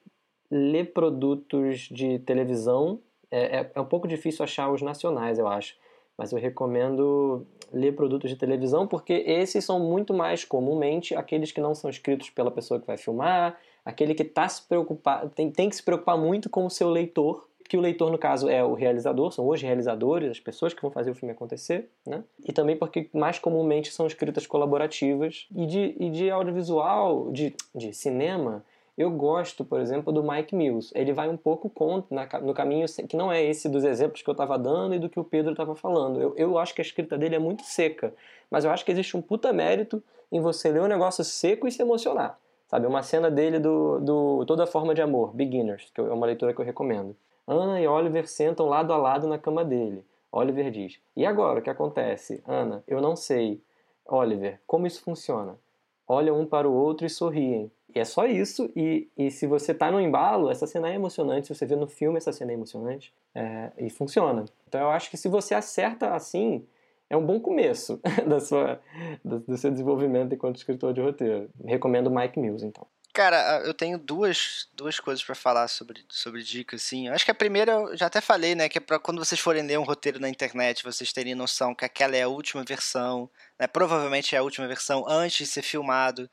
ler 0.50 0.92
produtos 0.92 1.88
de 1.90 2.18
televisão 2.20 3.00
é, 3.30 3.60
é, 3.60 3.70
é 3.74 3.80
um 3.80 3.84
pouco 3.84 4.08
difícil 4.08 4.42
achar 4.42 4.70
os 4.70 4.82
nacionais, 4.82 5.38
eu 5.38 5.46
acho. 5.46 5.76
Mas 6.18 6.32
eu 6.32 6.38
recomendo 6.38 7.46
ler 7.72 7.94
produtos 7.94 8.28
de 8.28 8.36
televisão 8.36 8.86
porque 8.86 9.12
esses 9.26 9.64
são 9.64 9.78
muito 9.78 10.12
mais 10.12 10.44
comumente 10.44 11.14
aqueles 11.14 11.52
que 11.52 11.60
não 11.60 11.74
são 11.74 11.88
escritos 11.88 12.28
pela 12.28 12.50
pessoa 12.50 12.80
que 12.80 12.86
vai 12.86 12.98
filmar, 12.98 13.58
aquele 13.84 14.14
que 14.14 14.24
tá 14.24 14.48
se 14.48 14.66
preocupar, 14.66 15.28
tem, 15.30 15.50
tem 15.50 15.68
que 15.68 15.76
se 15.76 15.82
preocupar 15.82 16.18
muito 16.18 16.50
com 16.50 16.66
o 16.66 16.70
seu 16.70 16.90
leitor 16.90 17.48
que 17.70 17.76
o 17.76 17.80
leitor, 17.80 18.10
no 18.10 18.18
caso, 18.18 18.48
é 18.48 18.64
o 18.64 18.74
realizador, 18.74 19.30
são 19.30 19.46
os 19.46 19.62
realizadores, 19.62 20.32
as 20.32 20.40
pessoas 20.40 20.74
que 20.74 20.82
vão 20.82 20.90
fazer 20.90 21.12
o 21.12 21.14
filme 21.14 21.30
acontecer, 21.30 21.88
né? 22.04 22.24
E 22.44 22.52
também 22.52 22.76
porque 22.76 23.08
mais 23.12 23.38
comumente 23.38 23.92
são 23.92 24.08
escritas 24.08 24.44
colaborativas 24.44 25.46
e 25.54 25.66
de, 25.66 25.94
e 25.96 26.10
de 26.10 26.28
audiovisual, 26.28 27.30
de, 27.30 27.54
de 27.72 27.94
cinema, 27.94 28.64
eu 28.98 29.08
gosto, 29.08 29.64
por 29.64 29.80
exemplo, 29.80 30.12
do 30.12 30.20
Mike 30.20 30.52
Mills. 30.52 30.90
Ele 30.96 31.12
vai 31.12 31.28
um 31.28 31.36
pouco 31.36 31.70
contra, 31.70 32.40
no 32.40 32.52
caminho 32.52 32.86
que 33.08 33.16
não 33.16 33.30
é 33.30 33.40
esse 33.40 33.68
dos 33.68 33.84
exemplos 33.84 34.20
que 34.20 34.28
eu 34.28 34.32
estava 34.32 34.58
dando 34.58 34.96
e 34.96 34.98
do 34.98 35.08
que 35.08 35.20
o 35.20 35.24
Pedro 35.24 35.52
estava 35.52 35.76
falando. 35.76 36.20
Eu, 36.20 36.34
eu 36.36 36.58
acho 36.58 36.74
que 36.74 36.80
a 36.80 36.84
escrita 36.84 37.16
dele 37.16 37.36
é 37.36 37.38
muito 37.38 37.62
seca, 37.62 38.12
mas 38.50 38.64
eu 38.64 38.72
acho 38.72 38.84
que 38.84 38.90
existe 38.90 39.16
um 39.16 39.22
puta 39.22 39.52
mérito 39.52 40.02
em 40.32 40.40
você 40.40 40.72
ler 40.72 40.82
um 40.82 40.88
negócio 40.88 41.22
seco 41.22 41.68
e 41.68 41.72
se 41.72 41.80
emocionar. 41.80 42.36
Sabe, 42.66 42.88
uma 42.88 43.04
cena 43.04 43.30
dele 43.30 43.60
do, 43.60 44.00
do 44.00 44.44
Toda 44.44 44.66
Forma 44.66 44.92
de 44.92 45.00
Amor, 45.00 45.32
Beginners, 45.34 45.88
que 45.94 46.00
é 46.00 46.04
uma 46.04 46.26
leitura 46.26 46.52
que 46.52 46.60
eu 46.60 46.64
recomendo. 46.64 47.16
Ana 47.52 47.80
e 47.80 47.86
Oliver 47.88 48.28
sentam 48.28 48.66
lado 48.66 48.92
a 48.92 48.96
lado 48.96 49.26
na 49.26 49.36
cama 49.36 49.64
dele. 49.64 50.06
Oliver 50.30 50.70
diz: 50.70 51.00
E 51.16 51.26
agora, 51.26 51.58
o 51.58 51.62
que 51.62 51.68
acontece? 51.68 52.40
Ana, 52.46 52.84
eu 52.86 53.00
não 53.00 53.16
sei. 53.16 53.60
Oliver, 54.06 54.60
como 54.68 54.86
isso 54.86 55.02
funciona? 55.02 55.58
Olham 56.06 56.38
um 56.38 56.46
para 56.46 56.68
o 56.68 56.72
outro 56.72 57.04
e 57.04 57.10
sorriem. 57.10 57.68
E 57.92 57.98
é 57.98 58.04
só 58.04 58.24
isso, 58.24 58.70
e, 58.76 59.08
e 59.18 59.32
se 59.32 59.48
você 59.48 59.72
está 59.72 59.90
no 59.90 60.00
embalo, 60.00 60.48
essa 60.48 60.64
cena 60.64 60.90
é 60.90 60.94
emocionante. 60.94 61.48
Se 61.48 61.54
você 61.54 61.66
vê 61.66 61.74
no 61.74 61.88
filme, 61.88 62.18
essa 62.18 62.32
cena 62.32 62.52
é 62.52 62.54
emocionante. 62.54 63.12
É, 63.34 63.72
e 63.78 63.90
funciona. 63.90 64.44
Então 64.68 64.80
eu 64.80 64.90
acho 64.90 65.10
que 65.10 65.16
se 65.16 65.28
você 65.28 65.52
acerta 65.52 66.14
assim, 66.14 66.64
é 67.08 67.16
um 67.16 67.26
bom 67.26 67.40
começo 67.40 68.00
da 68.28 68.38
sua, 68.38 68.80
do, 69.24 69.40
do 69.40 69.56
seu 69.56 69.72
desenvolvimento 69.72 70.32
enquanto 70.32 70.56
escritor 70.56 70.92
de 70.92 71.00
roteiro. 71.00 71.50
Recomendo 71.64 72.12
Mike 72.12 72.38
Mills, 72.38 72.64
então. 72.64 72.86
Cara, 73.12 73.62
eu 73.66 73.74
tenho 73.74 73.98
duas, 73.98 74.68
duas 74.72 75.00
coisas 75.00 75.24
para 75.24 75.34
falar 75.34 75.66
sobre, 75.66 76.04
sobre 76.08 76.42
dicas, 76.44 76.80
assim. 76.82 77.08
Eu 77.08 77.14
acho 77.14 77.24
que 77.24 77.30
a 77.30 77.34
primeira 77.34 77.72
eu 77.72 77.96
já 77.96 78.06
até 78.06 78.20
falei, 78.20 78.54
né? 78.54 78.68
Que 78.68 78.78
é 78.78 78.80
pra 78.80 79.00
quando 79.00 79.18
vocês 79.18 79.40
forem 79.40 79.66
ler 79.66 79.78
um 79.80 79.82
roteiro 79.82 80.20
na 80.20 80.28
internet, 80.28 80.84
vocês 80.84 81.12
terem 81.12 81.34
noção 81.34 81.74
que 81.74 81.84
aquela 81.84 82.16
é 82.16 82.22
a 82.22 82.28
última 82.28 82.62
versão, 82.62 83.28
né? 83.58 83.66
Provavelmente 83.66 84.36
é 84.36 84.38
a 84.38 84.42
última 84.42 84.68
versão 84.68 85.04
antes 85.08 85.38
de 85.38 85.46
ser 85.46 85.62
filmado. 85.62 86.30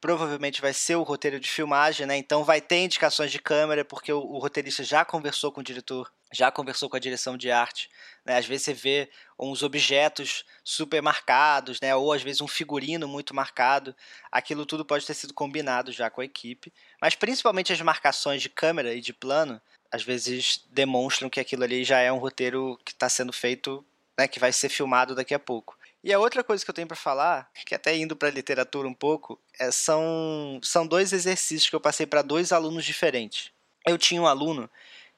Provavelmente 0.00 0.60
vai 0.60 0.72
ser 0.72 0.96
o 0.96 1.02
roteiro 1.02 1.40
de 1.40 1.48
filmagem, 1.48 2.06
né? 2.06 2.16
Então 2.16 2.44
vai 2.44 2.60
ter 2.60 2.78
indicações 2.84 3.30
de 3.30 3.38
câmera, 3.38 3.84
porque 3.84 4.12
o, 4.12 4.18
o 4.18 4.38
roteirista 4.38 4.84
já 4.84 5.04
conversou 5.04 5.50
com 5.50 5.60
o 5.60 5.64
diretor 5.64 6.10
já 6.32 6.50
conversou 6.50 6.90
com 6.90 6.96
a 6.96 7.00
direção 7.00 7.36
de 7.36 7.50
arte. 7.50 7.88
Né? 8.24 8.36
Às 8.36 8.46
vezes 8.46 8.64
você 8.64 8.74
vê 8.74 9.10
uns 9.38 9.62
objetos 9.62 10.44
super 10.64 11.00
marcados, 11.00 11.80
né? 11.80 11.94
ou 11.94 12.12
às 12.12 12.22
vezes 12.22 12.40
um 12.40 12.48
figurino 12.48 13.06
muito 13.06 13.34
marcado. 13.34 13.94
Aquilo 14.30 14.66
tudo 14.66 14.84
pode 14.84 15.06
ter 15.06 15.14
sido 15.14 15.34
combinado 15.34 15.92
já 15.92 16.10
com 16.10 16.20
a 16.20 16.24
equipe. 16.24 16.72
Mas 17.00 17.14
principalmente 17.14 17.72
as 17.72 17.80
marcações 17.80 18.42
de 18.42 18.48
câmera 18.48 18.94
e 18.94 19.00
de 19.00 19.12
plano, 19.12 19.60
às 19.90 20.02
vezes 20.02 20.64
demonstram 20.70 21.30
que 21.30 21.40
aquilo 21.40 21.64
ali 21.64 21.84
já 21.84 22.00
é 22.00 22.12
um 22.12 22.18
roteiro 22.18 22.78
que 22.84 22.92
está 22.92 23.08
sendo 23.08 23.32
feito, 23.32 23.84
né? 24.18 24.26
que 24.26 24.40
vai 24.40 24.52
ser 24.52 24.68
filmado 24.68 25.14
daqui 25.14 25.34
a 25.34 25.38
pouco. 25.38 25.78
E 26.02 26.12
a 26.12 26.18
outra 26.18 26.44
coisa 26.44 26.64
que 26.64 26.70
eu 26.70 26.74
tenho 26.74 26.86
para 26.86 26.96
falar, 26.96 27.50
que 27.64 27.74
até 27.74 27.96
indo 27.96 28.14
para 28.14 28.30
literatura 28.30 28.86
um 28.86 28.94
pouco, 28.94 29.40
é, 29.58 29.70
são, 29.70 30.60
são 30.62 30.86
dois 30.86 31.12
exercícios 31.12 31.68
que 31.68 31.74
eu 31.74 31.80
passei 31.80 32.06
para 32.06 32.22
dois 32.22 32.52
alunos 32.52 32.84
diferentes. 32.84 33.50
Eu 33.84 33.98
tinha 33.98 34.22
um 34.22 34.26
aluno 34.26 34.70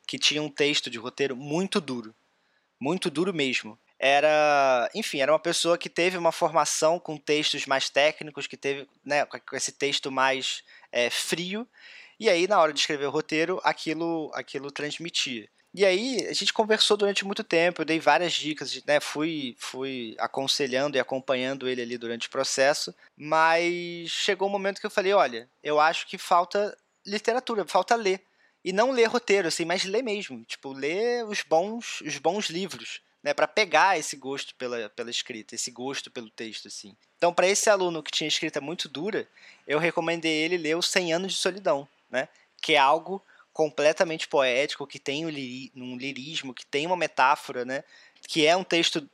que 0.06 0.18
tinha 0.18 0.42
um 0.42 0.48
texto 0.48 0.88
de 0.88 0.98
roteiro 0.98 1.36
muito 1.36 1.80
duro. 1.80 2.14
Muito 2.80 3.10
duro 3.10 3.34
mesmo. 3.34 3.78
Era, 3.98 4.88
enfim, 4.94 5.20
era 5.20 5.32
uma 5.32 5.38
pessoa 5.38 5.76
que 5.76 5.88
teve 5.90 6.16
uma 6.16 6.30
formação 6.30 7.00
com 7.00 7.16
textos 7.16 7.66
mais 7.66 7.90
técnicos, 7.90 8.46
que 8.46 8.56
teve 8.56 8.88
né, 9.04 9.26
com 9.26 9.56
esse 9.56 9.72
texto 9.72 10.10
mais 10.10 10.62
é, 10.92 11.10
frio, 11.10 11.66
e 12.18 12.28
aí 12.28 12.46
na 12.46 12.60
hora 12.60 12.72
de 12.72 12.78
escrever 12.78 13.06
o 13.06 13.10
roteiro 13.10 13.60
aquilo, 13.64 14.30
aquilo 14.34 14.70
transmitia. 14.70 15.48
E 15.74 15.84
aí 15.84 16.26
a 16.26 16.32
gente 16.32 16.52
conversou 16.52 16.96
durante 16.96 17.24
muito 17.24 17.44
tempo, 17.44 17.82
eu 17.82 17.86
dei 17.86 18.00
várias 18.00 18.32
dicas, 18.32 18.82
né, 18.84 19.00
fui, 19.00 19.54
fui 19.58 20.16
aconselhando 20.18 20.96
e 20.96 21.00
acompanhando 21.00 21.68
ele 21.68 21.82
ali 21.82 21.98
durante 21.98 22.26
o 22.26 22.30
processo, 22.30 22.94
mas 23.16 24.08
chegou 24.10 24.48
um 24.48 24.50
momento 24.50 24.80
que 24.80 24.86
eu 24.86 24.90
falei, 24.90 25.12
olha, 25.12 25.48
eu 25.62 25.78
acho 25.78 26.06
que 26.06 26.16
falta 26.16 26.76
literatura, 27.06 27.66
falta 27.66 27.94
ler 27.94 28.22
e 28.64 28.72
não 28.72 28.90
ler 28.90 29.06
roteiro, 29.06 29.48
assim, 29.48 29.64
mas 29.64 29.84
ler 29.84 30.02
mesmo. 30.02 30.44
Tipo, 30.44 30.72
ler 30.72 31.24
os 31.24 31.42
bons, 31.42 32.00
os 32.00 32.18
bons 32.18 32.50
livros, 32.50 33.00
né? 33.22 33.32
para 33.32 33.46
pegar 33.46 33.98
esse 33.98 34.16
gosto 34.16 34.54
pela, 34.56 34.88
pela 34.90 35.10
escrita, 35.10 35.54
esse 35.54 35.70
gosto 35.70 36.10
pelo 36.10 36.30
texto, 36.30 36.68
assim. 36.68 36.96
Então, 37.16 37.32
para 37.32 37.48
esse 37.48 37.70
aluno 37.70 38.02
que 38.02 38.10
tinha 38.10 38.28
escrita 38.28 38.60
muito 38.60 38.88
dura, 38.88 39.28
eu 39.66 39.78
recomendei 39.78 40.32
ele 40.32 40.56
ler 40.56 40.76
o 40.76 40.82
100 40.82 41.12
Anos 41.14 41.32
de 41.32 41.38
Solidão, 41.38 41.88
né? 42.10 42.28
Que 42.60 42.74
é 42.74 42.78
algo 42.78 43.22
completamente 43.58 44.28
poético, 44.28 44.86
que 44.86 45.00
tem 45.00 45.26
um, 45.26 45.96
lirismo, 45.96 46.54
que 46.54 46.64
tem 46.64 46.86
uma 46.86 46.96
metáfora, 46.96 47.64
né? 47.64 47.82
Que 48.22 48.46
é 48.46 48.56
um 48.56 48.62
texto 48.62 49.10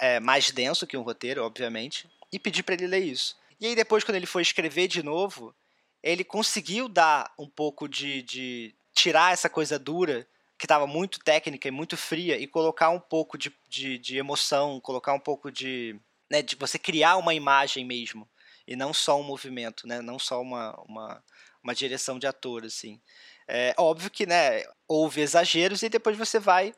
é, 0.00 0.18
mais 0.18 0.50
denso 0.50 0.84
que 0.84 0.96
um 0.96 1.02
roteiro, 1.02 1.44
obviamente, 1.44 2.10
e 2.32 2.36
pedir 2.36 2.64
para 2.64 2.74
ele 2.74 2.88
ler 2.88 3.04
isso. 3.04 3.36
E 3.60 3.66
aí 3.66 3.76
depois, 3.76 4.02
quando 4.02 4.16
ele 4.16 4.26
foi 4.26 4.42
escrever 4.42 4.88
de 4.88 5.00
novo, 5.00 5.54
ele 6.02 6.24
conseguiu 6.24 6.88
dar 6.88 7.32
um 7.38 7.48
pouco 7.48 7.88
de, 7.88 8.22
de 8.22 8.74
tirar 8.92 9.32
essa 9.32 9.48
coisa 9.48 9.78
dura 9.78 10.26
que 10.58 10.64
estava 10.64 10.88
muito 10.88 11.20
técnica 11.20 11.68
e 11.68 11.70
muito 11.70 11.96
fria 11.96 12.36
e 12.36 12.48
colocar 12.48 12.90
um 12.90 12.98
pouco 12.98 13.38
de, 13.38 13.54
de, 13.68 13.96
de 13.96 14.18
emoção, 14.18 14.80
colocar 14.80 15.12
um 15.12 15.20
pouco 15.20 15.52
de, 15.52 15.94
né, 16.28 16.42
de 16.42 16.56
você 16.56 16.80
criar 16.80 17.16
uma 17.16 17.32
imagem 17.32 17.84
mesmo 17.84 18.28
e 18.66 18.74
não 18.74 18.92
só 18.92 19.20
um 19.20 19.22
movimento, 19.22 19.86
né, 19.86 20.02
não 20.02 20.18
só 20.18 20.42
uma, 20.42 20.74
uma, 20.82 21.24
uma 21.62 21.74
direção 21.76 22.18
de 22.18 22.26
ator 22.26 22.64
assim. 22.64 23.00
É 23.46 23.74
óbvio 23.76 24.10
que 24.10 24.26
né, 24.26 24.62
houve 24.88 25.20
exageros 25.20 25.82
e 25.82 25.88
depois 25.88 26.16
você 26.16 26.38
vai 26.38 26.74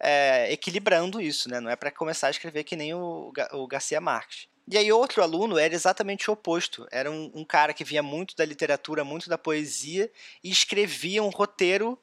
é, 0.00 0.52
equilibrando 0.52 1.20
isso, 1.20 1.48
né? 1.48 1.60
Não 1.60 1.70
é 1.70 1.76
para 1.76 1.90
começar 1.90 2.28
a 2.28 2.30
escrever 2.30 2.64
que 2.64 2.76
nem 2.76 2.94
o, 2.94 3.32
o 3.52 3.66
Garcia 3.66 4.00
Marques. 4.00 4.48
E 4.68 4.76
aí 4.76 4.90
outro 4.90 5.22
aluno 5.22 5.58
era 5.58 5.74
exatamente 5.74 6.28
o 6.28 6.32
oposto. 6.32 6.86
Era 6.90 7.10
um, 7.10 7.30
um, 7.34 7.44
cara 7.44 7.72
que 7.72 7.84
via 7.84 8.02
muito 8.02 8.34
da 8.34 8.44
literatura, 8.44 9.04
muito 9.04 9.28
da 9.28 9.38
poesia 9.38 10.10
e 10.42 10.50
escrevia 10.50 11.22
um 11.22 11.28
roteiro 11.28 11.98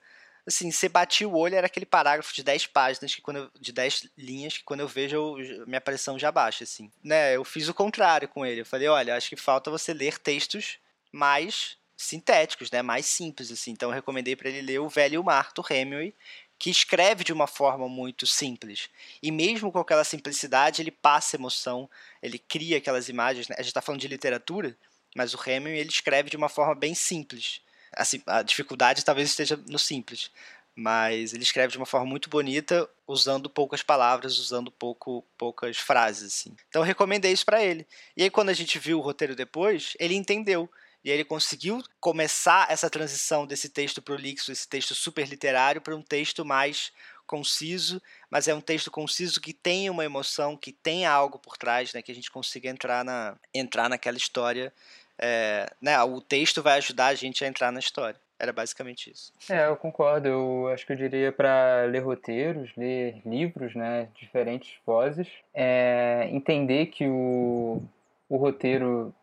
assim, 0.46 0.72
você 0.72 0.90
batia 0.90 1.28
o 1.28 1.38
olho, 1.38 1.56
era 1.56 1.68
aquele 1.68 1.86
parágrafo 1.86 2.34
de 2.34 2.44
10 2.44 2.68
páginas, 2.68 3.16
que 3.16 3.22
quando 3.22 3.38
eu, 3.38 3.52
de 3.60 3.72
10 3.72 4.10
linhas, 4.18 4.58
que 4.58 4.64
quando 4.64 4.82
eu 4.82 4.88
vejo, 4.88 5.16
eu, 5.16 5.66
minha 5.66 5.82
pressão 5.82 6.20
já 6.20 6.32
baixa, 6.32 6.64
assim. 6.64 6.92
Né, 7.04 7.36
eu 7.36 7.44
fiz 7.44 7.70
o 7.70 7.74
contrário 7.74 8.28
com 8.28 8.46
ele. 8.46 8.62
Eu 8.62 8.66
falei, 8.66 8.88
olha, 8.88 9.16
acho 9.16 9.30
que 9.30 9.36
falta 9.36 9.72
você 9.72 9.94
ler 9.94 10.18
textos 10.18 10.80
mais 11.12 11.78
sintéticos, 12.04 12.70
né, 12.72 12.82
mais 12.82 13.06
simples, 13.06 13.52
assim. 13.52 13.72
Então 13.72 13.90
eu 13.90 13.96
recomendei 13.96 14.36
para 14.36 14.50
ele 14.50 14.62
ler 14.62 14.80
O 14.80 14.90
Velho 14.90 15.16
e 15.16 15.18
o 15.18 15.24
Mar, 15.24 15.52
do 15.54 15.64
Hemingway, 15.68 16.14
que 16.60 16.70
escreve 16.70 17.24
de 17.24 17.34
uma 17.34 17.48
forma 17.48 17.90
muito 17.90 18.26
simples. 18.26 18.90
E 19.22 19.32
mesmo 19.32 19.72
com 19.72 19.80
aquela 19.80 20.04
simplicidade, 20.04 20.82
ele 20.82 20.92
passa 20.92 21.36
emoção, 21.36 21.90
ele 22.22 22.40
cria 22.40 22.78
aquelas 22.78 23.10
imagens. 23.10 23.48
Né? 23.48 23.56
A 23.58 23.62
gente 23.62 23.72
está 23.72 23.82
falando 23.82 24.02
de 24.02 24.08
literatura, 24.08 24.78
mas 25.16 25.34
o 25.34 25.38
Hemingway 25.38 25.80
ele 25.80 25.90
escreve 25.90 26.30
de 26.30 26.38
uma 26.38 26.50
forma 26.50 26.74
bem 26.74 26.96
simples. 26.96 27.62
Assim, 27.92 28.22
a 28.26 28.42
dificuldade 28.42 29.06
talvez 29.06 29.30
esteja 29.30 29.60
no 29.68 29.78
simples, 29.78 30.32
mas 30.76 31.34
ele 31.34 31.44
escreve 31.44 31.72
de 31.72 31.78
uma 31.78 31.86
forma 31.86 32.08
muito 32.08 32.30
bonita, 32.30 32.90
usando 33.06 33.50
poucas 33.50 33.84
palavras, 33.84 34.40
usando 34.40 34.72
pouco, 34.72 35.24
poucas 35.38 35.78
frases. 35.78 36.34
Assim. 36.34 36.56
Então 36.70 36.82
eu 36.82 36.86
recomendei 36.86 37.32
isso 37.32 37.46
para 37.46 37.64
ele. 37.64 37.86
E 38.18 38.24
aí 38.24 38.30
quando 38.30 38.50
a 38.50 38.54
gente 38.54 38.80
viu 38.80 39.00
o 39.00 39.02
roteiro 39.02 39.36
depois, 39.36 39.96
ele 40.00 40.16
entendeu. 40.16 40.70
E 41.04 41.12
ele 41.12 41.26
conseguiu 41.26 41.84
começar 42.00 42.72
essa 42.72 42.90
transição 42.90 43.46
desse 43.46 43.70
texto 43.70 44.02
prolixo, 44.02 44.52
esse 44.52 44.68
texto 44.68 44.96
super 44.96 45.28
literário, 45.28 45.82
para 45.82 45.96
um 45.96 46.02
texto 46.02 46.46
mais 46.46 46.92
conciso, 47.26 48.02
mas 48.30 48.48
é 48.48 48.54
um 48.54 48.62
texto 48.62 48.92
conciso 48.92 49.40
que 49.40 49.54
tem 49.54 49.90
uma 49.90 50.04
emoção, 50.04 50.58
que 50.58 50.72
tem 50.72 51.06
algo 51.06 51.40
por 51.40 51.58
trás, 51.58 51.94
né, 51.94 52.02
que 52.02 52.12
a 52.12 52.16
gente 52.16 52.30
consiga 52.30 52.70
entrar, 52.70 53.04
na, 53.04 53.36
entrar 53.54 53.90
naquela 53.90 54.18
história 54.18 54.74
é, 55.20 55.72
né, 55.82 56.02
o 56.04 56.20
texto 56.20 56.62
vai 56.62 56.78
ajudar 56.78 57.08
a 57.08 57.16
gente 57.16 57.44
a 57.44 57.48
entrar 57.48 57.72
na 57.72 57.80
história. 57.80 58.20
Era 58.40 58.52
basicamente 58.52 59.10
isso. 59.10 59.32
É, 59.50 59.68
eu 59.68 59.78
concordo. 59.78 60.28
Eu 60.28 60.68
acho 60.68 60.86
que 60.86 60.92
eu 60.92 60.98
diria 60.98 61.32
para 61.32 61.86
ler 61.86 62.00
roteiros, 62.00 62.70
ler 62.76 63.22
livros, 63.26 63.74
né, 63.74 64.10
diferentes 64.16 64.74
vozes, 64.86 65.28
é, 65.54 66.28
entender 66.32 66.88
que 66.88 67.08
o, 67.08 67.82
o 68.28 68.38
roteiro 68.38 69.14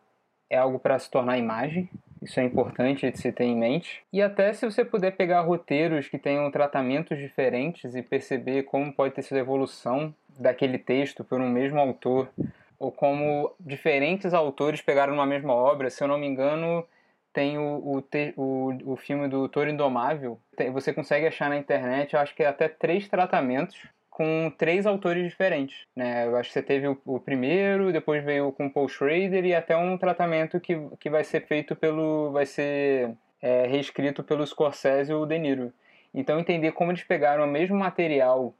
é 0.51 0.57
algo 0.57 0.77
para 0.77 0.99
se 0.99 1.09
tornar 1.09 1.37
imagem. 1.37 1.89
Isso 2.21 2.39
é 2.39 2.43
importante 2.43 3.09
de 3.09 3.17
se 3.17 3.31
ter 3.31 3.45
em 3.45 3.55
mente. 3.55 4.03
E 4.11 4.21
até 4.21 4.53
se 4.53 4.69
você 4.69 4.85
puder 4.85 5.11
pegar 5.15 5.41
roteiros 5.41 6.07
que 6.07 6.19
tenham 6.19 6.51
tratamentos 6.51 7.17
diferentes 7.17 7.95
e 7.95 8.03
perceber 8.03 8.63
como 8.63 8.93
pode 8.93 9.15
ter 9.15 9.23
sido 9.23 9.37
a 9.37 9.39
evolução 9.39 10.13
daquele 10.37 10.77
texto 10.77 11.23
por 11.23 11.39
um 11.39 11.49
mesmo 11.49 11.79
autor 11.79 12.29
ou 12.77 12.91
como 12.91 13.51
diferentes 13.59 14.33
autores 14.33 14.81
pegaram 14.81 15.13
uma 15.13 15.25
mesma 15.25 15.53
obra. 15.53 15.89
Se 15.89 16.03
eu 16.03 16.07
não 16.07 16.17
me 16.17 16.27
engano, 16.27 16.85
tem 17.31 17.57
o, 17.57 17.77
o, 17.77 18.03
o, 18.35 18.93
o 18.93 18.95
filme 18.97 19.27
do 19.27 19.47
Toro 19.47 19.69
Indomável. 19.69 20.37
Tem, 20.55 20.69
você 20.69 20.93
consegue 20.93 21.25
achar 21.25 21.49
na 21.49 21.57
internet, 21.57 22.15
acho 22.15 22.35
que 22.35 22.43
até 22.43 22.67
três 22.67 23.07
tratamentos 23.07 23.87
com 24.11 24.51
três 24.55 24.85
autores 24.85 25.23
diferentes. 25.23 25.87
Né? 25.95 26.27
Eu 26.27 26.35
acho 26.35 26.49
que 26.49 26.53
você 26.53 26.61
teve 26.61 26.87
o, 26.87 27.01
o, 27.05 27.19
primeiro, 27.19 27.93
depois 27.93 28.23
veio 28.23 28.51
com 28.51 28.69
Paul 28.69 28.89
Schrader 28.89 29.45
e 29.45 29.55
até 29.55 29.75
um 29.75 29.97
tratamento 29.97 30.59
que, 30.59 30.77
que 30.99 31.09
vai 31.09 31.23
ser 31.23 31.47
feito 31.47 31.75
pelo. 31.75 32.29
vai 32.31 32.45
ser 32.45 33.15
é, 33.41 33.65
reescrito 33.67 34.21
pelo 34.21 34.45
Scorsese 34.45 35.11
e 35.11 35.15
o 35.15 35.25
De 35.25 35.39
Niro. 35.39 35.73
Então 36.13 36.37
entender 36.39 36.73
como 36.73 36.91
eles 36.91 37.03
pegaram 37.03 37.45
o 37.45 37.47
mesmo 37.47 37.77
material 37.77 38.53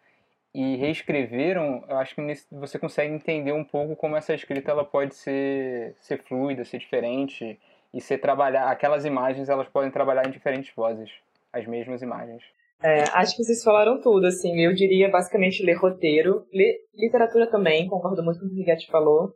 e 0.55 0.77
reescreveram, 0.77 1.83
eu 1.87 1.97
acho 1.97 2.15
que 2.15 2.21
você 2.49 2.79
consegue 2.79 3.13
entender 3.13 3.51
um 3.51 3.63
pouco 3.63 3.95
como 3.95 4.15
essa 4.15 4.33
escrita 4.33 4.71
ela 4.71 4.85
pode 4.85 5.15
ser, 5.15 5.95
ser 5.99 6.23
fluida, 6.23 6.63
ser 6.63 6.77
diferente 6.77 7.59
e 7.93 8.01
ser 8.01 8.19
trabalhar 8.19 8.69
aquelas 8.69 9.03
imagens 9.05 9.49
elas 9.49 9.67
podem 9.67 9.91
trabalhar 9.91 10.25
em 10.25 10.31
diferentes 10.31 10.73
vozes, 10.73 11.11
as 11.51 11.65
mesmas 11.65 12.01
imagens. 12.01 12.41
É, 12.83 13.03
acho 13.13 13.35
que 13.35 13.43
vocês 13.43 13.63
falaram 13.63 14.01
tudo, 14.01 14.25
assim, 14.25 14.59
eu 14.59 14.73
diria 14.73 15.09
basicamente 15.09 15.63
ler 15.63 15.77
roteiro, 15.77 16.45
ler 16.51 16.77
literatura 16.95 17.49
também, 17.49 17.87
concordo 17.87 18.23
muito 18.23 18.39
com 18.39 18.45
o 18.45 18.49
que 18.49 18.55
o 18.55 18.57
Miguel 18.57 18.77
falou, 18.89 19.33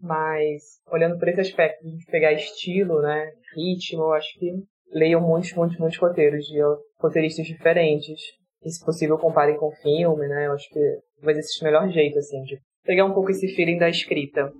mas 0.00 0.80
olhando 0.90 1.16
por 1.18 1.28
esse 1.28 1.40
aspecto 1.40 1.84
de 1.84 2.04
pegar 2.06 2.32
estilo, 2.32 3.00
né, 3.00 3.30
ritmo, 3.54 4.02
eu 4.02 4.12
acho 4.14 4.36
que 4.38 4.50
leiam 4.92 5.20
muitos, 5.20 5.52
muitos, 5.52 5.78
muitos 5.78 5.98
roteiros 5.98 6.44
de 6.46 6.58
roteiristas 7.00 7.46
diferentes, 7.46 8.20
e 8.64 8.70
se 8.70 8.84
possível 8.84 9.18
comparem 9.18 9.56
com 9.56 9.70
filme, 9.70 10.26
né? 10.26 10.46
Eu 10.46 10.52
acho 10.52 10.68
que 10.70 10.80
vai 11.22 11.34
ser 11.34 11.62
o 11.62 11.64
melhor 11.64 11.88
jeito, 11.90 12.18
assim, 12.18 12.42
de 12.42 12.58
pegar 12.84 13.04
um 13.04 13.14
pouco 13.14 13.30
esse 13.30 13.48
feeling 13.54 13.78
da 13.78 13.88
escrita. 13.88 14.52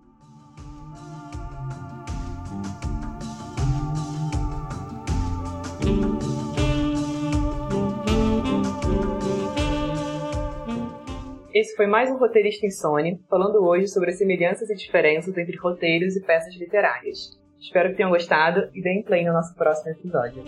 Esse 11.58 11.74
foi 11.74 11.88
mais 11.88 12.08
um 12.08 12.16
Roteirista 12.16 12.64
Insone, 12.66 13.20
falando 13.28 13.56
hoje 13.66 13.88
sobre 13.88 14.10
as 14.10 14.18
semelhanças 14.18 14.70
e 14.70 14.76
diferenças 14.76 15.36
entre 15.36 15.56
roteiros 15.56 16.14
e 16.14 16.20
peças 16.20 16.54
literárias. 16.54 17.36
Espero 17.58 17.90
que 17.90 17.96
tenham 17.96 18.10
gostado 18.10 18.70
e 18.72 18.80
deem 18.80 19.02
play 19.02 19.24
no 19.24 19.32
nosso 19.32 19.56
próximo 19.56 19.90
episódio. 19.90 20.44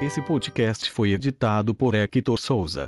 Esse 0.00 0.22
podcast 0.22 0.88
foi 0.92 1.10
editado 1.10 1.74
por 1.74 1.96
Hector 1.96 2.38
Souza. 2.38 2.86